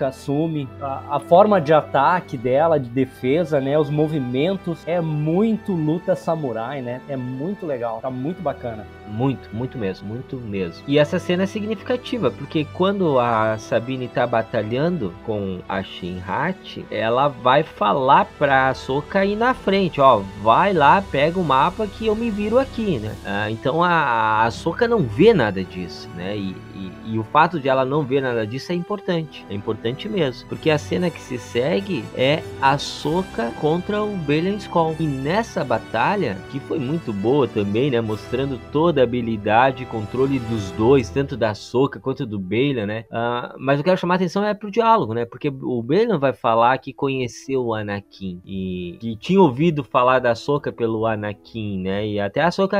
Assume, 0.08 0.68
a, 0.80 1.16
a 1.16 1.20
forma 1.20 1.60
de 1.60 1.72
ataque 1.72 2.36
dela, 2.36 2.78
de 2.78 2.88
defesa, 2.88 3.60
né, 3.60 3.78
os 3.78 3.90
movimentos, 3.90 4.82
é 4.86 5.00
muito 5.00 5.72
luta 5.72 6.14
samurai, 6.14 6.82
né? 6.82 7.00
É 7.08 7.16
muito 7.16 7.66
legal, 7.66 8.00
tá 8.00 8.10
muito 8.10 8.42
bacana. 8.42 8.86
Muito, 9.10 9.48
muito 9.52 9.78
mesmo, 9.78 10.06
muito 10.06 10.36
mesmo. 10.36 10.82
E 10.86 10.98
essa 10.98 11.18
cena 11.18 11.44
é 11.44 11.46
significativa, 11.46 12.30
porque 12.30 12.66
quando 12.72 13.18
a 13.18 13.56
Sabine 13.58 14.08
tá 14.08 14.26
batalhando 14.26 15.12
com 15.24 15.60
a 15.68 15.82
Shinhat, 15.82 16.84
ela 16.90 17.28
vai 17.28 17.62
falar 17.62 18.26
pra 18.38 18.72
Soka 18.74 19.24
ir 19.24 19.36
na 19.36 19.54
frente, 19.54 20.00
ó, 20.00 20.22
vai 20.42 20.72
lá, 20.72 21.02
pega 21.02 21.38
o 21.38 21.44
mapa 21.44 21.86
que 21.86 22.06
eu 22.06 22.14
me 22.14 22.30
viro 22.30 22.58
aqui, 22.58 22.98
né? 22.98 23.14
Ah, 23.24 23.50
então 23.50 23.82
a, 23.82 24.44
a 24.44 24.50
Soka 24.50 24.86
não 24.86 25.00
vê 25.00 25.32
nada 25.32 25.62
disso, 25.64 26.08
né? 26.16 26.36
E, 26.36 26.56
e, 26.74 26.92
e, 27.12 27.18
o 27.18 27.24
fato 27.24 27.58
de 27.58 27.68
ela 27.68 27.84
não 27.84 28.02
ver 28.02 28.20
nada 28.20 28.46
disso 28.46 28.72
é 28.72 28.74
importante, 28.74 29.44
é 29.48 29.54
importante 29.54 30.08
mesmo, 30.08 30.48
porque 30.48 30.70
a 30.70 30.78
cena 30.78 31.10
que 31.10 31.20
se 31.20 31.38
segue 31.38 32.04
é 32.14 32.42
a 32.60 32.78
Soka 32.78 33.52
contra 33.60 34.02
o 34.02 34.16
Belen 34.16 34.56
Skull. 34.56 34.96
E 34.98 35.06
nessa 35.06 35.64
batalha, 35.64 36.36
que 36.50 36.60
foi 36.60 36.78
muito 36.78 37.12
boa 37.12 37.46
também, 37.46 37.90
né? 37.90 38.00
Mostrando 38.00 38.58
toda 38.72 38.97
da 38.98 39.04
habilidade 39.04 39.84
e 39.84 39.86
controle 39.86 40.40
dos 40.40 40.72
dois, 40.72 41.08
tanto 41.08 41.36
da 41.36 41.54
Soca 41.54 42.00
quanto 42.00 42.26
do 42.26 42.38
Bailan, 42.38 42.86
né? 42.86 43.04
Uh, 43.10 43.54
mas 43.58 43.78
eu 43.78 43.84
quero 43.84 43.96
chamar 43.96 44.14
a 44.14 44.16
atenção 44.16 44.44
é 44.44 44.52
pro 44.54 44.70
diálogo, 44.70 45.14
né? 45.14 45.24
Porque 45.24 45.48
o 45.48 45.82
Bailan 45.82 46.18
vai 46.18 46.32
falar 46.32 46.76
que 46.78 46.92
conheceu 46.92 47.66
o 47.66 47.74
Anakin 47.74 48.40
e 48.44 48.96
que 49.00 49.16
tinha 49.16 49.40
ouvido 49.40 49.84
falar 49.84 50.18
da 50.18 50.34
Soca 50.34 50.72
pelo 50.72 51.06
Anakin, 51.06 51.82
né? 51.82 52.06
E 52.08 52.18
até 52.18 52.42
a 52.42 52.50
Soca 52.50 52.76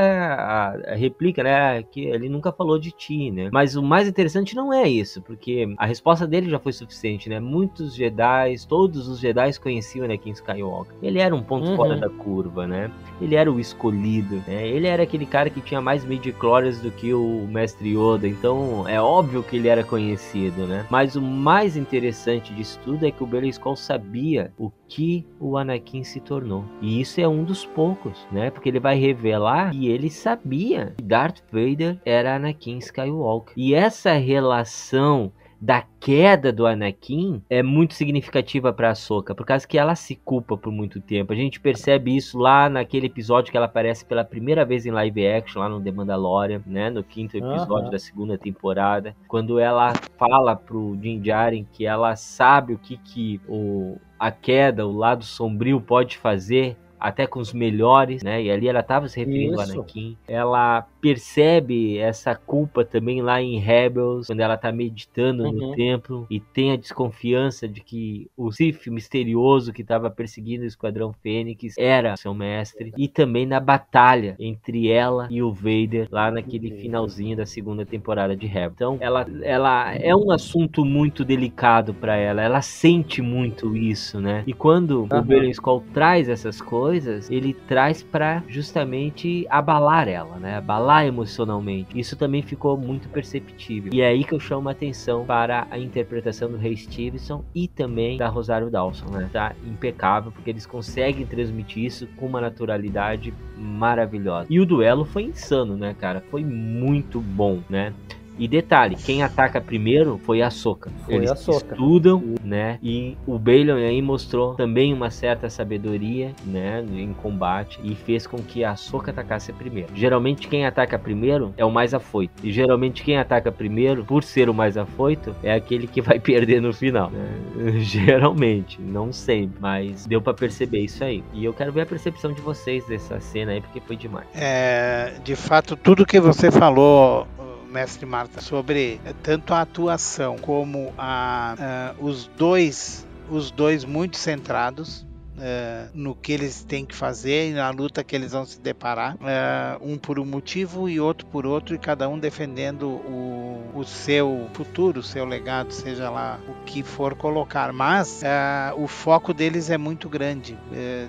replica, 0.95 1.41
né? 1.41 1.83
Que 1.83 2.05
ele 2.05 2.27
nunca 2.27 2.51
falou 2.51 2.77
de 2.77 2.91
ti, 2.91 3.31
né? 3.31 3.49
Mas 3.51 3.77
o 3.77 3.81
mais 3.81 4.07
interessante 4.07 4.55
não 4.55 4.73
é 4.73 4.87
isso, 4.87 5.21
porque 5.21 5.73
a 5.77 5.85
resposta 5.85 6.27
dele 6.27 6.49
já 6.49 6.59
foi 6.59 6.73
suficiente, 6.73 7.29
né? 7.29 7.39
Muitos 7.39 7.95
Jedi, 7.95 8.55
todos 8.67 9.07
os 9.07 9.19
Jedi 9.19 9.57
conheciam 9.59 10.03
Anakin 10.03 10.31
Skywalker. 10.31 10.95
Ele 11.01 11.19
era 11.19 11.33
um 11.33 11.41
ponto 11.41 11.69
uhum. 11.69 11.75
fora 11.77 11.95
da 11.95 12.09
curva, 12.09 12.67
né? 12.67 12.91
Ele 13.21 13.35
era 13.35 13.49
o 13.49 13.59
escolhido, 13.59 14.43
né? 14.45 14.67
Ele 14.67 14.87
era 14.87 15.03
aquele 15.03 15.25
cara 15.25 15.49
que 15.49 15.61
tinha 15.61 15.79
mais 15.79 16.03
midi-chlorians 16.09 16.81
do 16.81 16.89
que 16.89 17.13
o 17.13 17.47
Mestre 17.47 17.95
Yoda, 17.95 18.27
então 18.27 18.87
é 18.87 18.99
óbvio 18.99 19.43
que 19.43 19.55
ele 19.55 19.67
era 19.67 19.83
conhecido, 19.83 20.65
né? 20.65 20.85
Mas 20.89 21.15
o 21.15 21.21
mais 21.21 21.77
interessante 21.77 22.51
disso 22.53 22.79
tudo 22.83 23.05
é 23.05 23.11
que 23.11 23.23
o 23.23 23.27
Bela 23.27 23.45
Skull 23.45 23.75
sabia 23.75 24.51
o 24.57 24.71
que 24.87 25.25
o 25.39 25.55
Anakin 25.55 26.03
se 26.03 26.19
tornou. 26.19 26.65
E 26.81 26.99
isso 26.99 27.21
é 27.21 27.27
um 27.27 27.43
dos 27.43 27.63
poucos, 27.63 28.25
né? 28.31 28.49
Porque 28.49 28.69
ele 28.69 28.79
vai 28.79 28.97
revelar 28.97 29.71
que 29.71 29.87
ele 29.87 30.09
sabia 30.09 30.93
que 30.97 31.03
Darth 31.03 31.41
Vader 31.51 31.99
era 32.03 32.35
Anakin 32.35 32.79
Skywalker. 32.79 33.53
E 33.55 33.75
essa 33.75 34.13
relação 34.13 35.31
da 35.61 35.83
queda 35.99 36.51
do 36.51 36.65
Anakin 36.65 37.41
é 37.49 37.61
muito 37.61 37.93
significativa 37.93 38.71
para 38.71 38.91
a 38.91 38.95
Soka, 38.95 39.35
por 39.35 39.45
causa 39.45 39.67
que 39.67 39.77
ela 39.77 39.95
se 39.95 40.15
culpa 40.15 40.57
por 40.57 40.71
muito 40.71 41.01
tempo. 41.01 41.33
A 41.33 41.35
gente 41.35 41.59
percebe 41.59 42.15
isso 42.15 42.37
lá 42.37 42.69
naquele 42.69 43.07
episódio 43.07 43.51
que 43.51 43.57
ela 43.57 43.65
aparece 43.65 44.05
pela 44.05 44.23
primeira 44.23 44.63
vez 44.63 44.85
em 44.85 44.91
live 44.91 45.27
action 45.27 45.61
lá 45.61 45.67
no 45.67 45.81
The 45.81 45.91
Mandalorian, 45.91 46.61
né, 46.65 46.89
no 46.89 47.03
quinto 47.03 47.37
episódio 47.37 47.85
uhum. 47.85 47.91
da 47.91 47.99
segunda 47.99 48.37
temporada, 48.37 49.15
quando 49.27 49.59
ela 49.59 49.93
fala 50.17 50.55
pro 50.55 50.95
Din 50.95 51.19
Djarin 51.19 51.67
que 51.71 51.85
ela 51.85 52.15
sabe 52.15 52.73
o 52.73 52.77
que 52.77 52.97
que 52.97 53.41
o 53.47 53.97
a 54.17 54.31
queda, 54.31 54.85
o 54.85 54.91
lado 54.91 55.23
sombrio 55.23 55.79
pode 55.79 56.17
fazer 56.17 56.77
até 56.99 57.25
com 57.25 57.39
os 57.39 57.53
melhores, 57.53 58.21
né? 58.21 58.43
E 58.43 58.51
ali 58.51 58.67
ela 58.67 58.81
estava 58.81 59.07
se 59.07 59.17
referindo 59.17 59.55
ao 59.55 59.61
Anakin. 59.61 60.17
Ela 60.27 60.85
percebe 61.01 61.97
essa 61.97 62.35
culpa 62.35 62.83
também 62.83 63.21
lá 63.21 63.41
em 63.41 63.59
Rebels, 63.59 64.27
quando 64.27 64.39
ela 64.39 64.57
tá 64.57 64.71
meditando 64.71 65.43
uhum. 65.43 65.51
no 65.51 65.75
templo 65.75 66.27
e 66.29 66.39
tem 66.39 66.71
a 66.71 66.75
desconfiança 66.75 67.67
de 67.67 67.81
que 67.81 68.29
o 68.35 68.51
Sith 68.51 68.87
misterioso 68.87 69.73
que 69.73 69.81
estava 69.81 70.09
perseguindo 70.09 70.63
o 70.63 70.67
Esquadrão 70.67 71.13
Fênix 71.13 71.75
era 71.77 72.15
seu 72.17 72.33
mestre. 72.33 72.93
E 72.97 73.07
também 73.07 73.45
na 73.45 73.59
batalha 73.59 74.35
entre 74.39 74.89
ela 74.89 75.27
e 75.29 75.41
o 75.41 75.51
Vader, 75.51 76.07
lá 76.11 76.29
naquele 76.31 76.71
finalzinho 76.71 77.37
da 77.37 77.45
segunda 77.45 77.85
temporada 77.85 78.35
de 78.35 78.45
Rebels. 78.45 78.73
Então, 78.75 78.97
ela, 78.99 79.25
ela 79.41 79.95
é 79.95 80.15
um 80.15 80.31
assunto 80.31 80.83
muito 80.83 81.23
delicado 81.23 81.93
para 81.93 82.15
ela, 82.15 82.41
ela 82.41 82.61
sente 82.61 83.21
muito 83.21 83.75
isso, 83.75 84.19
né? 84.19 84.43
E 84.45 84.53
quando 84.53 85.07
uhum. 85.11 85.19
o 85.19 85.21
Belen 85.21 85.51
Skull 85.51 85.83
traz 85.93 86.29
essas 86.29 86.61
coisas, 86.61 87.29
ele 87.29 87.53
traz 87.53 88.03
para 88.03 88.43
justamente 88.47 89.45
abalar 89.49 90.07
ela, 90.07 90.37
né? 90.37 90.57
Abalar 90.57 90.88
emocionalmente. 91.05 91.97
Isso 91.97 92.15
também 92.15 92.41
ficou 92.41 92.77
muito 92.77 93.09
perceptível. 93.09 93.91
E 93.93 94.01
é 94.01 94.07
aí 94.07 94.23
que 94.23 94.33
eu 94.33 94.39
chamo 94.39 94.69
a 94.69 94.71
atenção 94.71 95.25
para 95.25 95.67
a 95.69 95.77
interpretação 95.77 96.49
do 96.49 96.57
Ray 96.57 96.75
Stevenson 96.75 97.43
e 97.53 97.67
também 97.67 98.17
da 98.17 98.27
Rosário 98.27 98.69
Dawson, 98.69 99.05
né? 99.11 99.29
Tá 99.31 99.53
impecável 99.65 100.31
porque 100.31 100.49
eles 100.49 100.65
conseguem 100.65 101.25
transmitir 101.25 101.85
isso 101.85 102.07
com 102.17 102.25
uma 102.25 102.41
naturalidade 102.41 103.33
maravilhosa. 103.57 104.47
E 104.49 104.59
o 104.59 104.65
duelo 104.65 105.05
foi 105.05 105.23
insano, 105.23 105.77
né, 105.77 105.95
cara? 105.99 106.23
Foi 106.29 106.43
muito 106.43 107.19
bom, 107.19 107.59
né? 107.69 107.93
E 108.39 108.47
detalhe, 108.47 108.95
quem 108.95 109.21
ataca 109.21 109.59
primeiro 109.59 110.17
foi 110.23 110.41
a 110.41 110.49
Soca. 110.49 110.89
Foi 111.05 111.15
Eles 111.15 111.29
a 111.29 111.35
Soca. 111.35 111.73
estudam, 111.73 112.35
né? 112.41 112.79
E 112.81 113.17
o 113.27 113.37
Balon 113.37 113.75
aí 113.75 114.01
mostrou 114.01 114.55
também 114.55 114.93
uma 114.93 115.11
certa 115.11 115.49
sabedoria, 115.49 116.31
né, 116.45 116.83
em 116.89 117.13
combate 117.13 117.79
e 117.83 117.93
fez 117.95 118.25
com 118.25 118.37
que 118.37 118.63
a 118.63 118.77
Soca 118.77 119.11
atacasse 119.11 119.51
primeiro. 119.51 119.89
Geralmente 119.93 120.47
quem 120.47 120.65
ataca 120.65 120.97
primeiro 120.97 121.53
é 121.57 121.65
o 121.65 121.71
mais 121.71 121.93
afoito. 121.93 122.33
E 122.41 122.49
geralmente 122.49 123.03
quem 123.03 123.17
ataca 123.17 123.51
primeiro, 123.51 124.05
por 124.05 124.23
ser 124.23 124.49
o 124.49 124.53
mais 124.53 124.77
afoito, 124.77 125.35
é 125.43 125.53
aquele 125.53 125.85
que 125.85 126.01
vai 126.01 126.17
perder 126.19 126.61
no 126.61 126.71
final. 126.71 127.09
Né? 127.09 127.27
Geralmente, 127.79 128.81
não 128.81 129.11
sempre, 129.11 129.57
mas 129.59 130.05
deu 130.05 130.21
para 130.21 130.33
perceber 130.33 130.79
isso 130.79 131.03
aí. 131.03 131.21
E 131.33 131.43
eu 131.43 131.53
quero 131.53 131.73
ver 131.73 131.81
a 131.81 131.85
percepção 131.85 132.31
de 132.31 132.39
vocês 132.41 132.85
dessa 132.87 133.19
cena 133.19 133.51
aí 133.51 133.59
porque 133.59 133.81
foi 133.81 133.97
demais. 133.97 134.27
É, 134.33 135.13
de 135.23 135.35
fato, 135.35 135.75
tudo 135.75 136.05
que 136.05 136.19
você 136.21 136.49
falou 136.49 137.27
mestre 137.69 138.05
Marta, 138.05 138.41
sobre 138.41 138.99
tanto 139.23 139.53
a 139.53 139.61
atuação 139.61 140.37
como 140.37 140.93
a, 140.97 141.95
uh, 141.99 142.05
os 142.05 142.27
dois 142.37 143.05
os 143.29 143.51
dois 143.51 143.85
muito 143.85 144.17
centrados 144.17 145.07
Uh, 145.39 145.89
no 145.93 146.13
que 146.13 146.33
eles 146.33 146.65
têm 146.65 146.85
que 146.85 146.93
fazer 146.93 147.51
e 147.51 147.53
na 147.53 147.69
luta 147.69 148.03
que 148.03 148.13
eles 148.13 148.33
vão 148.33 148.45
se 148.45 148.59
deparar, 148.59 149.15
uh, 149.15 149.79
um 149.81 149.97
por 149.97 150.19
um 150.19 150.25
motivo 150.25 150.89
e 150.89 150.99
outro 150.99 151.25
por 151.27 151.45
outro, 151.45 151.73
e 151.73 151.77
cada 151.77 152.09
um 152.09 152.19
defendendo 152.19 152.89
o, 152.89 153.71
o 153.73 153.85
seu 153.85 154.49
futuro, 154.51 154.99
o 154.99 155.03
seu 155.03 155.23
legado, 155.23 155.71
seja 155.71 156.09
lá 156.09 156.37
o 156.45 156.65
que 156.65 156.83
for 156.83 157.15
colocar. 157.15 157.71
Mas 157.71 158.21
uh, 158.21 158.83
o 158.83 158.85
foco 158.85 159.33
deles 159.33 159.69
é 159.69 159.77
muito 159.77 160.09
grande, 160.09 160.57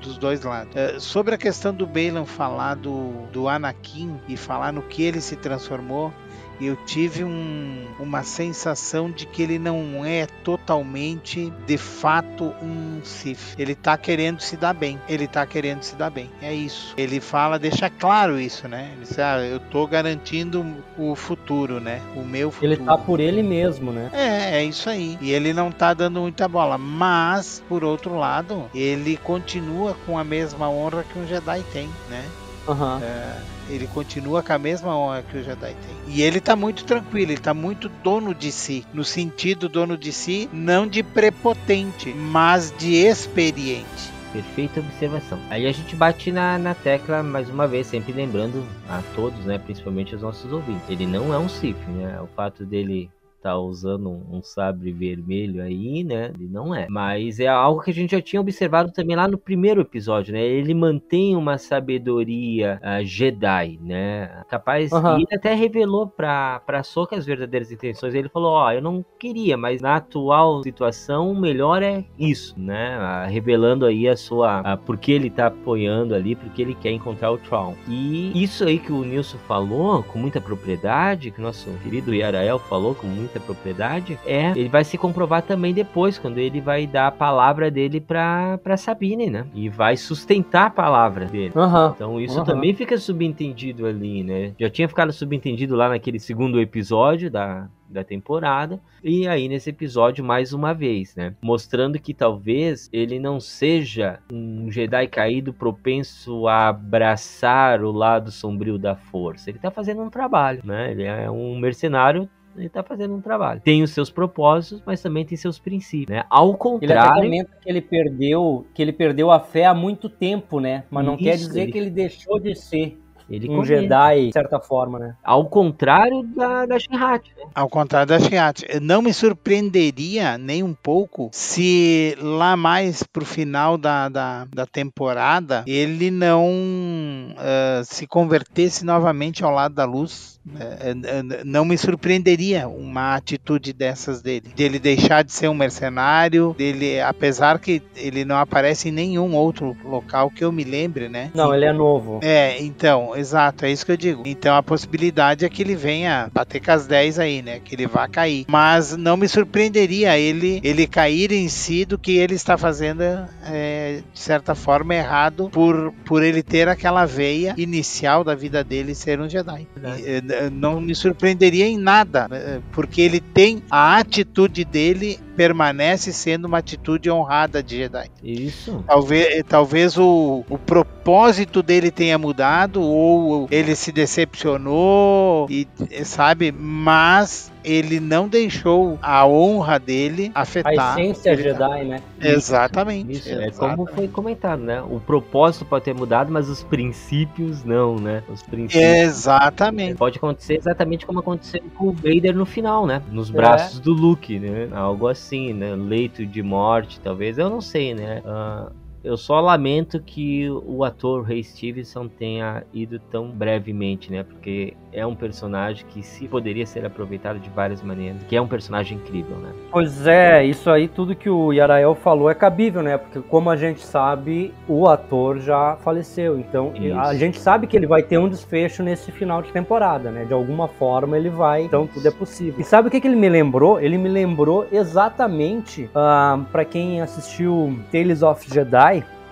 dos 0.00 0.16
dois 0.16 0.42
lados. 0.42 1.02
sobre 1.02 1.34
a 1.34 1.38
questão 1.38 1.74
do 1.74 1.84
Balan 1.84 2.24
falar 2.24 2.76
do, 2.76 3.26
do 3.32 3.48
Anakin 3.48 4.20
e 4.28 4.36
falar 4.36 4.72
no 4.72 4.82
que 4.82 5.02
ele 5.02 5.20
se 5.20 5.34
transformou, 5.34 6.12
eu 6.60 6.76
tive 6.76 7.24
um, 7.24 7.86
uma 7.98 8.22
sensação 8.22 9.10
de 9.10 9.26
que 9.26 9.42
ele 9.42 9.58
não 9.58 10.04
é 10.04 10.26
totalmente, 10.44 11.52
de 11.66 11.78
fato, 11.78 12.54
um 12.62 13.00
Sith. 13.02 13.54
Ele 13.58 13.74
tá 13.74 13.96
querendo 13.96 14.40
se 14.40 14.56
dar 14.56 14.74
bem. 14.74 15.00
Ele 15.08 15.26
tá 15.26 15.46
querendo 15.46 15.82
se 15.82 15.94
dar 15.96 16.10
bem. 16.10 16.30
É 16.42 16.52
isso. 16.52 16.94
Ele 16.96 17.20
fala, 17.20 17.58
deixa 17.58 17.88
claro 17.88 18.38
isso, 18.38 18.68
né? 18.68 18.90
Ele 18.92 19.06
diz, 19.06 19.18
ah, 19.18 19.38
eu 19.40 19.58
tô 19.58 19.86
garantindo 19.86 20.64
o 20.98 21.14
futuro, 21.14 21.80
né? 21.80 22.00
O 22.14 22.22
meu 22.22 22.50
futuro. 22.50 22.72
Ele 22.72 22.84
tá 22.84 22.98
por 22.98 23.20
ele 23.20 23.42
mesmo, 23.42 23.92
né? 23.92 24.10
É, 24.12 24.58
é 24.58 24.64
isso 24.64 24.88
aí. 24.88 25.18
E 25.20 25.30
ele 25.30 25.52
não 25.52 25.70
tá 25.70 25.94
dando 25.94 26.20
muita 26.20 26.46
bola. 26.46 26.76
Mas, 26.76 27.62
por 27.68 27.84
outro 27.84 28.16
lado, 28.16 28.70
ele 28.74 29.16
continua 29.16 29.96
com 30.06 30.18
a 30.18 30.24
mesma 30.24 30.68
honra 30.68 31.04
que 31.04 31.18
um 31.18 31.26
Jedi 31.26 31.62
tem, 31.72 31.88
né? 32.08 32.24
Uhum. 32.68 32.98
É, 33.02 33.36
ele 33.70 33.86
continua 33.86 34.42
com 34.42 34.52
a 34.52 34.58
mesma 34.58 34.96
honra 34.96 35.22
que 35.22 35.38
o 35.38 35.42
Jedi 35.42 35.74
tem. 35.74 36.14
E 36.14 36.22
ele 36.22 36.40
tá 36.40 36.56
muito 36.56 36.84
tranquilo, 36.84 37.32
ele 37.32 37.40
tá 37.40 37.54
muito 37.54 37.88
dono 37.88 38.34
de 38.34 38.50
si. 38.50 38.84
No 38.92 39.04
sentido 39.04 39.68
dono 39.68 39.96
de 39.96 40.12
si, 40.12 40.48
não 40.52 40.86
de 40.86 41.02
prepotente, 41.02 42.12
mas 42.12 42.74
de 42.76 42.94
experiente. 42.94 44.12
Perfeita 44.32 44.80
observação. 44.80 45.40
Aí 45.50 45.66
a 45.66 45.72
gente 45.72 45.96
bate 45.96 46.30
na, 46.30 46.56
na 46.56 46.74
tecla 46.74 47.22
mais 47.22 47.48
uma 47.48 47.66
vez, 47.66 47.86
sempre 47.86 48.12
lembrando 48.12 48.64
a 48.88 49.02
todos, 49.14 49.44
né, 49.44 49.58
principalmente 49.58 50.14
os 50.14 50.22
nossos 50.22 50.52
ouvintes. 50.52 50.88
Ele 50.88 51.06
não 51.06 51.34
é 51.34 51.38
um 51.38 51.48
Sith, 51.48 51.76
né? 51.88 52.20
O 52.20 52.28
fato 52.28 52.64
dele 52.64 53.10
tá 53.40 53.56
usando 53.56 54.10
um, 54.10 54.36
um, 54.36 54.42
sabre 54.42 54.92
vermelho 54.92 55.62
aí, 55.62 56.04
né? 56.04 56.30
Ele 56.34 56.48
não 56.48 56.74
é. 56.74 56.86
Mas 56.88 57.40
é 57.40 57.46
algo 57.46 57.82
que 57.82 57.90
a 57.90 57.94
gente 57.94 58.10
já 58.12 58.20
tinha 58.20 58.40
observado 58.40 58.92
também 58.92 59.16
lá 59.16 59.26
no 59.26 59.38
primeiro 59.38 59.80
episódio, 59.80 60.32
né? 60.32 60.42
Ele 60.42 60.74
mantém 60.74 61.36
uma 61.36 61.58
sabedoria 61.58 62.80
uh, 62.82 63.04
Jedi, 63.04 63.78
né? 63.82 64.42
Capaz. 64.48 64.92
Uhum. 64.92 65.18
E 65.18 65.22
ele 65.22 65.34
até 65.34 65.54
revelou 65.54 66.06
pra, 66.06 66.60
pra 66.60 66.82
Soka 66.82 67.16
as 67.16 67.26
verdadeiras 67.26 67.70
intenções. 67.70 68.14
Ele 68.14 68.28
falou: 68.28 68.52
Ó, 68.52 68.66
oh, 68.66 68.70
eu 68.70 68.82
não 68.82 69.04
queria, 69.18 69.56
mas 69.56 69.80
na 69.80 69.96
atual 69.96 70.62
situação, 70.62 71.30
o 71.30 71.38
melhor 71.38 71.82
é 71.82 72.04
isso, 72.18 72.58
né? 72.58 72.98
Uh, 72.98 73.30
revelando 73.30 73.86
aí 73.86 74.08
a 74.08 74.16
sua. 74.16 74.60
Uh, 74.60 74.78
porque 74.84 75.12
ele 75.12 75.30
tá 75.30 75.46
apoiando 75.46 76.14
ali, 76.14 76.34
porque 76.34 76.62
ele 76.62 76.74
quer 76.74 76.90
encontrar 76.90 77.30
o 77.30 77.38
Tron. 77.38 77.74
E 77.88 78.42
isso 78.42 78.64
aí 78.64 78.78
que 78.78 78.92
o 78.92 79.04
Nilson 79.04 79.38
falou 79.38 80.02
com 80.02 80.18
muita 80.18 80.40
propriedade, 80.40 81.30
que 81.30 81.40
nosso 81.40 81.70
querido 81.82 82.14
Yarael 82.14 82.58
falou 82.58 82.94
com 82.94 83.06
muita 83.06 83.29
muita 83.30 83.40
propriedade, 83.40 84.18
é 84.26 84.50
ele 84.50 84.68
vai 84.68 84.84
se 84.84 84.98
comprovar 84.98 85.42
também 85.42 85.72
depois, 85.72 86.18
quando 86.18 86.38
ele 86.38 86.60
vai 86.60 86.86
dar 86.86 87.06
a 87.06 87.12
palavra 87.12 87.70
dele 87.70 88.00
pra, 88.00 88.58
pra 88.58 88.76
Sabine, 88.76 89.30
né? 89.30 89.46
E 89.54 89.68
vai 89.68 89.96
sustentar 89.96 90.66
a 90.66 90.70
palavra 90.70 91.26
dele. 91.26 91.52
Uhum. 91.54 91.92
Então 91.94 92.20
isso 92.20 92.38
uhum. 92.38 92.44
também 92.44 92.74
fica 92.74 92.98
subentendido 92.98 93.86
ali, 93.86 94.24
né? 94.24 94.52
Já 94.58 94.68
tinha 94.68 94.88
ficado 94.88 95.12
subentendido 95.12 95.76
lá 95.76 95.88
naquele 95.88 96.18
segundo 96.18 96.60
episódio 96.60 97.30
da, 97.30 97.68
da 97.88 98.02
temporada. 98.02 98.80
E 99.02 99.26
aí 99.26 99.48
nesse 99.48 99.70
episódio 99.70 100.24
mais 100.24 100.52
uma 100.52 100.74
vez, 100.74 101.14
né? 101.14 101.34
Mostrando 101.40 101.98
que 101.98 102.12
talvez 102.12 102.88
ele 102.92 103.18
não 103.18 103.38
seja 103.38 104.18
um 104.32 104.70
Jedi 104.70 105.06
caído 105.06 105.52
propenso 105.52 106.46
a 106.48 106.68
abraçar 106.68 107.82
o 107.82 107.92
lado 107.92 108.30
sombrio 108.30 108.78
da 108.78 108.96
força. 108.96 109.50
Ele 109.50 109.58
tá 109.58 109.70
fazendo 109.70 110.02
um 110.02 110.10
trabalho, 110.10 110.62
né? 110.64 110.90
Ele 110.90 111.04
é 111.04 111.30
um 111.30 111.58
mercenário 111.58 112.28
ele 112.56 112.66
está 112.66 112.82
fazendo 112.82 113.14
um 113.14 113.20
trabalho. 113.20 113.60
Tem 113.60 113.82
os 113.82 113.90
seus 113.90 114.10
propósitos, 114.10 114.82
mas 114.84 115.00
também 115.00 115.24
tem 115.24 115.36
seus 115.36 115.58
princípios, 115.58 116.16
né? 116.16 116.24
Ao 116.28 116.56
contrário, 116.56 117.24
ele 117.24 117.44
que 117.44 117.68
ele 117.68 117.80
perdeu, 117.80 118.66
que 118.74 118.82
ele 118.82 118.92
perdeu 118.92 119.30
a 119.30 119.40
fé 119.40 119.66
há 119.66 119.74
muito 119.74 120.08
tempo, 120.08 120.60
né? 120.60 120.84
Mas 120.90 121.04
não 121.04 121.14
Isso, 121.14 121.24
quer 121.24 121.36
dizer 121.36 121.62
ele... 121.62 121.72
que 121.72 121.78
ele 121.78 121.90
deixou 121.90 122.38
de 122.40 122.54
ser. 122.54 122.98
Ele 123.30 123.48
um 123.48 123.56
comenta. 123.56 123.80
Jedi, 123.80 124.26
de 124.26 124.32
certa 124.32 124.60
forma, 124.60 124.98
né? 124.98 125.16
Ao 125.22 125.44
contrário 125.46 126.22
da, 126.22 126.66
da 126.66 126.78
Shihat, 126.78 127.30
né? 127.36 127.44
Ao 127.54 127.68
contrário 127.68 128.08
da 128.08 128.18
Shihat. 128.18 128.64
Não 128.80 129.00
me 129.00 129.12
surpreenderia 129.12 130.36
nem 130.36 130.62
um 130.62 130.74
pouco 130.74 131.30
se 131.32 132.16
lá 132.20 132.56
mais 132.56 133.02
pro 133.02 133.24
final 133.24 133.78
da, 133.78 134.08
da, 134.08 134.46
da 134.52 134.66
temporada 134.66 135.64
ele 135.66 136.10
não 136.10 136.48
uh, 136.50 137.84
se 137.84 138.06
convertesse 138.06 138.84
novamente 138.84 139.44
ao 139.44 139.52
lado 139.52 139.74
da 139.74 139.84
luz 139.84 140.40
é, 140.58 140.90
é, 140.90 141.44
não 141.44 141.66
me 141.66 141.76
surpreenderia 141.76 142.66
uma 142.66 143.14
atitude 143.14 143.74
dessas 143.74 144.22
dele, 144.22 144.48
dele 144.56 144.78
deixar 144.78 145.22
de 145.22 145.32
ser 145.32 145.48
um 145.48 145.54
mercenário, 145.54 146.54
dele, 146.56 146.98
apesar 147.00 147.58
que 147.58 147.82
ele 147.94 148.24
não 148.24 148.36
aparece 148.36 148.88
em 148.88 148.92
nenhum 148.92 149.34
outro 149.36 149.76
local 149.84 150.30
que 150.30 150.42
eu 150.42 150.50
me 150.50 150.64
lembre, 150.64 151.08
né? 151.10 151.30
Não, 151.34 151.54
ele 151.54 151.66
é 151.66 151.72
novo. 151.72 152.20
É, 152.22 152.60
então, 152.62 153.12
exato, 153.20 153.64
é 153.64 153.70
isso 153.70 153.86
que 153.86 153.92
eu 153.92 153.96
digo. 153.96 154.22
Então 154.26 154.56
a 154.56 154.62
possibilidade 154.62 155.44
é 155.44 155.48
que 155.48 155.62
ele 155.62 155.76
venha 155.76 156.30
bater 156.32 156.60
com 156.60 156.72
as 156.72 156.86
10 156.86 157.18
aí, 157.18 157.42
né? 157.42 157.60
Que 157.60 157.74
ele 157.74 157.86
vá 157.86 158.08
cair. 158.08 158.44
Mas 158.48 158.96
não 158.96 159.16
me 159.16 159.28
surpreenderia 159.28 160.18
ele 160.18 160.60
ele 160.64 160.86
cair 160.86 161.32
em 161.32 161.48
si 161.48 161.84
do 161.84 161.98
que 161.98 162.16
ele 162.16 162.34
está 162.34 162.56
fazendo 162.56 163.02
é, 163.44 164.02
de 164.12 164.18
certa 164.18 164.54
forma 164.54 164.94
errado 164.94 165.48
por, 165.50 165.92
por 166.04 166.22
ele 166.22 166.42
ter 166.42 166.68
aquela 166.68 167.06
veia 167.06 167.54
inicial 167.56 168.24
da 168.24 168.34
vida 168.34 168.64
dele 168.64 168.94
ser 168.94 169.20
um 169.20 169.28
Jedi. 169.28 169.66
E, 169.76 170.50
não 170.50 170.80
me 170.80 170.94
surpreenderia 170.94 171.66
em 171.66 171.78
nada, 171.78 172.26
né? 172.28 172.60
porque 172.72 173.00
ele 173.00 173.20
tem 173.20 173.62
a 173.70 173.98
atitude 173.98 174.64
dele 174.64 175.18
permanece 175.40 176.12
sendo 176.12 176.44
uma 176.44 176.58
atitude 176.58 177.10
honrada 177.10 177.62
de 177.62 177.78
Jedi. 177.78 178.10
Isso. 178.22 178.84
Talvez, 178.86 179.42
talvez 179.48 179.96
o, 179.96 180.44
o 180.50 180.58
propósito 180.58 181.62
dele 181.62 181.90
tenha 181.90 182.18
mudado 182.18 182.82
ou 182.82 183.48
ele 183.50 183.74
se 183.74 183.90
decepcionou 183.90 185.46
e 185.48 185.66
sabe, 186.04 186.52
mas 186.52 187.49
ele 187.64 188.00
não 188.00 188.28
deixou 188.28 188.98
a 189.02 189.26
honra 189.26 189.78
dele 189.78 190.30
afetar. 190.34 190.96
A 190.96 191.00
essência 191.00 191.36
Jedi, 191.36 191.84
né? 191.84 192.02
Exatamente. 192.20 193.12
Isso, 193.12 193.28
exatamente. 193.28 193.56
é 193.56 193.70
como 193.70 193.86
foi 193.86 194.08
comentado, 194.08 194.62
né? 194.62 194.82
O 194.82 195.00
propósito 195.00 195.64
pode 195.64 195.84
ter 195.84 195.94
mudado, 195.94 196.32
mas 196.32 196.48
os 196.48 196.62
princípios 196.62 197.64
não, 197.64 197.96
né? 197.96 198.22
Os 198.28 198.42
princípios. 198.42 198.82
Exatamente. 198.82 199.96
Pode 199.96 200.18
acontecer 200.18 200.56
exatamente 200.58 201.06
como 201.06 201.20
aconteceu 201.20 201.62
com 201.74 201.88
o 201.88 201.92
Vader 201.92 202.34
no 202.34 202.46
final, 202.46 202.86
né? 202.86 203.02
Nos 203.10 203.30
braços 203.30 203.78
é. 203.78 203.82
do 203.82 203.92
Luke, 203.92 204.38
né? 204.38 204.68
Algo 204.72 205.08
assim, 205.08 205.52
né? 205.52 205.74
Leito 205.74 206.24
de 206.26 206.42
morte, 206.42 207.00
talvez. 207.00 207.38
Eu 207.38 207.50
não 207.50 207.60
sei, 207.60 207.94
né? 207.94 208.22
Uh, 208.24 208.72
eu 209.02 209.16
só 209.16 209.40
lamento 209.40 210.00
que 210.00 210.48
o 210.50 210.84
ator 210.84 211.22
Ray 211.22 211.42
Stevenson 211.42 212.08
tenha 212.08 212.64
ido 212.72 212.98
tão 212.98 213.30
brevemente, 213.30 214.10
né? 214.10 214.22
Porque 214.22 214.74
é 214.92 215.06
um 215.06 215.14
personagem 215.14 215.86
que 215.88 216.02
se 216.02 216.26
poderia 216.28 216.66
ser 216.66 216.84
aproveitado 216.84 217.38
de 217.38 217.48
várias 217.50 217.82
maneiras, 217.82 218.22
que 218.24 218.36
é 218.36 218.40
um 218.40 218.48
personagem 218.48 218.98
incrível, 218.98 219.36
né? 219.36 219.52
Pois 219.70 220.06
é, 220.06 220.44
isso 220.44 220.70
aí 220.70 220.88
tudo 220.88 221.14
que 221.14 221.30
o 221.30 221.52
Yarael 221.52 221.94
falou 221.94 222.30
é 222.30 222.34
cabível, 222.34 222.82
né? 222.82 222.98
Porque 222.98 223.20
como 223.20 223.50
a 223.50 223.56
gente 223.56 223.80
sabe, 223.80 224.52
o 224.68 224.88
ator 224.88 225.38
já 225.38 225.76
faleceu, 225.76 226.38
então 226.38 226.72
isso. 226.74 226.98
a 226.98 227.14
gente 227.14 227.38
sabe 227.38 227.66
que 227.66 227.76
ele 227.76 227.86
vai 227.86 228.02
ter 228.02 228.18
um 228.18 228.28
desfecho 228.28 228.82
nesse 228.82 229.10
final 229.12 229.40
de 229.42 229.52
temporada, 229.52 230.10
né? 230.10 230.24
De 230.24 230.34
alguma 230.34 230.68
forma 230.68 231.16
ele 231.16 231.30
vai, 231.30 231.62
então 231.62 231.86
tudo 231.86 232.06
é 232.06 232.10
possível. 232.10 232.60
E 232.60 232.64
sabe 232.64 232.88
o 232.88 232.90
que, 232.90 233.00
que 233.00 233.08
ele 233.08 233.16
me 233.16 233.28
lembrou? 233.28 233.80
Ele 233.80 233.96
me 233.96 234.08
lembrou 234.08 234.66
exatamente, 234.70 235.84
uh, 235.84 235.98
ah, 235.98 236.40
para 236.50 236.64
quem 236.64 237.00
assistiu 237.00 237.78
Tales 237.90 238.22
of 238.22 238.46
Jedi, 238.52 238.89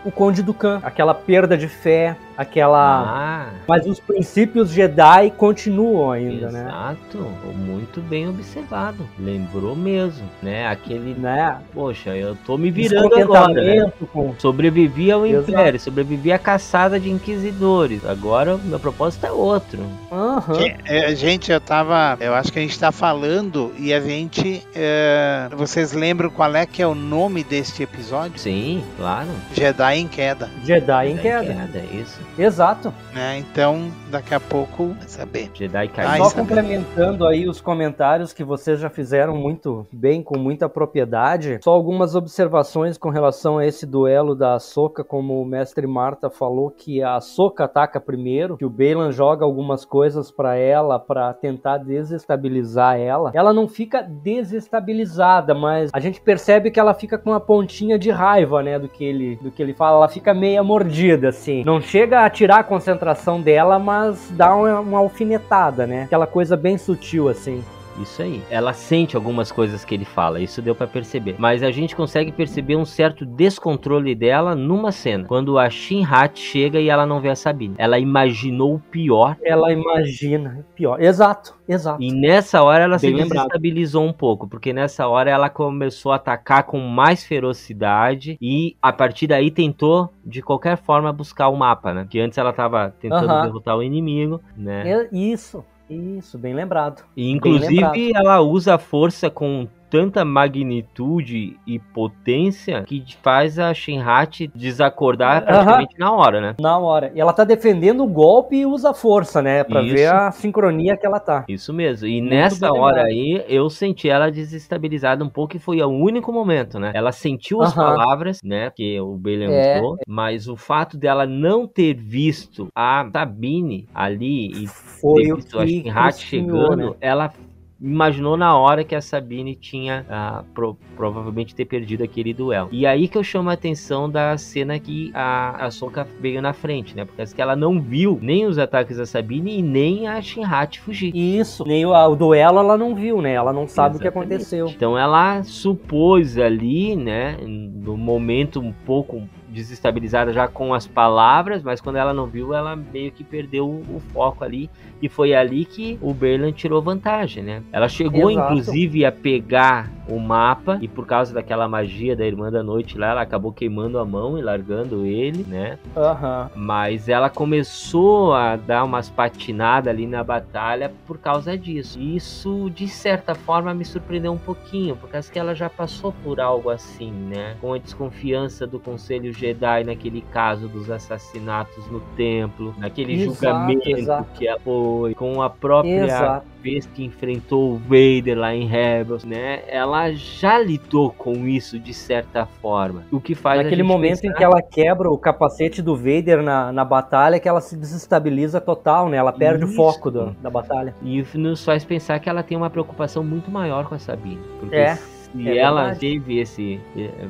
o 0.09 0.11
Conde 0.11 0.43
Dukan, 0.43 0.81
aquela 0.83 1.13
perda 1.13 1.55
de 1.55 1.69
fé, 1.69 2.17
aquela. 2.39 3.05
Ah. 3.05 3.47
Mas 3.67 3.85
os 3.85 3.99
princípios 3.99 4.71
Jedi 4.71 5.33
continuam 5.37 6.13
ainda, 6.13 6.47
Exato. 6.47 6.53
né? 6.53 6.65
Exato, 6.69 7.19
muito 7.57 8.01
bem 8.01 8.29
observado. 8.29 9.09
Lembrou 9.19 9.75
mesmo, 9.75 10.25
né? 10.41 10.69
Aquele, 10.69 11.15
né? 11.19 11.59
Poxa, 11.75 12.17
eu 12.17 12.37
tô 12.47 12.57
me 12.57 12.71
virando 12.71 13.17
agora. 13.17 13.53
Né? 13.53 13.93
Com... 14.13 14.35
Sobrevivi 14.39 15.11
ao 15.11 15.27
Exato. 15.27 15.51
Império, 15.51 15.81
sobrevivi 15.81 16.31
à 16.31 16.39
caçada 16.39 17.01
de 17.01 17.11
inquisidores. 17.11 18.07
Agora 18.07 18.57
meu 18.57 18.79
propósito 18.79 19.27
é 19.27 19.33
outro. 19.33 19.81
Uhum. 20.11 21.17
Gente, 21.17 21.51
eu 21.51 21.61
tava. 21.61 22.17
Eu 22.21 22.35
acho 22.35 22.53
que 22.53 22.61
a 22.61 22.63
gente 22.63 22.79
tá 22.79 22.93
falando 22.93 23.73
e 23.77 23.93
a 23.93 24.01
gente. 24.01 24.65
É... 24.75 25.49
Vocês 25.57 25.93
lembram 25.93 26.31
qual 26.31 26.55
é 26.55 26.65
que 26.65 26.81
é 26.81 26.87
o 26.87 26.95
nome 26.95 27.43
deste 27.43 27.83
episódio? 27.83 28.39
Sim, 28.39 28.85
claro. 28.97 29.29
Jedi 29.53 29.99
em 29.99 30.07
queda. 30.07 30.49
Jedi 30.65 31.09
em 31.09 31.17
Jedi 31.17 31.23
queda. 31.23 31.53
Em 31.53 31.57
queda, 31.57 31.79
é 31.79 31.97
isso. 31.97 32.28
Exato. 32.37 32.93
É, 33.17 33.39
então, 33.39 33.91
daqui 34.11 34.35
a 34.35 34.41
pouco, 34.41 34.89
vai 34.99 35.09
saber. 35.09 35.51
Jedi 35.55 35.89
caiu. 35.89 36.25
Só 36.25 36.35
complementando 36.35 37.27
aí 37.27 37.49
os 37.49 37.61
comentários 37.61 38.33
que 38.33 38.45
vocês 38.45 38.81
já 38.81 38.91
fizeram 38.91 39.37
muito 39.37 39.87
bem, 39.93 40.23
com 40.23 40.39
muita 40.39 40.69
propriedade, 40.69 41.59
só 41.63 41.73
algumas 41.73 42.15
observações 42.15 42.97
com 42.97 43.09
relação 43.09 43.59
a 43.59 43.67
esse 43.67 43.87
duelo 43.87 44.35
da 44.35 44.59
Soca, 44.59 45.03
como 45.03 45.41
o 45.41 45.45
mestre 45.45 45.87
Marta 45.87 46.31
falou, 46.31 46.71
que 46.71 47.03
a 47.03 47.21
Soca 47.21 47.65
ataca 47.65 48.01
primeiro, 48.01 48.57
que 48.57 48.65
o 48.65 48.71
Balan 48.71 49.11
joga 49.11 49.45
algumas 49.45 49.85
coisas 49.85 50.31
para 50.31 50.57
ela 50.57 50.99
para 50.99 51.33
tentar 51.35 51.79
desestabilizar 51.79 52.99
ela. 52.99 53.31
Ela 53.35 53.53
não 53.53 53.67
fica 53.67 54.03
desestabilizada, 54.03 55.55
mas 55.55 55.91
a 55.93 56.01
gente 56.01 56.21
percebe 56.21 56.71
que 56.71 56.79
ela 56.79 56.95
fica 56.95 57.19
com 57.19 57.31
uma 57.31 57.41
pontinha 57.41 57.99
de 57.99 58.11
raiva, 58.11 58.63
né, 58.63 58.79
do 58.79 58.89
que 58.89 59.05
ele, 59.05 59.37
do 59.37 59.51
que 59.51 59.63
ele 59.63 59.75
fala. 59.75 59.99
Ela 59.99 60.09
fica 60.09 60.35
meia 60.35 60.63
mordida, 60.63 61.29
assim. 61.29 61.65
Não 61.65 61.81
chega 61.81 62.18
a 62.25 62.31
tirar 62.31 62.59
a 62.59 62.65
concentração 62.65 63.41
dela, 63.41 63.79
mas 63.79 64.31
dá 64.31 64.55
uma, 64.55 64.81
uma 64.81 64.99
alfinetada, 64.99 65.87
né? 65.87 66.03
Aquela 66.05 66.27
coisa 66.27 66.57
bem 66.57 66.79
sutil, 66.79 67.29
assim. 67.29 67.65
Isso 68.03 68.23
aí. 68.23 68.43
Ela 68.51 68.73
sente 68.73 69.17
algumas 69.17 69.51
coisas 69.51 69.85
que 69.85 69.95
ele 69.95 70.05
fala, 70.05 70.41
isso 70.41 70.63
deu 70.63 70.75
para 70.75 70.87
perceber. 70.87 71.37
Mas 71.39 71.63
a 71.63 71.71
gente 71.71 71.97
consegue 71.97 72.31
perceber 72.31 72.77
um 72.77 72.85
certo 72.85 73.27
descontrole 73.27 74.15
dela 74.15 74.55
numa 74.55 74.93
cena, 74.93 75.25
quando 75.25 75.59
a 75.59 75.69
Shinhat 75.69 76.39
chega 76.39 76.81
e 76.81 76.89
ela 76.89 77.07
não 77.07 77.21
vê 77.21 77.31
a 77.31 77.37
Sabine. 77.37 77.75
Ela 77.79 77.99
imaginou 77.99 78.75
o 78.75 78.79
pior. 78.79 79.37
Ela 79.43 79.73
imagina 79.73 80.59
o 80.61 80.75
pior. 80.75 81.01
Exato, 81.01 81.55
exato. 81.69 82.03
E 82.03 82.13
nessa 82.13 82.63
hora 82.63 82.85
ela 82.85 82.99
Bem 82.99 83.17
se 83.17 83.23
desestabilizou 83.23 84.05
um 84.05 84.13
pouco, 84.13 84.49
porque 84.49 84.73
nessa 84.73 85.07
hora 85.07 85.31
ela 85.31 85.49
começou 85.49 86.13
a 86.13 86.17
atacar 86.17 86.65
com 86.65 86.79
mais 86.79 87.25
ferocidade 87.25 88.39
e 88.41 88.77
a 88.81 88.93
partir 88.93 89.27
daí 89.27 89.51
tentou 89.51 90.13
de 90.25 90.43
qualquer 90.43 90.77
forma 90.77 91.13
buscar 91.13 91.49
o 91.49 91.57
mapa, 91.57 91.93
né? 91.93 92.07
Que 92.09 92.21
antes 92.21 92.39
ela 92.39 92.53
tava 92.53 92.95
tentando 93.01 93.27
uh 93.27 93.37
-huh. 93.37 93.43
derrotar 93.43 93.77
o 93.77 93.83
inimigo, 93.83 94.41
né? 94.57 95.09
Isso. 95.13 95.65
Isso, 95.89 96.37
bem 96.39 96.55
lembrado. 96.55 97.03
E, 97.17 97.31
inclusive, 97.31 97.75
lembrado. 97.75 97.97
ela 98.15 98.41
usa 98.41 98.75
a 98.75 98.79
força 98.79 99.31
com 99.31 99.67
tanta 99.91 100.25
magnitude 100.25 101.59
e 101.67 101.79
potência 101.79 102.83
que 102.83 103.05
faz 103.23 103.59
a 103.59 103.73
Shinhat 103.73 104.51
desacordar 104.55 105.45
praticamente 105.45 105.99
na 105.99 106.13
hora, 106.13 106.41
né? 106.41 106.55
Na 106.61 106.79
hora. 106.79 107.13
E 107.15 107.21
ela 107.21 107.33
tá 107.33 107.45
defendendo 107.45 108.05
o 108.05 108.09
golpe 108.09 108.57
e 108.57 108.67
usa 108.67 108.93
força, 108.95 109.43
né? 109.43 109.65
Pra 109.65 109.83
Isso. 109.83 109.95
ver 109.95 110.07
a 110.07 110.31
sincronia 110.31 110.97
que 110.97 111.07
ela 111.07 111.21
tá. 111.21 111.45
Isso 111.49 111.73
mesmo. 111.73 112.07
E 112.07 112.21
Muito 112.21 112.31
nessa 112.31 112.73
hora 112.73 113.03
aí, 113.03 113.45
eu 113.49 113.69
senti 113.71 114.09
ela 114.09 114.31
desestabilizada 114.31 115.25
um 115.25 115.29
pouco 115.29 115.57
e 115.57 115.61
foi 115.61 115.81
o 115.83 115.89
único 115.89 116.33
momento, 116.33 116.79
né? 116.79 116.93
Ela 116.95 117.13
sentiu 117.13 117.63
as 117.63 117.75
palavras, 117.75 118.41
né? 118.43 118.71
Que 118.75 119.01
o 119.01 119.17
Belen 119.17 119.53
é. 119.53 119.79
usou, 119.79 119.99
mas 120.07 120.49
o 120.49 120.57
fato 120.57 120.97
dela 120.97 121.27
não 121.27 121.67
ter 121.67 121.95
visto 121.95 122.69
a 122.75 123.09
Sabine 123.13 123.89
ali 123.95 124.65
e 124.65 124.67
foi 124.67 125.25
ter 125.25 125.35
visto 125.35 125.59
a 125.59 125.67
Shinhat 125.67 126.21
chegando, 126.21 126.91
né? 126.91 126.97
ela 127.01 127.33
imaginou 127.81 128.37
na 128.37 128.57
hora 128.57 128.83
que 128.83 128.95
a 128.95 129.01
Sabine 129.01 129.55
tinha 129.55 130.05
ah, 130.09 130.45
pro, 130.53 130.77
provavelmente 130.97 131.55
ter 131.55 131.65
perdido 131.65 132.03
aquele 132.03 132.35
duelo. 132.35 132.69
E 132.73 132.87
aí 132.87 133.07
que 133.07 133.17
eu 133.17 133.23
chamo 133.23 133.51
a 133.51 133.53
atenção 133.53 134.11
da 134.11 134.37
cena 134.37 134.79
que 134.79 135.11
a, 135.15 135.67
a 135.67 135.71
Soka 135.71 136.07
veio 136.21 136.43
na 136.43 136.53
frente, 136.53 136.97
né? 136.97 137.05
Porque 137.05 137.25
que 137.35 137.43
ela 137.43 137.55
não 137.55 137.81
viu 137.81 138.19
nem 138.21 138.47
os 138.47 138.59
ataques 138.59 138.97
da 138.97 139.07
Sabine 139.07 139.59
e 139.59 139.63
nem 139.63 140.09
a 140.09 140.21
Shinhat 140.21 140.81
fugir. 140.81 141.15
Isso, 141.15 141.65
nem 141.67 141.85
o, 141.85 141.93
o 141.93 142.17
duelo 142.17 142.59
ela 142.59 142.77
não 142.77 142.95
viu, 142.95 143.21
né? 143.21 143.33
Ela 143.33 143.53
não 143.53 143.69
sabe 143.69 143.97
Exatamente. 143.97 143.97
o 143.97 144.01
que 144.01 144.19
aconteceu. 144.19 144.67
Então 144.69 144.99
ela 144.99 145.43
supôs 145.43 146.39
ali, 146.39 146.97
né, 146.97 147.37
no 147.43 147.97
momento 147.97 148.61
um 148.61 148.73
pouco 148.73 149.23
desestabilizada 149.59 150.33
já 150.33 150.49
com 150.49 150.73
as 150.73 150.87
palavras, 150.87 151.63
mas 151.63 151.81
quando 151.81 151.97
ela 151.97 152.15
não 152.15 152.27
viu, 152.27 152.55
ela 152.55 152.75
meio 152.77 153.13
que 153.13 153.25
perdeu 153.25 153.69
o 153.69 154.01
foco 154.13 154.45
ali 154.45 154.71
e 155.01 155.09
foi 155.09 155.35
ali 155.35 155.65
que 155.65 155.99
o 156.01 156.13
Berland 156.13 156.53
tirou 156.53 156.83
vantagem, 156.83 157.43
né? 157.43 157.63
Ela 157.73 157.89
chegou 157.89 158.31
Exato. 158.31 158.53
inclusive 158.53 159.05
a 159.05 159.13
pegar 159.13 159.91
o 160.09 160.19
mapa 160.19 160.79
e 160.81 160.89
por 160.89 161.07
causa 161.07 161.35
daquela 161.35 161.69
magia 161.69 162.17
da 162.17 162.27
Irmã 162.27 162.51
da 162.51 162.63
Noite 162.63 162.97
lá, 162.97 163.11
ela 163.11 163.23
acabou 163.23 163.53
queimando 163.53 163.99
a 163.99 164.05
mão 164.05 164.39
e 164.39 164.43
largando 164.43 165.05
ele, 165.05 165.45
né? 165.47 165.79
Uhum. 165.95 166.51
Mas 166.57 167.09
ela 167.09 167.29
começou 167.29 168.33
a 168.33 168.57
dar 168.57 168.85
umas 168.85 169.11
patinadas 169.11 169.93
ali 169.93 170.07
na 170.07 170.25
batalha 170.25 170.93
por 171.07 171.19
causa 171.19 171.57
disso. 171.57 171.99
E 172.01 172.17
isso, 172.17 172.71
de 172.71 172.89
certa 172.89 173.35
forma, 173.35 173.75
me 173.75 173.85
surpreendeu 173.85 174.33
um 174.33 174.39
pouquinho, 174.39 174.97
porque 174.97 175.17
acho 175.17 175.31
que 175.31 175.39
ela 175.39 175.55
já 175.55 175.69
passou 175.69 176.13
por 176.25 176.41
algo 176.41 176.71
assim, 176.71 177.11
né? 177.11 177.57
Com 177.61 177.75
a 177.75 177.79
desconfiança 177.79 178.67
do 178.67 178.81
Conselho 178.81 179.33
Jedi 179.49 179.85
naquele 179.85 180.21
caso 180.21 180.69
dos 180.69 180.91
assassinatos 180.91 181.87
no 181.91 182.01
templo, 182.17 182.75
naquele 182.79 183.15
exato, 183.15 183.35
julgamento 183.35 183.91
exato. 183.91 184.29
que 184.35 184.47
ela 184.47 184.61
foi, 184.61 185.15
com 185.15 185.43
a 185.43 185.49
própria 185.49 186.05
exato. 186.05 186.47
vez 186.63 186.87
que 186.87 187.05
enfrentou 187.05 187.73
o 187.73 187.77
Vader 187.79 188.39
lá 188.39 188.55
em 188.55 188.67
Rebels, 188.67 189.25
né? 189.25 189.63
Ela 189.67 190.13
já 190.13 190.59
lidou 190.59 191.11
com 191.11 191.47
isso 191.47 191.79
de 191.79 191.95
certa 191.95 192.47
forma. 192.47 193.05
O 193.11 193.21
que 193.21 193.35
faz 193.35 193.63
Naquele 193.63 193.83
momento 193.83 194.21
pensar... 194.21 194.29
em 194.29 194.37
que 194.37 194.45
ela 194.45 194.63
quebra 194.63 195.11
o 195.11 195.19
capacete 195.19 195.81
do 195.81 195.97
Vader 195.97 196.43
na, 196.43 196.73
na 196.73 196.85
batalha, 196.85 197.41
que 197.41 197.49
ela 197.49 197.61
se 197.61 197.77
desestabiliza 197.77 198.61
total, 198.61 199.09
né? 199.09 199.17
Ela 199.17 199.33
perde 199.33 199.65
isso. 199.65 199.73
o 199.73 199.77
foco 199.77 200.11
do, 200.11 200.31
da 200.43 200.51
batalha. 200.51 200.95
E 201.03 201.25
nos 201.35 201.65
faz 201.65 201.85
pensar 201.85 202.19
que 202.19 202.29
ela 202.29 202.43
tem 202.43 202.57
uma 202.57 202.71
preocupação 202.71 203.25
muito 203.25 203.51
maior 203.51 203.87
com 203.89 203.95
a 203.95 203.99
Sabine. 203.99 204.41
Porque 204.61 204.77
é 204.77 204.99
e 205.35 205.49
é 205.49 205.59
ela 205.59 205.87
verdade. 205.87 206.01
teve 206.01 206.39
esse. 206.39 206.81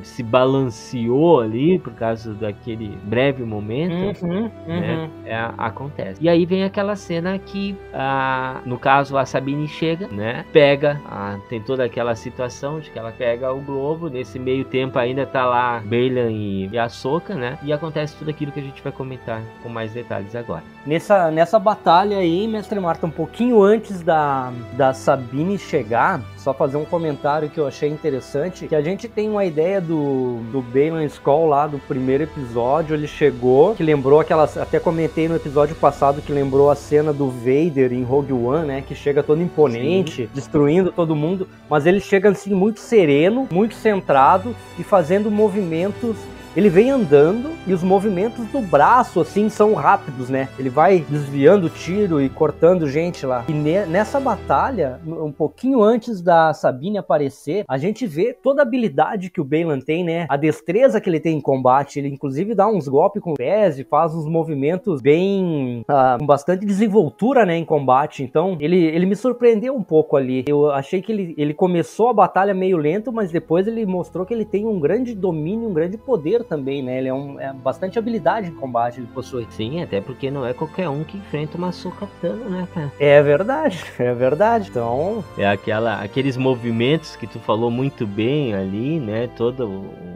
se 0.03 0.23
balanceou 0.23 1.41
ali 1.41 1.79
por 1.79 1.93
causa 1.93 2.33
daquele 2.33 2.97
breve 3.03 3.43
momento, 3.43 4.23
uhum, 4.23 4.51
né? 4.67 4.95
Uhum. 4.97 5.09
É, 5.25 5.51
acontece. 5.57 6.23
E 6.23 6.29
aí 6.29 6.45
vem 6.45 6.63
aquela 6.63 6.95
cena 6.95 7.37
que, 7.37 7.75
a, 7.93 8.61
no 8.65 8.77
caso, 8.77 9.17
a 9.17 9.25
Sabine 9.25 9.67
chega, 9.67 10.07
né? 10.07 10.45
Pega, 10.51 10.99
a, 11.05 11.37
tem 11.49 11.61
toda 11.61 11.83
aquela 11.83 12.15
situação 12.15 12.79
de 12.79 12.89
que 12.89 12.97
ela 12.97 13.11
pega 13.11 13.51
o 13.51 13.59
globo, 13.59 14.09
nesse 14.09 14.39
meio 14.39 14.65
tempo 14.65 14.97
ainda 14.97 15.25
tá 15.25 15.45
lá 15.45 15.81
Bailan 15.85 16.31
e, 16.31 16.69
e 16.71 16.77
a 16.77 16.89
Soca, 16.89 17.35
né? 17.35 17.57
E 17.63 17.71
acontece 17.73 18.15
tudo 18.15 18.29
aquilo 18.29 18.51
que 18.51 18.59
a 18.59 18.63
gente 18.63 18.81
vai 18.81 18.91
comentar 18.91 19.41
com 19.61 19.69
mais 19.69 19.93
detalhes 19.93 20.35
agora. 20.35 20.63
Nessa, 20.85 21.29
nessa 21.29 21.59
batalha 21.59 22.17
aí, 22.17 22.47
Mestre 22.47 22.79
Marta, 22.79 23.05
um 23.05 23.11
pouquinho 23.11 23.61
antes 23.61 24.01
da, 24.01 24.51
da 24.73 24.93
Sabine 24.93 25.57
chegar, 25.57 26.21
só 26.49 26.53
fazer 26.53 26.77
um 26.77 26.85
comentário 26.85 27.49
que 27.49 27.59
eu 27.59 27.67
achei 27.67 27.89
interessante, 27.89 28.67
que 28.67 28.75
a 28.75 28.81
gente 28.81 29.07
tem 29.07 29.29
uma 29.29 29.45
ideia 29.45 29.79
do, 29.79 30.39
do 30.51 30.61
Balan 30.61 31.05
Skull 31.05 31.45
lá 31.45 31.67
do 31.67 31.77
primeiro 31.77 32.23
episódio, 32.23 32.95
ele 32.95 33.07
chegou, 33.07 33.75
que 33.75 33.83
lembrou 33.83 34.19
aquelas, 34.19 34.57
até 34.57 34.79
comentei 34.79 35.27
no 35.27 35.35
episódio 35.35 35.75
passado 35.75 36.21
que 36.21 36.31
lembrou 36.31 36.71
a 36.71 36.75
cena 36.75 37.13
do 37.13 37.29
Vader 37.29 37.93
em 37.93 38.03
Rogue 38.03 38.33
One, 38.33 38.65
né, 38.65 38.83
que 38.85 38.95
chega 38.95 39.21
todo 39.21 39.41
imponente, 39.41 40.23
Sim. 40.23 40.29
destruindo 40.33 40.91
todo 40.91 41.15
mundo, 41.15 41.47
mas 41.69 41.85
ele 41.85 41.99
chega 41.99 42.29
assim 42.29 42.53
muito 42.53 42.79
sereno, 42.79 43.47
muito 43.51 43.75
centrado 43.75 44.55
e 44.79 44.83
fazendo 44.83 45.29
movimentos 45.29 46.15
ele 46.59 46.69
vem 46.69 46.91
andando 46.91 47.51
e 47.65 47.73
os 47.73 47.81
movimentos 47.81 48.45
do 48.47 48.59
braço, 48.59 49.21
assim, 49.21 49.47
são 49.47 49.73
rápidos, 49.75 50.29
né? 50.29 50.49
Ele 50.59 50.69
vai 50.69 50.99
desviando 50.99 51.69
tiro 51.69 52.21
e 52.21 52.27
cortando 52.27 52.85
gente 52.85 53.25
lá. 53.25 53.45
E 53.47 53.53
nessa 53.53 54.19
batalha, 54.19 54.99
um 55.07 55.31
pouquinho 55.31 55.81
antes 55.81 56.21
da 56.21 56.53
Sabine 56.53 56.97
aparecer, 56.97 57.63
a 57.65 57.77
gente 57.77 58.05
vê 58.05 58.33
toda 58.33 58.61
a 58.61 58.63
habilidade 58.63 59.29
que 59.29 59.39
o 59.39 59.45
Balan 59.45 59.79
tem, 59.79 60.03
né? 60.03 60.25
A 60.27 60.35
destreza 60.35 60.99
que 60.99 61.09
ele 61.09 61.21
tem 61.21 61.37
em 61.37 61.41
combate. 61.41 61.97
Ele, 61.97 62.09
inclusive, 62.09 62.53
dá 62.53 62.67
uns 62.67 62.89
golpes 62.89 63.23
com 63.23 63.31
o 63.31 63.35
pés 63.35 63.79
e 63.79 63.85
faz 63.85 64.13
uns 64.13 64.25
movimentos 64.25 65.01
bem. 65.01 65.85
Uh, 65.89 66.19
com 66.19 66.25
bastante 66.25 66.65
desenvoltura, 66.65 67.45
né? 67.45 67.55
Em 67.55 67.63
combate. 67.63 68.21
Então, 68.21 68.57
ele, 68.59 68.83
ele 68.83 69.05
me 69.05 69.15
surpreendeu 69.15 69.73
um 69.73 69.83
pouco 69.83 70.17
ali. 70.17 70.43
Eu 70.45 70.69
achei 70.71 71.01
que 71.01 71.13
ele, 71.13 71.33
ele 71.37 71.53
começou 71.53 72.09
a 72.09 72.13
batalha 72.13 72.53
meio 72.53 72.75
lento, 72.75 73.13
mas 73.13 73.31
depois 73.31 73.65
ele 73.65 73.85
mostrou 73.85 74.25
que 74.25 74.33
ele 74.33 74.43
tem 74.43 74.65
um 74.65 74.77
grande 74.77 75.15
domínio, 75.15 75.69
um 75.69 75.73
grande 75.73 75.97
poder 75.97 76.48
também, 76.49 76.81
né? 76.81 76.97
Ele 76.97 77.07
é, 77.07 77.13
um, 77.13 77.39
é 77.39 77.53
bastante 77.53 77.99
habilidade 77.99 78.47
em 78.47 78.55
combate, 78.55 78.99
ele 78.99 79.07
possui. 79.07 79.47
Sim, 79.51 79.81
até 79.81 80.01
porque 80.01 80.31
não 80.31 80.45
é 80.45 80.53
qualquer 80.53 80.89
um 80.89 81.03
que 81.03 81.17
enfrenta 81.17 81.57
uma 81.57 81.71
Sokatana, 81.71 82.49
né, 82.49 82.67
cara? 82.73 82.91
É 82.99 83.21
verdade, 83.21 83.83
é 83.99 84.13
verdade. 84.13 84.69
Então. 84.69 85.23
É 85.37 85.47
aquela, 85.47 86.01
aqueles 86.01 86.35
movimentos 86.35 87.15
que 87.15 87.27
tu 87.27 87.39
falou 87.39 87.69
muito 87.69 88.07
bem 88.07 88.55
ali, 88.55 88.99
né? 88.99 89.27
Todo 89.37 89.67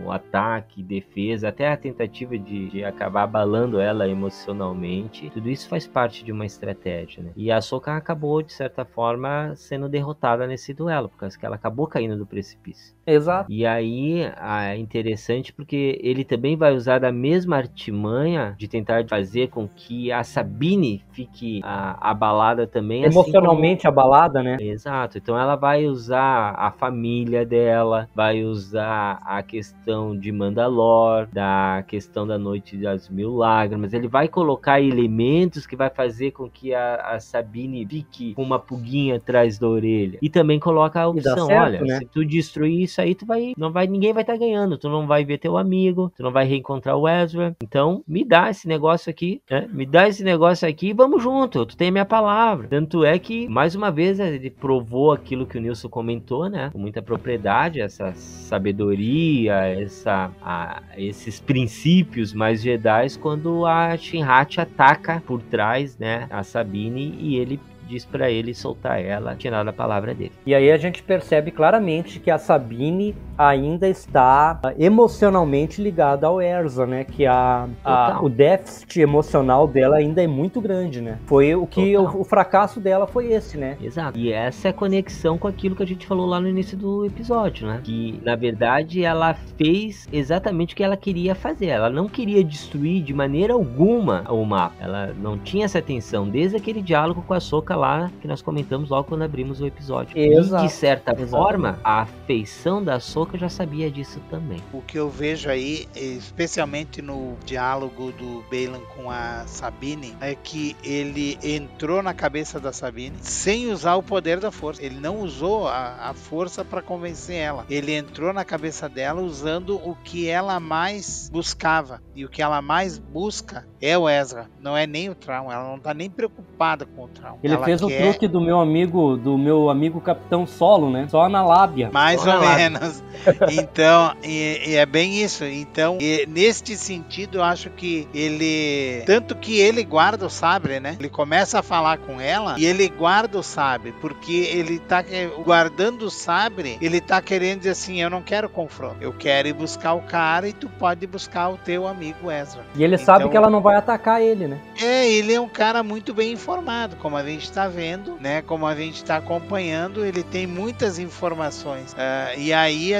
o, 0.05 0.11
ataque, 0.11 0.83
defesa, 0.83 1.49
até 1.49 1.69
a 1.69 1.77
tentativa 1.77 2.37
de, 2.37 2.69
de, 2.69 2.83
acabar 2.83 3.23
abalando 3.23 3.79
ela 3.79 4.07
emocionalmente. 4.07 5.29
Tudo 5.29 5.49
isso 5.49 5.67
faz 5.69 5.87
parte 5.87 6.23
de 6.23 6.31
uma 6.31 6.45
estratégia, 6.45 7.23
né? 7.23 7.31
E 7.35 7.51
a 7.51 7.61
Soka 7.61 7.95
acabou, 7.95 8.41
de 8.41 8.51
certa 8.51 8.83
forma, 8.83 9.53
sendo 9.55 9.87
derrotada 9.87 10.45
nesse 10.45 10.73
duelo, 10.73 11.09
por 11.09 11.17
causa 11.17 11.37
que 11.37 11.45
ela 11.45 11.55
acabou 11.55 11.87
caindo 11.87 12.17
do 12.17 12.25
precipício. 12.25 12.93
Exato. 13.05 13.51
E 13.51 13.65
aí 13.65 14.21
é 14.21 14.77
interessante 14.77 15.53
porque 15.53 15.99
ele 16.13 16.23
também 16.23 16.55
vai 16.55 16.73
usar 16.73 16.99
da 16.99 17.11
mesma 17.11 17.57
artimanha 17.57 18.55
de 18.57 18.67
tentar 18.67 19.05
fazer 19.07 19.49
com 19.49 19.67
que 19.67 20.11
a 20.11 20.23
Sabine 20.23 21.03
fique 21.11 21.61
a, 21.63 22.11
abalada 22.11 22.67
também. 22.67 23.03
Emocionalmente 23.03 23.87
assim 23.87 23.95
como... 23.95 24.07
abalada, 24.07 24.43
né? 24.43 24.57
Exato. 24.59 25.17
Então 25.17 25.37
ela 25.37 25.55
vai 25.55 25.85
usar 25.85 26.53
a 26.57 26.71
família 26.71 27.45
dela, 27.45 28.07
vai 28.15 28.43
usar 28.43 29.19
a 29.25 29.41
questão 29.41 30.17
de 30.17 30.31
Mandalor, 30.31 31.27
da 31.31 31.83
questão 31.87 32.25
da 32.25 32.37
Noite 32.37 32.77
das 32.77 33.09
Mil 33.09 33.35
Lágrimas. 33.35 33.93
Ele 33.93 34.07
vai 34.07 34.27
colocar 34.27 34.79
elementos 34.79 35.65
que 35.65 35.75
vai 35.75 35.89
fazer 35.89 36.31
com 36.31 36.49
que 36.49 36.73
a, 36.73 36.95
a 36.95 37.19
Sabine 37.19 37.85
fique 37.87 38.33
com 38.33 38.43
uma 38.43 38.59
pulguinha 38.59 39.15
atrás 39.15 39.57
da 39.57 39.67
orelha. 39.67 40.19
E 40.21 40.29
também 40.29 40.59
coloca 40.59 41.01
a 41.01 41.07
opção, 41.07 41.47
certo, 41.47 41.63
olha, 41.63 41.81
né? 41.81 41.99
se 41.99 42.05
tu 42.05 42.23
destruir 42.23 42.83
isso 42.83 43.01
aí, 43.01 43.15
tu 43.15 43.25
vai, 43.25 43.53
não 43.57 43.71
vai, 43.71 43.87
ninguém 43.87 44.13
vai 44.13 44.23
estar 44.23 44.33
tá 44.33 44.39
ganhando. 44.39 44.77
Tu 44.77 44.89
não 44.89 45.07
vai 45.07 45.25
ver 45.25 45.37
teu 45.37 45.57
amigo, 45.57 46.02
tu 46.09 46.23
não 46.23 46.31
vai 46.31 46.45
reencontrar 46.45 46.97
o 46.97 47.07
Ezra. 47.07 47.55
Então, 47.61 48.03
me 48.07 48.23
dá 48.23 48.49
esse 48.49 48.67
negócio 48.67 49.09
aqui, 49.09 49.41
né? 49.49 49.67
Me 49.71 49.85
dá 49.85 50.07
esse 50.07 50.23
negócio 50.23 50.67
aqui 50.67 50.89
e 50.89 50.93
vamos 50.93 51.21
junto. 51.21 51.65
Tu 51.65 51.77
tem 51.77 51.89
a 51.89 51.91
minha 51.91 52.05
palavra. 52.05 52.67
Tanto 52.67 53.03
é 53.03 53.17
que, 53.19 53.47
mais 53.47 53.75
uma 53.75 53.91
vez, 53.91 54.19
ele 54.19 54.49
provou 54.49 55.11
aquilo 55.11 55.45
que 55.45 55.57
o 55.57 55.61
Nilson 55.61 55.89
comentou, 55.89 56.49
né? 56.49 56.69
Com 56.71 56.79
muita 56.79 57.01
propriedade, 57.01 57.81
essa 57.81 58.13
sabedoria, 58.13 59.53
essa, 59.67 60.31
a, 60.41 60.81
esses 60.97 61.39
princípios 61.39 62.33
mais 62.33 62.61
Jedi 62.61 62.93
quando 63.19 63.65
a 63.65 63.95
Shinrat 63.97 64.59
ataca 64.59 65.21
por 65.25 65.41
trás, 65.41 65.97
né? 65.97 66.27
A 66.29 66.43
Sabine 66.43 67.15
e 67.19 67.35
ele 67.37 67.59
diz 67.87 68.05
para 68.05 68.29
ele 68.29 68.53
soltar 68.53 69.01
ela, 69.03 69.35
tirar 69.35 69.67
a 69.67 69.73
palavra 69.73 70.13
dele. 70.13 70.31
E 70.45 70.53
aí 70.53 70.71
a 70.71 70.77
gente 70.77 71.03
percebe 71.03 71.51
claramente 71.51 72.19
que 72.19 72.31
a 72.31 72.37
Sabine 72.37 73.15
ainda 73.37 73.87
está 73.87 74.59
emocionalmente 74.77 75.81
ligada 75.81 76.27
ao 76.27 76.41
Erza, 76.41 76.85
né? 76.85 77.03
Que 77.03 77.25
a, 77.25 77.67
a, 77.83 78.19
o 78.21 78.29
déficit 78.29 79.01
emocional 79.01 79.67
dela 79.67 79.97
ainda 79.97 80.23
é 80.23 80.27
muito 80.27 80.61
grande, 80.61 81.01
né? 81.01 81.19
Foi 81.25 81.55
o 81.55 81.65
que 81.65 81.95
o, 81.97 82.21
o, 82.21 82.23
fracasso 82.23 82.79
dela 82.79 83.07
foi 83.07 83.31
esse, 83.31 83.57
né? 83.57 83.77
Exato. 83.81 84.17
E 84.17 84.31
essa 84.31 84.67
é 84.67 84.71
a 84.71 84.73
conexão 84.73 85.37
com 85.37 85.47
aquilo 85.47 85.75
que 85.75 85.83
a 85.83 85.87
gente 85.87 86.05
falou 86.05 86.25
lá 86.25 86.39
no 86.39 86.47
início 86.47 86.77
do 86.77 87.05
episódio, 87.05 87.67
né? 87.67 87.81
Que 87.83 88.19
na 88.23 88.35
verdade 88.35 89.03
ela 89.03 89.33
fez 89.33 90.07
exatamente 90.11 90.73
o 90.73 90.77
que 90.77 90.83
ela 90.83 90.97
queria 90.97 91.35
fazer. 91.35 91.67
Ela 91.67 91.89
não 91.89 92.07
queria 92.07 92.43
destruir 92.43 93.01
de 93.01 93.13
maneira 93.13 93.53
alguma 93.53 94.23
o 94.29 94.45
mapa. 94.45 94.75
Ela 94.79 95.13
não 95.19 95.37
tinha 95.37 95.65
essa 95.65 95.79
atenção 95.79 96.29
desde 96.29 96.57
aquele 96.57 96.81
diálogo 96.81 97.23
com 97.27 97.33
a 97.33 97.39
Soca 97.39 97.72
lá 97.75 98.11
que 98.21 98.27
nós 98.27 98.41
comentamos 98.41 98.89
logo 98.89 99.09
quando 99.09 99.23
abrimos 99.23 99.61
o 99.61 99.65
episódio. 99.65 100.17
Exato. 100.17 100.63
E 100.63 100.67
de 100.67 100.73
certa 100.73 101.11
Exato. 101.11 101.43
forma, 101.43 101.79
a 101.83 102.01
afeição 102.01 102.83
da 102.83 102.99
Soca 102.99 103.37
já 103.37 103.49
sabia 103.49 103.89
disso 103.89 104.19
também. 104.29 104.61
O 104.71 104.81
que 104.81 104.97
eu 104.97 105.09
vejo 105.09 105.49
aí, 105.49 105.87
especialmente 105.95 107.01
no 107.01 107.35
diálogo 107.45 108.11
do 108.11 108.43
Balan 108.49 108.81
com 108.95 109.09
a 109.09 109.43
Sabine, 109.45 110.15
é 110.19 110.35
que 110.35 110.75
ele 110.83 111.37
entrou 111.43 112.01
na 112.01 112.13
cabeça 112.13 112.59
da 112.59 112.71
Sabine 112.71 113.17
sem 113.21 113.71
usar 113.71 113.95
o 113.95 114.03
poder 114.03 114.39
da 114.39 114.51
força. 114.51 114.83
Ele 114.83 114.99
não 114.99 115.19
usou 115.19 115.67
a, 115.67 116.09
a 116.09 116.13
força 116.13 116.63
para 116.63 116.81
convencer 116.81 117.35
ela. 117.35 117.65
Ele 117.69 117.93
entrou 117.93 118.33
na 118.33 118.45
cabeça 118.45 118.87
dela 118.89 119.21
usando 119.21 119.75
o 119.77 119.95
que 120.03 120.27
ela 120.27 120.59
mais 120.59 121.29
buscava. 121.31 122.01
E 122.15 122.25
o 122.25 122.29
que 122.29 122.41
ela 122.41 122.61
mais 122.61 122.97
busca 122.97 123.67
é 123.81 123.97
o 123.97 124.09
Ezra, 124.09 124.49
não 124.59 124.77
é 124.77 124.87
nem 124.87 125.09
o 125.09 125.15
Traum. 125.15 125.51
Ela 125.51 125.69
não 125.69 125.79
tá 125.79 125.93
nem 125.93 126.09
preocupada 126.09 126.85
com 126.85 127.03
o 127.05 127.07
Traum. 127.07 127.37
Ele 127.43 127.53
ela 127.53 127.62
fez 127.65 127.81
quer... 127.81 127.85
o 127.85 127.89
truque 127.89 128.27
do 128.27 128.41
meu 128.41 128.59
amigo, 128.59 129.17
do 129.17 129.37
meu 129.37 129.69
amigo 129.69 129.99
Capitão 130.01 130.45
Solo, 130.45 130.89
né? 130.89 131.07
Só 131.09 131.27
na 131.29 131.43
lábia. 131.43 131.89
Mais 131.91 132.21
Só 132.21 132.35
ou 132.35 132.41
menos. 132.41 133.03
Então, 133.51 134.13
e, 134.23 134.61
e, 134.65 134.75
é 134.75 134.85
bem 134.85 135.23
isso. 135.23 135.45
Então, 135.45 135.97
e, 136.01 136.25
neste 136.27 136.75
sentido, 136.75 137.37
eu 137.37 137.43
acho 137.43 137.69
que 137.69 138.07
ele. 138.13 139.03
Tanto 139.05 139.35
que 139.35 139.59
ele 139.59 139.83
guarda 139.83 140.25
o 140.25 140.29
sabre, 140.29 140.79
né? 140.79 140.97
Ele 140.99 141.09
começa 141.09 141.59
a 141.59 141.63
falar 141.63 141.99
com 141.99 142.19
ela 142.19 142.55
e 142.57 142.65
ele 142.65 142.89
guarda 142.89 143.37
o 143.37 143.43
sabre, 143.43 143.93
porque 144.01 144.49
ele 144.53 144.79
tá 144.79 145.03
guardando 145.43 146.03
o 146.03 146.09
sabre, 146.11 146.77
ele 146.81 146.99
tá 146.99 147.21
querendo 147.21 147.59
dizer 147.59 147.71
assim: 147.71 148.01
eu 148.01 148.09
não 148.09 148.21
quero 148.21 148.49
confronto, 148.49 148.97
eu 148.99 149.13
quero 149.13 149.47
ir 149.47 149.53
buscar 149.53 149.93
o 149.93 150.01
cara 150.01 150.47
e 150.47 150.53
tu 150.53 150.67
pode 150.67 151.05
buscar 151.07 151.49
o 151.49 151.57
teu 151.57 151.87
amigo 151.87 152.31
Ezra. 152.31 152.63
E 152.75 152.83
ele 152.83 152.95
então, 152.95 153.05
sabe 153.05 153.29
que 153.29 153.37
ela 153.37 153.49
não 153.49 153.61
vai 153.61 153.75
atacar 153.75 154.21
ele, 154.21 154.47
né? 154.47 154.59
É, 154.81 155.09
ele 155.09 155.33
é 155.33 155.39
um 155.39 155.49
cara 155.49 155.83
muito 155.83 156.13
bem 156.13 156.31
informado, 156.31 156.95
como 156.97 157.15
a 157.15 157.23
gente 157.23 157.51
está 157.53 157.67
vendo, 157.67 158.17
né? 158.19 158.41
Como 158.41 158.65
a 158.65 158.75
gente 158.75 158.95
está 158.95 159.17
acompanhando, 159.17 160.03
ele 160.03 160.23
tem 160.23 160.47
muitas 160.47 160.97
informações. 160.97 161.93
Uh, 161.93 162.39
e 162.39 162.51
aí 162.51 162.91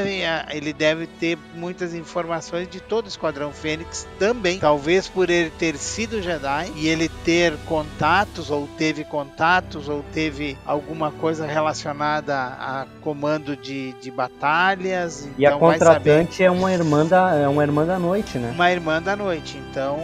ele 0.51 0.72
deve 0.72 1.08
ter 1.08 1.38
muitas 1.56 1.95
informações 1.95 2.70
de 2.70 2.80
todo 2.80 3.06
o 3.06 3.08
Esquadrão 3.08 3.51
Fênix 3.51 4.08
também. 4.20 4.60
Talvez 4.60 5.08
por 5.08 5.30
ele 5.30 5.49
ter 5.49 5.76
sido 5.78 6.22
Jedi 6.22 6.72
e 6.76 6.88
ele 6.88 7.10
ter 7.26 7.58
contatos, 7.66 8.51
ou 8.51 8.68
teve 8.78 9.04
contatos, 9.04 9.89
ou 9.89 10.06
teve 10.14 10.56
alguma 10.66 11.12
coisa 11.12 11.47
relacionada 11.47 12.36
a 12.36 12.86
comando 13.01 13.58
de, 13.58 13.93
de 13.93 14.12
batalhas. 14.12 15.28
E 15.38 15.45
então 15.45 15.58
a 15.58 15.60
contratante 15.60 16.43
é 16.43 16.51
uma 16.51 16.72
irmã 16.72 17.06
da, 17.06 17.36
é 17.36 17.47
uma 17.47 17.64
irmã 17.64 17.86
da 17.86 17.97
noite, 17.97 18.38
né? 18.38 18.51
Uma 18.54 18.72
irmã 18.72 19.01
da 19.01 19.16
noite. 19.16 19.58
Então 19.58 19.97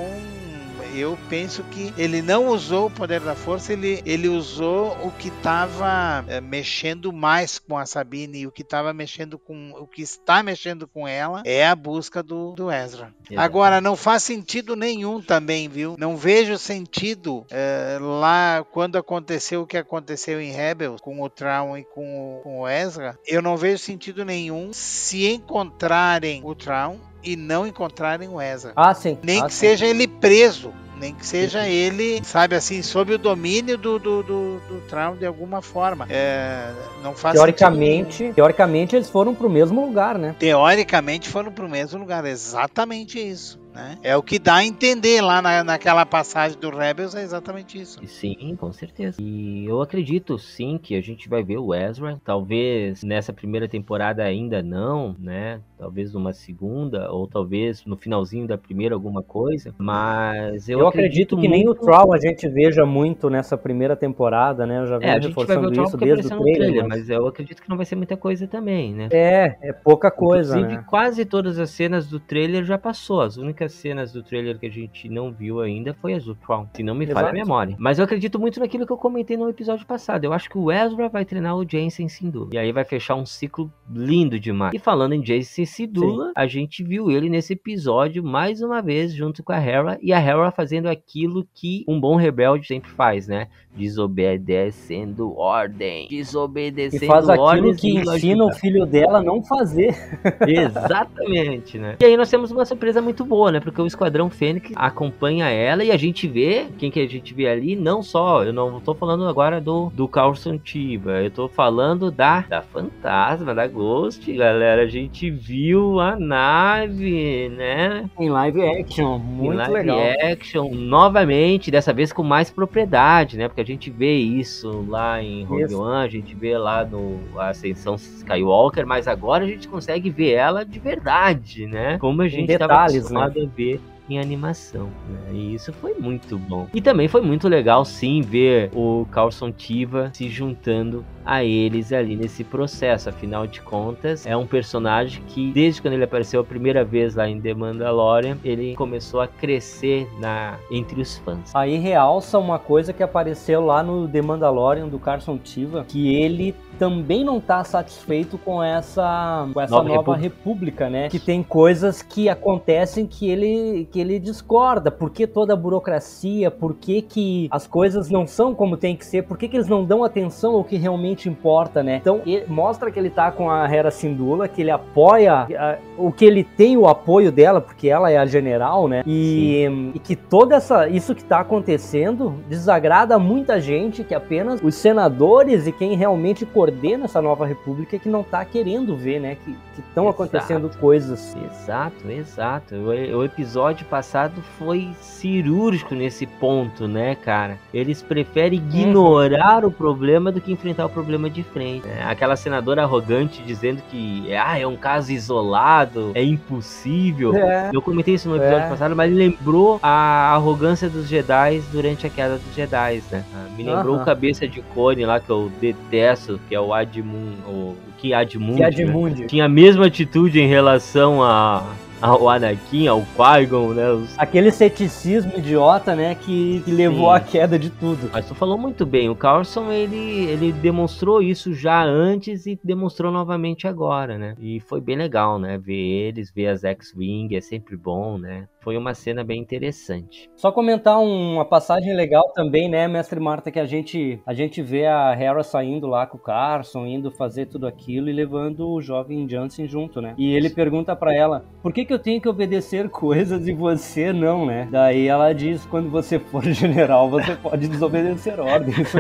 eu 0.96 1.18
penso 1.30 1.64
que 1.64 1.94
ele 1.98 2.22
não 2.22 2.48
usou 2.48 2.88
o 2.88 2.92
poder 2.92 3.20
da 3.20 3.36
força, 3.36 3.74
ele, 3.74 4.02
ele 4.06 4.28
usou 4.28 4.92
o 5.06 5.12
que 5.12 5.30
estava 5.30 6.24
é, 6.28 6.42
mexendo 6.42 7.12
mais 7.12 7.60
com 7.60 7.78
a 7.78 7.86
Sabine 7.86 8.40
e 8.40 8.48
o 8.48 8.52
que 8.52 8.62
estava 8.62 8.94
mexendo 8.94 9.38
com 9.38 9.72
o 9.72 9.88
que 9.88 10.02
está 10.02 10.42
mexendo 10.42 10.88
com 10.88 11.08
ela 11.08 11.42
é 11.46 11.66
a 11.66 11.76
busca 11.76 12.24
do, 12.24 12.54
do 12.54 12.72
Ezra. 12.72 13.14
Agora 13.36 13.80
não 13.80 13.96
faz 13.96 14.24
sentido 14.24 14.76
nenhum 14.76 15.22
também, 15.22 15.68
viu? 15.68 15.96
Não 15.98 16.18
vejo 16.18 16.58
sentido 16.58 17.46
é, 17.50 17.98
lá 18.00 18.66
quando 18.72 18.98
aconteceu 18.98 19.62
o 19.62 19.68
que 19.68 19.78
aconteceu 19.78 20.42
em 20.42 20.52
Rebels 20.52 21.02
com 21.02 21.22
o 21.22 21.30
Traum 21.30 21.78
e 21.78 21.84
com 21.84 22.38
o, 22.38 22.42
com 22.42 22.60
o 22.62 22.68
Ezra. 22.68 23.18
Eu 23.26 23.42
não 23.42 23.56
vejo 23.56 23.78
sentido 23.78 24.26
nenhum 24.26 24.72
se 24.74 25.28
encontrarem 25.28 26.42
o 26.44 26.56
Traum 26.56 27.09
e 27.24 27.36
não 27.36 27.66
encontrarem 27.66 28.30
o 28.30 28.42
Ezra. 28.42 28.74
Ah, 28.76 28.94
sim. 28.94 29.18
Nem 29.24 29.42
ah, 29.42 29.46
que 29.46 29.54
sim. 29.54 29.60
seja 29.60 29.86
ele 29.86 30.08
preso. 30.08 30.74
Nem 31.00 31.14
que 31.14 31.26
seja 31.26 31.66
ele, 31.66 32.22
sabe 32.26 32.56
assim, 32.56 32.82
sob 32.82 33.14
o 33.14 33.18
domínio 33.18 33.78
do, 33.78 33.98
do, 33.98 34.22
do, 34.22 34.60
do 34.60 34.82
Traum 34.90 35.16
de 35.16 35.26
alguma 35.26 35.62
forma. 35.62 36.06
É, 36.10 36.74
não 37.02 37.16
faz 37.16 37.36
teoricamente, 37.36 38.34
teoricamente 38.36 38.98
eles 38.98 39.10
foram 39.10 39.34
para 39.34 39.48
o 39.48 39.50
mesmo 39.50 39.86
lugar, 39.86 40.18
né? 40.18 40.36
Teoricamente 40.38 41.30
foram 41.30 41.54
para 41.54 41.66
o 41.66 41.70
mesmo 41.70 41.98
lugar, 42.00 42.26
exatamente 42.26 43.18
isso. 43.18 43.58
Né? 43.80 43.98
É 44.04 44.18
o 44.18 44.22
que 44.22 44.38
dá 44.38 44.56
a 44.56 44.66
entender 44.66 45.22
lá 45.22 45.42
na, 45.42 45.64
naquela 45.64 46.06
passagem 46.06 46.58
do 46.60 46.70
Rebels, 46.70 47.16
é 47.16 47.24
exatamente 47.24 47.80
isso. 47.80 48.00
Sim, 48.06 48.56
com 48.60 48.72
certeza. 48.72 49.22
E 49.22 49.66
eu 49.66 49.82
acredito 49.82 50.38
sim 50.38 50.78
que 50.82 50.96
a 50.96 51.02
gente 51.02 51.30
vai 51.30 51.44
ver 51.44 51.58
o 51.58 51.74
Ezra, 51.74 52.20
talvez 52.24 53.04
nessa 53.04 53.32
primeira 53.32 53.68
temporada 53.68 54.24
ainda 54.24 54.62
não, 54.62 55.16
né? 55.18 55.62
Talvez 55.78 56.14
numa 56.14 56.34
segunda, 56.34 57.10
ou 57.12 57.26
talvez 57.26 57.86
no 57.86 57.96
finalzinho 57.96 58.46
da 58.46 58.58
primeira 58.58 58.94
alguma 58.94 59.24
coisa, 59.24 59.74
mas 59.78 60.68
eu, 60.68 60.80
eu 60.80 60.88
acredito, 60.88 61.36
acredito 61.36 61.38
que 61.38 61.48
muito... 61.48 61.52
nem 61.52 61.70
o 61.70 61.76
Troll 61.76 62.14
a 62.14 62.20
gente 62.20 62.48
veja 62.50 62.86
muito 62.86 63.30
nessa 63.30 63.58
primeira 63.58 63.96
temporada, 63.96 64.66
né? 64.66 64.80
Eu 64.80 64.88
já 64.88 64.98
venho 64.98 65.12
é, 65.12 65.20
reforçando 65.20 65.72
isso 65.72 65.98
desde 65.98 66.28
o 66.28 66.38
trailer, 66.38 66.58
trailer 66.58 66.88
mas... 66.88 67.00
mas... 67.00 67.10
eu 67.10 67.28
acredito 67.28 67.62
que 67.62 67.70
não 67.70 67.78
vai 67.78 67.86
ser 67.86 67.96
muita 67.96 68.18
coisa 68.18 68.46
também, 68.46 68.94
né? 68.94 69.08
É, 69.12 69.58
é 69.62 69.74
pouca 69.74 70.12
coisa, 70.12 70.58
Inclusive, 70.58 70.82
né? 70.82 70.86
quase 70.90 71.24
todas 71.24 71.58
as 71.58 71.70
cenas 71.70 72.08
do 72.08 72.20
trailer 72.20 72.66
já 72.66 72.78
passou. 72.78 73.22
As 73.22 73.38
únicas 73.38 73.69
cenas 73.74 74.12
do 74.12 74.24
trailer 74.24 74.58
que 74.60 74.66
a 74.66 74.72
gente 74.72 75.10
não 75.10 75.32
viu 75.32 75.62
ainda 75.62 75.94
foi 75.94 76.14
as 76.14 76.26
do 76.26 76.36
Tron, 76.36 76.68
se 76.74 76.84
não 76.84 76.96
me 76.96 77.08
falha 77.08 77.30
a 77.30 77.34
memória. 77.34 77.76
Mas 77.80 78.00
eu 78.00 78.06
acredito 78.06 78.40
muito 78.40 78.60
naquilo 78.60 78.86
que 78.86 78.92
eu 78.92 78.98
comentei 78.98 79.38
no 79.38 79.50
episódio 79.50 79.86
passado. 79.86 80.24
Eu 80.24 80.34
acho 80.34 80.50
que 80.50 80.58
o 80.58 80.72
Ezra 80.72 81.10
vai 81.10 81.26
treinar 81.26 81.56
o 81.56 81.68
Jensen 81.68 82.08
Sindula. 82.08 82.50
E 82.54 82.58
aí 82.58 82.72
vai 82.72 82.84
fechar 82.84 83.16
um 83.16 83.26
ciclo 83.26 83.72
lindo 83.90 84.40
demais. 84.40 84.74
E 84.74 84.80
falando 84.80 85.14
em 85.14 85.26
Jensen 85.26 85.66
Sindula, 85.66 86.32
a 86.36 86.48
gente 86.48 86.84
viu 86.84 87.10
ele 87.12 87.30
nesse 87.30 87.54
episódio 87.54 88.24
mais 88.24 88.62
uma 88.62 88.82
vez 88.82 89.14
junto 89.14 89.44
com 89.44 89.52
a 89.52 89.60
Hera 89.60 89.98
e 90.02 90.14
a 90.14 90.20
Hera 90.20 90.52
fazendo 90.52 90.88
aquilo 90.88 91.48
que 91.54 91.84
um 91.88 92.00
bom 92.00 92.16
rebelde 92.16 92.68
sempre 92.68 92.90
faz, 92.92 93.28
né? 93.28 93.48
Desobedecendo 93.76 95.38
ordem. 95.38 96.08
Desobedecendo 96.08 97.04
e 97.04 97.08
faz 97.08 97.30
aquilo 97.30 97.76
que 97.76 97.98
ensina 97.98 98.46
o 98.46 98.52
filho 98.52 98.86
dela 98.86 99.20
a 99.20 99.24
não 99.24 99.44
fazer. 99.44 99.96
Exatamente, 100.48 101.78
né? 101.78 101.98
E 102.00 102.06
aí 102.06 102.18
nós 102.18 102.30
temos 102.30 102.52
uma 102.52 102.66
surpresa 102.66 103.02
muito 103.02 103.24
boa, 103.24 103.49
né? 103.52 103.60
Porque 103.60 103.82
o 103.82 103.88
Esquadrão 103.88 104.30
Fênix 104.30 104.72
acompanha 104.76 105.50
ela 105.50 105.84
e 105.84 105.92
a 105.92 105.98
gente 105.98 106.28
vê, 106.28 106.68
quem 106.78 106.92
que 106.92 107.00
a 107.00 107.08
gente 107.08 107.34
vê 107.34 107.48
ali, 107.48 107.76
não 107.76 108.02
só, 108.02 108.44
eu 108.44 108.54
não 108.54 108.80
tô 108.80 108.94
falando 108.94 109.28
agora 109.28 109.60
do, 109.60 109.92
do 109.94 110.08
Carlson 110.08 110.58
Tiva, 110.58 111.22
eu 111.22 111.32
tô 111.32 111.48
falando 111.48 112.12
da, 112.12 112.42
da 112.42 112.62
Fantasma, 112.62 113.54
da 113.54 113.68
Ghost, 113.68 114.32
galera. 114.34 114.84
A 114.84 114.88
gente 114.88 115.30
viu 115.30 116.00
a 116.00 116.16
nave, 116.16 117.50
né? 117.50 118.10
Em 118.20 118.30
live 118.30 118.62
action, 118.62 119.18
muito 119.18 119.54
em 119.54 119.58
live 119.58 119.74
legal. 119.74 120.00
action, 120.32 120.70
novamente, 120.74 121.72
dessa 121.72 121.94
vez 121.94 122.12
com 122.12 122.24
mais 122.24 122.50
propriedade, 122.50 123.38
né? 123.38 123.48
Porque 123.48 123.62
a 123.62 123.66
gente 123.66 123.90
vê 123.90 124.18
isso 124.18 124.86
lá 124.88 125.22
em 125.22 125.44
Rogue 125.44 125.76
One, 125.76 126.06
a 126.06 126.10
gente 126.10 126.36
vê 126.36 126.58
lá 126.58 126.86
no 126.86 127.20
Ascensão 127.38 127.96
Skywalker, 127.96 128.86
mas 128.86 129.08
agora 129.08 129.44
a 129.44 129.48
gente 129.48 129.68
consegue 129.68 130.10
ver 130.10 130.34
ela 130.34 130.66
de 130.66 130.80
verdade, 130.80 131.66
né? 131.66 131.98
Como 132.00 132.22
a 132.22 132.28
gente 132.28 132.52
estava 132.52 132.74
né? 132.74 132.98
acostumado 132.98 133.39
ver 133.46 133.80
em 134.10 134.20
animação, 134.20 134.90
né? 135.08 135.34
E 135.34 135.54
isso 135.54 135.72
foi 135.72 135.94
muito 135.94 136.38
bom. 136.38 136.68
E 136.74 136.82
também 136.82 137.08
foi 137.08 137.22
muito 137.22 137.48
legal, 137.48 137.86
sim, 137.86 138.22
ver 138.22 138.72
o 138.74 139.06
Carlson 139.12 139.52
Tiva 139.52 140.12
se 140.14 140.28
juntando 140.28 141.06
a 141.30 141.44
eles 141.44 141.94
ali 141.94 142.16
nesse 142.16 142.44
processo. 142.44 143.08
Afinal 143.08 143.46
de 143.46 143.62
contas, 143.62 144.26
é 144.26 144.36
um 144.36 144.48
personagem 144.48 145.22
que, 145.28 145.52
desde 145.52 145.80
quando 145.80 145.94
ele 145.94 146.04
apareceu 146.04 146.42
a 146.42 146.44
primeira 146.44 146.84
vez 146.84 147.14
lá 147.14 147.30
em 147.30 147.40
The 147.40 147.54
Mandalorian, 147.54 148.38
ele 148.44 148.76
começou 148.76 149.22
a 149.22 149.28
crescer 149.28 150.10
na 150.20 150.58
entre 150.72 151.00
os 151.00 151.20
fãs. 151.20 151.56
Aí 151.56 151.78
realça 151.78 152.40
uma 152.40 152.58
coisa 152.58 152.92
que 152.92 153.04
apareceu 153.04 153.64
lá 153.64 153.84
no 153.84 154.08
The 154.08 154.22
Mandalorian 154.24 154.88
do 154.88 154.98
Carson 154.98 155.38
Tiva, 155.38 155.86
que 155.88 156.16
ele 156.16 156.56
também 156.80 157.26
não 157.26 157.38
está 157.38 157.64
satisfeito 157.64 158.38
com 158.38 158.64
essa, 158.64 159.48
com 159.54 159.60
essa 159.60 159.76
nova, 159.76 159.90
nova 159.90 160.16
república. 160.16 160.86
república. 160.86 160.90
né? 160.90 161.10
Que 161.10 161.20
tem 161.20 161.44
coisas 161.44 162.02
que 162.02 162.30
acontecem 162.30 163.06
que 163.06 163.30
ele, 163.30 163.88
que 163.92 164.00
ele 164.00 164.18
discorda. 164.18 164.90
Por 164.90 165.10
que 165.10 165.28
toda 165.28 165.54
a 165.54 165.56
burocracia? 165.58 166.50
Por 166.50 166.74
que, 166.74 167.02
que 167.02 167.50
as 167.52 167.68
coisas 167.68 168.10
não 168.10 168.26
são 168.26 168.56
como 168.56 168.78
tem 168.78 168.96
que 168.96 169.06
ser? 169.06 169.24
Por 169.24 169.38
que, 169.38 169.50
que 169.50 169.58
eles 169.58 169.68
não 169.68 169.84
dão 169.84 170.04
atenção 170.04 170.54
ao 170.54 170.64
que 170.64 170.78
realmente 170.78 171.19
importa, 171.28 171.84
né? 171.84 171.98
Então, 171.98 172.22
mostra 172.48 172.92
que 172.92 173.00
ele 173.00 173.10
tá 173.10 173.32
com 173.32 173.50
a 173.50 173.70
Hera 173.70 173.92
Syndulla, 173.92 174.48
que 174.48 174.62
ele 174.62 174.72
apoia 174.72 175.48
a, 175.58 175.78
o 175.98 176.12
que 176.12 176.24
ele 176.24 176.44
tem 176.44 176.78
o 176.78 176.88
apoio 176.88 177.32
dela, 177.32 177.60
porque 177.60 177.90
ela 177.90 178.12
é 178.12 178.18
a 178.18 178.26
general, 178.26 178.88
né? 178.88 179.04
E, 179.06 179.92
e 179.94 180.00
que 180.00 180.16
toda 180.16 180.56
essa 180.56 180.88
isso 180.88 181.16
que 181.16 181.24
tá 181.24 181.40
acontecendo 181.40 182.36
desagrada 182.48 183.18
muita 183.20 183.60
gente, 183.60 184.04
que 184.04 184.14
apenas 184.14 184.62
os 184.64 184.76
senadores 184.76 185.68
e 185.68 185.72
quem 185.72 185.96
realmente 185.96 186.46
coordena 186.46 187.06
essa 187.06 187.22
nova 187.22 187.46
república 187.46 187.98
que 187.98 188.08
não 188.08 188.24
tá 188.24 188.46
querendo 188.46 188.96
ver, 188.96 189.20
né? 189.20 189.38
Que 189.44 189.56
estão 189.80 190.08
acontecendo 190.08 190.70
coisas. 190.80 191.36
Exato, 191.36 192.10
exato. 192.10 192.76
O, 192.76 193.18
o, 193.18 193.24
episódio 193.24 193.86
passado 193.86 194.42
foi 194.58 194.90
cirúrgico 195.02 195.96
nesse 195.96 196.26
ponto, 196.26 196.88
né, 196.88 197.16
cara? 197.16 197.58
Eles 197.74 198.02
preferem 198.02 198.60
ignorar 198.60 199.64
uhum. 199.64 199.70
o 199.70 199.72
problema 199.72 200.32
do 200.32 200.42
que 200.42 200.52
enfrentar 200.52 200.86
o 200.86 200.90
problema 200.90 200.99
de 201.30 201.44
frente. 201.44 201.88
Né? 201.88 202.04
Aquela 202.08 202.36
senadora 202.36 202.84
arrogante 202.84 203.42
dizendo 203.44 203.82
que 203.90 204.34
ah, 204.36 204.58
é 204.58 204.66
um 204.66 204.76
caso 204.76 205.12
isolado, 205.12 206.12
é 206.14 206.24
impossível. 206.24 207.36
É. 207.36 207.72
Eu 207.74 207.82
comentei 207.82 208.16
isso 208.16 208.30
no 208.30 208.36
episódio 208.36 208.66
é. 208.66 208.70
passado, 208.70 208.96
mas 208.96 209.14
lembrou 209.14 209.80
a 209.82 210.34
arrogância 210.34 210.90
dos 210.90 211.08
Jedi 211.08 211.62
durante 211.72 212.08
a 212.08 212.10
queda 212.10 212.38
dos 212.38 212.56
Jedi, 212.56 213.04
né? 213.12 213.24
Ah, 213.34 213.48
me 213.56 213.64
lembrou 213.64 213.96
uhum. 213.96 214.02
o 214.02 214.06
cabeça 214.06 214.48
de 214.48 214.62
cone 214.62 215.06
lá 215.06 215.20
que 215.20 215.30
eu 215.30 215.52
detesto, 215.60 216.40
que 216.48 216.56
é 216.56 216.60
o 216.60 216.74
Admun, 216.74 217.34
o 217.48 217.76
que 217.98 218.14
Admundi. 218.14 219.22
Né? 219.22 219.28
tinha 219.28 219.46
a 219.46 219.50
mesma 219.50 219.88
atitude 219.88 220.40
em 220.40 220.48
relação 220.48 221.24
a 221.24 221.64
ao 222.02 222.30
Anakin, 222.30 222.88
ao 222.88 223.02
Qui-Gon, 223.02 223.74
né? 223.74 223.90
Os... 223.92 224.18
Aquele 224.18 224.52
ceticismo 224.52 225.34
idiota, 225.38 225.96
né, 225.96 226.16
que, 226.16 226.62
que 226.64 226.72
levou 226.72 227.10
à 227.10 227.20
queda 227.20 227.58
de 227.58 227.70
tudo. 227.70 228.10
Mas 228.12 228.28
tu 228.28 228.36
falou 228.36 228.58
muito 228.58 228.86
bem, 228.86 229.10
o 229.10 229.16
Carlson, 229.16 229.72
ele, 229.72 230.26
ele 230.26 230.52
demonstrou 230.52 231.22
isso 231.22 231.54
já 231.54 231.84
antes 231.84 232.46
e 232.46 232.60
demonstrou 232.64 233.12
novamente 233.12 233.68
agora, 233.68 234.18
né? 234.18 234.36
E 234.40 234.60
foi 234.60 234.82
bem 234.82 234.96
legal, 234.96 235.40
né, 235.40 235.58
ver 235.58 235.74
eles, 235.74 236.32
ver 236.32 236.48
as 236.48 236.64
X-Wing, 236.64 237.36
é 237.36 237.42
sempre 237.42 237.76
bom, 237.76 238.18
né? 238.18 238.48
Foi 238.62 238.76
uma 238.76 238.94
cena 238.94 239.24
bem 239.24 239.40
interessante. 239.40 240.30
Só 240.36 240.52
comentar 240.52 241.00
uma 241.00 241.46
passagem 241.46 241.96
legal 241.96 242.32
também, 242.34 242.70
né, 242.70 242.88
mestre 242.88 243.20
Marta, 243.20 243.52
que 243.52 243.60
a 243.60 243.66
gente 243.66 244.20
a 244.26 244.34
gente 244.34 244.62
vê 244.62 244.86
a 244.86 245.14
Hera 245.18 245.44
saindo 245.44 245.88
lá 245.88 246.06
com 246.06 246.18
o 246.18 246.22
Carson, 246.22 246.86
indo 246.86 247.10
fazer 247.10 247.46
tudo 247.46 247.66
aquilo 247.66 248.10
e 248.10 248.14
levando 248.14 248.70
o 248.70 248.82
jovem 248.82 249.28
Jansen 249.30 249.66
junto, 249.66 250.02
né? 250.02 250.14
E 250.18 250.34
ele 250.34 250.50
pergunta 250.50 250.94
para 250.94 251.16
ela: 251.16 251.46
"Por 251.64 251.72
que 251.72 251.86
que 251.86 251.94
eu 251.94 252.00
tenho 252.00 252.20
que 252.20 252.28
obedecer 252.28 252.90
coisas 252.92 253.48
e 253.48 253.54
você 253.54 254.12
não, 254.12 254.46
né?" 254.46 254.68
Daí 254.70 255.08
ela 255.08 255.32
diz: 255.32 255.66
"Quando 255.66 255.90
você 255.90 256.20
for 256.20 256.44
general, 256.52 257.10
você 257.10 257.36
pode 257.36 257.68
desobedecer 257.68 258.40
ordens." 258.42 258.92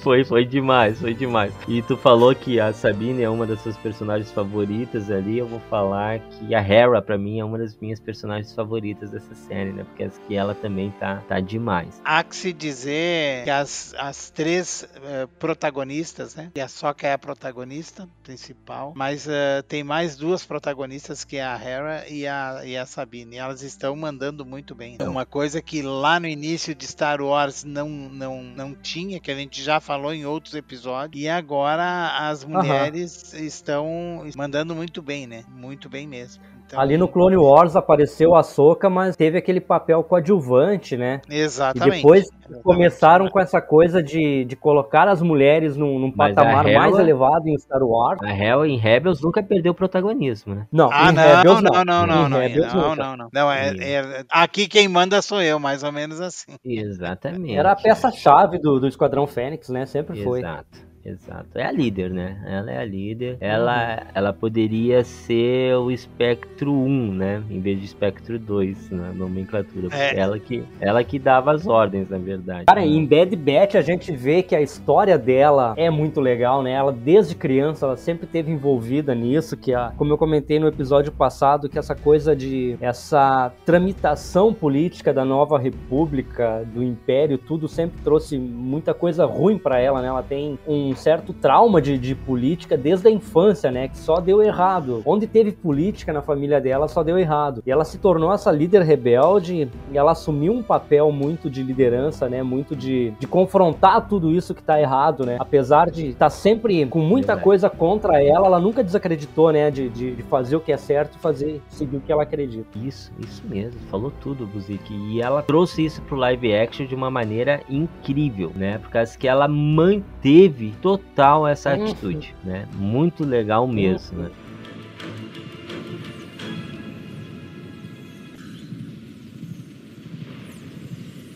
foi, 0.00 0.24
foi 0.24 0.44
demais, 0.44 1.00
foi 1.00 1.14
demais. 1.14 1.54
E 1.68 1.80
tu 1.80 1.96
falou 1.96 2.34
que 2.34 2.58
a 2.58 2.72
Sabine 2.72 3.22
é 3.22 3.30
uma 3.30 3.46
das 3.46 3.60
suas 3.60 3.76
personagens 3.76 4.32
favoritas 4.32 5.10
ali, 5.10 5.38
eu 5.38 5.46
vou 5.46 5.60
falar 5.70 6.18
que 6.18 6.54
a 6.54 6.60
Hera 6.60 7.00
para 7.00 7.16
mim 7.16 7.38
é 7.38 7.44
uma 7.44 7.58
das 7.58 7.78
minhas 7.78 8.00
personagens 8.00 8.52
favoritas 8.52 8.79
favoritas 8.80 9.10
dessa 9.10 9.34
série, 9.34 9.72
né? 9.72 9.84
Porque 9.84 10.08
que 10.26 10.34
ela 10.34 10.54
também 10.54 10.90
tá, 10.98 11.22
tá 11.28 11.38
demais. 11.38 12.00
Há 12.04 12.24
que 12.24 12.34
se 12.34 12.52
dizer 12.52 13.44
que 13.44 13.50
as, 13.50 13.94
as 13.98 14.30
três 14.30 14.82
uh, 14.82 15.28
protagonistas, 15.38 16.34
né? 16.34 16.50
E 16.54 16.60
a 16.60 16.68
Soca 16.68 17.06
é 17.06 17.12
a 17.12 17.18
protagonista 17.18 18.08
principal, 18.22 18.92
mas 18.96 19.26
uh, 19.26 19.62
tem 19.68 19.84
mais 19.84 20.16
duas 20.16 20.44
protagonistas 20.44 21.24
que 21.24 21.36
é 21.36 21.44
a 21.44 21.60
Hera 21.62 22.08
e 22.08 22.26
a, 22.26 22.62
e 22.64 22.76
a 22.76 22.86
Sabine. 22.86 23.36
E 23.36 23.38
elas 23.38 23.62
estão 23.62 23.94
mandando 23.94 24.44
muito 24.44 24.74
bem. 24.74 24.96
Né? 24.98 25.08
Uma 25.08 25.26
coisa 25.26 25.60
que 25.60 25.82
lá 25.82 26.18
no 26.18 26.26
início 26.26 26.74
de 26.74 26.86
Star 26.86 27.20
Wars 27.20 27.64
não, 27.64 27.88
não, 27.88 28.42
não 28.42 28.74
tinha, 28.74 29.20
que 29.20 29.30
a 29.30 29.34
gente 29.34 29.62
já 29.62 29.80
falou 29.80 30.12
em 30.12 30.24
outros 30.24 30.54
episódios, 30.54 31.22
e 31.22 31.28
agora 31.28 32.28
as 32.28 32.44
mulheres 32.44 33.32
uhum. 33.32 33.44
estão 33.44 34.30
mandando 34.36 34.74
muito 34.74 35.02
bem, 35.02 35.26
né? 35.26 35.44
Muito 35.48 35.88
bem 35.88 36.06
mesmo. 36.06 36.42
Então, 36.70 36.80
Ali 36.80 36.96
no 36.96 37.08
Clone 37.08 37.36
Wars 37.36 37.74
apareceu 37.74 38.36
a 38.36 38.44
Soca, 38.44 38.88
mas 38.88 39.16
teve 39.16 39.36
aquele 39.36 39.60
papel 39.60 40.04
coadjuvante, 40.04 40.96
né? 40.96 41.20
Exatamente. 41.28 41.88
E 41.88 41.96
depois 41.96 42.24
exatamente. 42.24 42.62
começaram 42.62 43.28
com 43.28 43.40
essa 43.40 43.60
coisa 43.60 44.00
de, 44.00 44.44
de 44.44 44.54
colocar 44.54 45.08
as 45.08 45.20
mulheres 45.20 45.76
num, 45.76 45.98
num 45.98 46.12
patamar 46.12 46.66
Hela, 46.66 46.78
mais 46.78 46.98
elevado 46.98 47.48
em 47.48 47.58
Star 47.58 47.82
Wars. 47.82 48.20
A 48.22 48.32
Hell 48.32 48.64
em 48.64 48.76
Rebels 48.78 49.20
nunca 49.20 49.42
perdeu 49.42 49.74
protagonismo, 49.74 50.54
né? 50.54 50.66
Não, 50.70 50.88
ah, 50.92 51.10
não, 51.10 51.22
Rebels, 51.22 51.62
não, 51.62 51.72
não, 51.72 51.84
não, 51.84 52.06
não, 52.06 52.28
não, 52.28 52.38
Rebels, 52.38 52.72
não, 52.72 52.94
não, 52.94 53.16
não, 53.16 53.28
não, 53.32 53.52
é, 53.52 53.74
é, 53.80 54.24
aqui 54.30 54.68
quem 54.68 54.86
manda 54.86 55.20
sou 55.20 55.42
eu, 55.42 55.58
mais 55.58 55.82
ou 55.82 55.90
menos 55.90 56.20
assim. 56.20 56.54
Exatamente. 56.64 57.56
Era 57.56 57.72
a 57.72 57.76
peça-chave 57.76 58.58
do, 58.58 58.78
do 58.78 58.86
Esquadrão 58.86 59.26
Fênix, 59.26 59.68
né? 59.68 59.86
Sempre 59.86 60.22
foi. 60.22 60.38
Exato. 60.38 60.89
Exato. 61.04 61.46
É 61.54 61.64
a 61.64 61.72
líder, 61.72 62.10
né? 62.10 62.38
Ela 62.46 62.70
é 62.70 62.78
a 62.78 62.84
líder. 62.84 63.36
Ela, 63.40 63.94
uhum. 63.94 64.10
ela 64.14 64.32
poderia 64.32 65.02
ser 65.02 65.74
o 65.76 65.90
espectro 65.90 66.72
1, 66.72 67.14
né? 67.14 67.42
Em 67.50 67.60
vez 67.60 67.78
de 67.78 67.86
espectro 67.86 68.38
2 68.38 68.90
na 68.90 69.12
nomenclatura. 69.12 69.88
É. 69.92 70.18
Ela, 70.18 70.38
que, 70.38 70.62
ela 70.80 71.02
que 71.02 71.18
dava 71.18 71.52
as 71.52 71.66
ordens, 71.66 72.08
na 72.10 72.18
verdade. 72.18 72.66
Cara, 72.66 72.80
né? 72.80 72.86
em 72.86 73.06
Bad 73.06 73.34
Batch 73.34 73.74
a 73.76 73.80
gente 73.80 74.12
vê 74.12 74.42
que 74.42 74.54
a 74.54 74.60
história 74.60 75.16
dela 75.16 75.74
é 75.76 75.88
muito 75.88 76.20
legal, 76.20 76.62
né? 76.62 76.72
Ela, 76.72 76.92
desde 76.92 77.34
criança, 77.34 77.86
ela 77.86 77.96
sempre 77.96 78.26
teve 78.26 78.50
envolvida 78.50 79.14
nisso, 79.14 79.56
que 79.56 79.72
a, 79.72 79.92
como 79.96 80.12
eu 80.12 80.18
comentei 80.18 80.58
no 80.58 80.68
episódio 80.68 81.12
passado, 81.12 81.68
que 81.68 81.78
essa 81.78 81.94
coisa 81.94 82.36
de 82.36 82.76
essa 82.80 83.52
tramitação 83.64 84.52
política 84.52 85.12
da 85.12 85.24
nova 85.24 85.58
república, 85.58 86.62
do 86.74 86.82
império, 86.82 87.38
tudo 87.38 87.66
sempre 87.68 88.00
trouxe 88.02 88.38
muita 88.38 88.92
coisa 88.92 89.24
ruim 89.24 89.58
para 89.58 89.78
ela, 89.80 90.02
né? 90.02 90.08
Ela 90.08 90.22
tem 90.22 90.58
um 90.66 90.89
certo 90.94 91.32
trauma 91.32 91.80
de, 91.80 91.98
de 91.98 92.14
política 92.14 92.76
desde 92.76 93.08
a 93.08 93.10
infância, 93.10 93.70
né? 93.70 93.88
Que 93.88 93.98
só 93.98 94.20
deu 94.20 94.42
errado. 94.42 95.02
Onde 95.04 95.26
teve 95.26 95.52
política 95.52 96.12
na 96.12 96.22
família 96.22 96.60
dela, 96.60 96.88
só 96.88 97.02
deu 97.02 97.18
errado. 97.18 97.62
E 97.66 97.70
ela 97.70 97.84
se 97.84 97.98
tornou 97.98 98.32
essa 98.32 98.50
líder 98.50 98.82
rebelde 98.82 99.68
e 99.92 99.98
ela 99.98 100.12
assumiu 100.12 100.52
um 100.52 100.62
papel 100.62 101.10
muito 101.12 101.50
de 101.50 101.62
liderança, 101.62 102.28
né? 102.28 102.42
Muito 102.42 102.74
de, 102.74 103.12
de 103.18 103.26
confrontar 103.26 104.08
tudo 104.08 104.30
isso 104.30 104.54
que 104.54 104.62
tá 104.62 104.80
errado, 104.80 105.24
né? 105.24 105.36
Apesar 105.38 105.90
de 105.90 106.08
estar 106.08 106.26
tá 106.26 106.30
sempre 106.30 106.84
com 106.86 107.00
muita 107.00 107.36
coisa 107.36 107.68
contra 107.68 108.22
ela, 108.22 108.46
ela 108.46 108.60
nunca 108.60 108.82
desacreditou, 108.82 109.52
né? 109.52 109.70
De, 109.70 109.88
de, 109.88 110.14
de, 110.16 110.22
fazer 110.24 110.56
o 110.56 110.60
que 110.60 110.72
é 110.72 110.76
certo 110.76 111.16
e 111.16 111.18
fazer, 111.18 111.60
seguir 111.68 111.96
o 111.96 112.00
que 112.00 112.12
ela 112.12 112.22
acredita. 112.22 112.78
Isso, 112.78 113.12
isso 113.18 113.42
mesmo. 113.46 113.80
Falou 113.90 114.12
tudo, 114.20 114.46
Buzik. 114.46 114.92
E 114.92 115.20
ela 115.20 115.42
trouxe 115.42 115.84
isso 115.84 116.02
pro 116.02 116.16
live 116.16 116.54
action 116.54 116.86
de 116.86 116.94
uma 116.94 117.10
maneira 117.10 117.60
incrível, 117.68 118.52
né? 118.54 118.78
Por 118.78 118.90
causa 118.90 119.16
que 119.16 119.28
ela 119.28 119.48
manteve 119.48 120.74
total 120.80 121.46
essa 121.46 121.74
uhum. 121.74 121.84
atitude, 121.84 122.34
né? 122.44 122.68
Muito 122.74 123.24
legal 123.24 123.66
mesmo, 123.66 124.18
uhum. 124.18 124.24
né? 124.24 124.30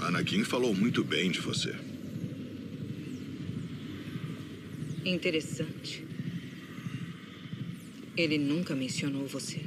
Anakin 0.00 0.44
falou 0.44 0.74
muito 0.74 1.02
bem 1.02 1.30
de 1.30 1.40
você. 1.40 1.74
Interessante. 5.04 6.04
Ele 8.16 8.38
nunca 8.38 8.74
mencionou 8.74 9.26
você. 9.26 9.60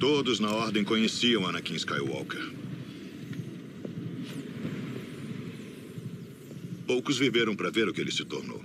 Todos 0.00 0.40
na 0.40 0.50
Ordem 0.50 0.82
conheciam 0.82 1.46
Anakin 1.46 1.76
Skywalker. 1.76 2.51
Poucos 6.86 7.18
viveram 7.18 7.54
para 7.54 7.70
ver 7.70 7.88
o 7.88 7.92
que 7.92 8.00
ele 8.00 8.10
se 8.10 8.24
tornou. 8.24 8.62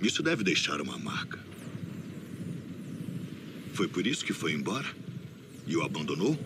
Isso 0.00 0.22
deve 0.22 0.44
deixar 0.44 0.80
uma 0.80 0.98
marca. 0.98 1.38
Foi 3.74 3.88
por 3.88 4.06
isso 4.06 4.24
que 4.24 4.32
foi 4.32 4.52
embora? 4.52 4.86
E 5.66 5.76
o 5.76 5.82
abandonou? 5.82 6.38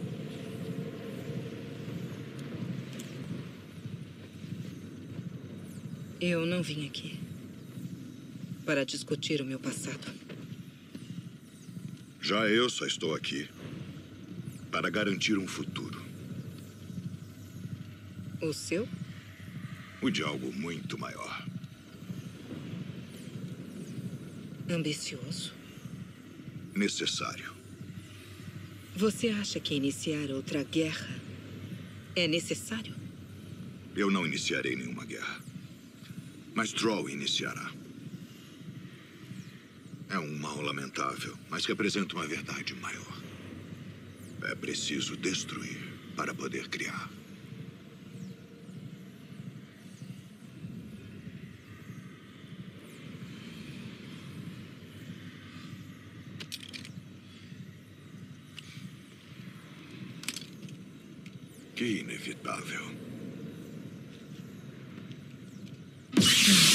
Eu 6.20 6.45
não 6.45 6.62
vim 6.62 6.87
aqui 6.87 7.18
para 8.64 8.85
discutir 8.85 9.41
o 9.41 9.45
meu 9.45 9.59
passado. 9.59 10.12
Já 12.20 12.49
eu 12.49 12.68
só 12.68 12.87
estou 12.87 13.14
aqui 13.14 13.49
para 14.70 14.89
garantir 14.91 15.39
um 15.39 15.47
futuro. 15.47 15.99
O 18.41 18.55
seu? 18.55 18.88
O 20.01 20.09
de 20.09 20.22
algo 20.22 20.51
muito 20.53 20.97
maior. 20.99 21.47
Ambicioso? 24.70 25.53
Necessário. 26.74 27.53
Você 28.97 29.28
acha 29.28 29.61
que 29.61 29.74
iniciar 29.74 30.30
outra 30.30 30.62
guerra 30.62 31.20
é 32.16 32.26
necessário? 32.26 32.95
Eu 33.95 34.11
não 34.11 34.26
iniciarei 34.26 34.74
nenhuma 34.74 35.05
guerra. 35.05 35.41
Mas 36.55 36.72
Droll 36.72 37.11
iniciará. 37.11 37.70
É 40.09 40.18
um 40.18 40.38
mal 40.38 40.62
lamentável, 40.62 41.36
mas 41.51 41.66
que 41.66 41.72
apresenta 41.72 42.14
uma 42.14 42.26
verdade 42.26 42.74
maior. 42.74 43.20
É 44.45 44.55
preciso 44.55 45.14
destruir 45.16 45.78
para 46.16 46.34
poder 46.34 46.68
criar. 46.68 47.20
Que 61.81 62.01
inevitável. 62.01 62.85
Ordem 66.14 66.70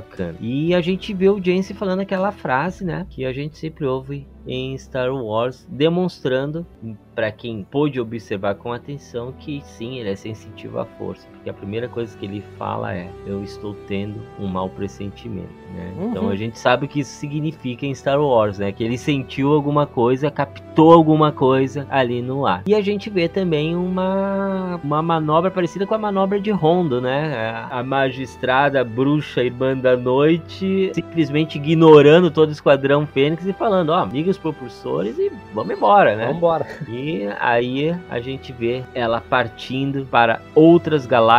bacana. 0.00 0.36
E 0.40 0.74
a 0.74 0.80
gente 0.80 1.12
vê 1.12 1.28
o 1.28 1.40
Jace 1.40 1.74
falando 1.74 2.00
aquela 2.00 2.32
frase, 2.32 2.84
né? 2.84 3.06
Que 3.10 3.24
a 3.24 3.32
gente 3.32 3.58
sempre 3.58 3.84
ouve 3.84 4.26
em 4.46 4.76
Star 4.78 5.12
Wars, 5.12 5.66
demonstrando 5.70 6.66
para 7.14 7.30
quem 7.30 7.62
pôde 7.64 8.00
observar 8.00 8.54
com 8.54 8.72
atenção 8.72 9.32
que 9.32 9.60
sim, 9.62 9.98
ele 9.98 10.10
é 10.10 10.16
sensitivo 10.16 10.78
à 10.78 10.86
força, 10.86 11.28
porque 11.48 11.50
a 11.50 11.52
primeira 11.52 11.88
coisa 11.88 12.16
que 12.16 12.24
ele 12.24 12.42
fala 12.58 12.94
é: 12.94 13.08
eu 13.26 13.42
estou 13.42 13.74
tendo 13.86 14.20
um 14.38 14.46
mau 14.46 14.68
pressentimento, 14.68 15.48
né? 15.74 15.92
Uhum. 15.96 16.10
Então 16.10 16.28
a 16.28 16.36
gente 16.36 16.58
sabe 16.58 16.86
o 16.86 16.88
que 16.88 17.00
isso 17.00 17.12
significa 17.12 17.86
em 17.86 17.94
Star 17.94 18.20
Wars, 18.20 18.58
né? 18.58 18.72
Que 18.72 18.84
ele 18.84 18.98
sentiu 18.98 19.52
alguma 19.52 19.86
coisa, 19.86 20.30
captou 20.30 20.92
alguma 20.92 21.32
coisa 21.32 21.86
ali 21.90 22.22
no 22.22 22.46
ar. 22.46 22.62
E 22.66 22.74
a 22.74 22.80
gente 22.80 23.10
vê 23.10 23.28
também 23.28 23.74
uma 23.74 24.80
uma 24.82 25.02
manobra 25.02 25.50
parecida 25.50 25.86
com 25.86 25.94
a 25.94 25.98
manobra 25.98 26.40
de 26.40 26.50
Rondo, 26.50 27.00
né? 27.00 27.66
A 27.70 27.82
magistrada 27.82 28.84
bruxa 28.84 29.42
irmã 29.42 29.76
da 29.76 29.96
noite 29.96 30.90
simplesmente 30.94 31.56
ignorando 31.56 32.30
todo 32.30 32.50
o 32.50 32.52
esquadrão 32.52 33.06
Fênix 33.06 33.46
e 33.46 33.52
falando: 33.52 33.90
ó, 33.90 33.98
oh, 33.98 34.02
amiga 34.02 34.30
os 34.30 34.38
propulsores 34.38 35.18
e 35.18 35.30
vamos 35.54 35.76
embora, 35.76 36.14
né? 36.14 36.26
Vamos 36.26 36.38
embora. 36.38 36.66
E 36.88 37.28
aí 37.40 37.94
a 38.08 38.20
gente 38.20 38.52
vê 38.52 38.82
ela 38.94 39.20
partindo 39.20 40.06
para 40.06 40.40
outras 40.54 41.06
galáxias 41.06 41.37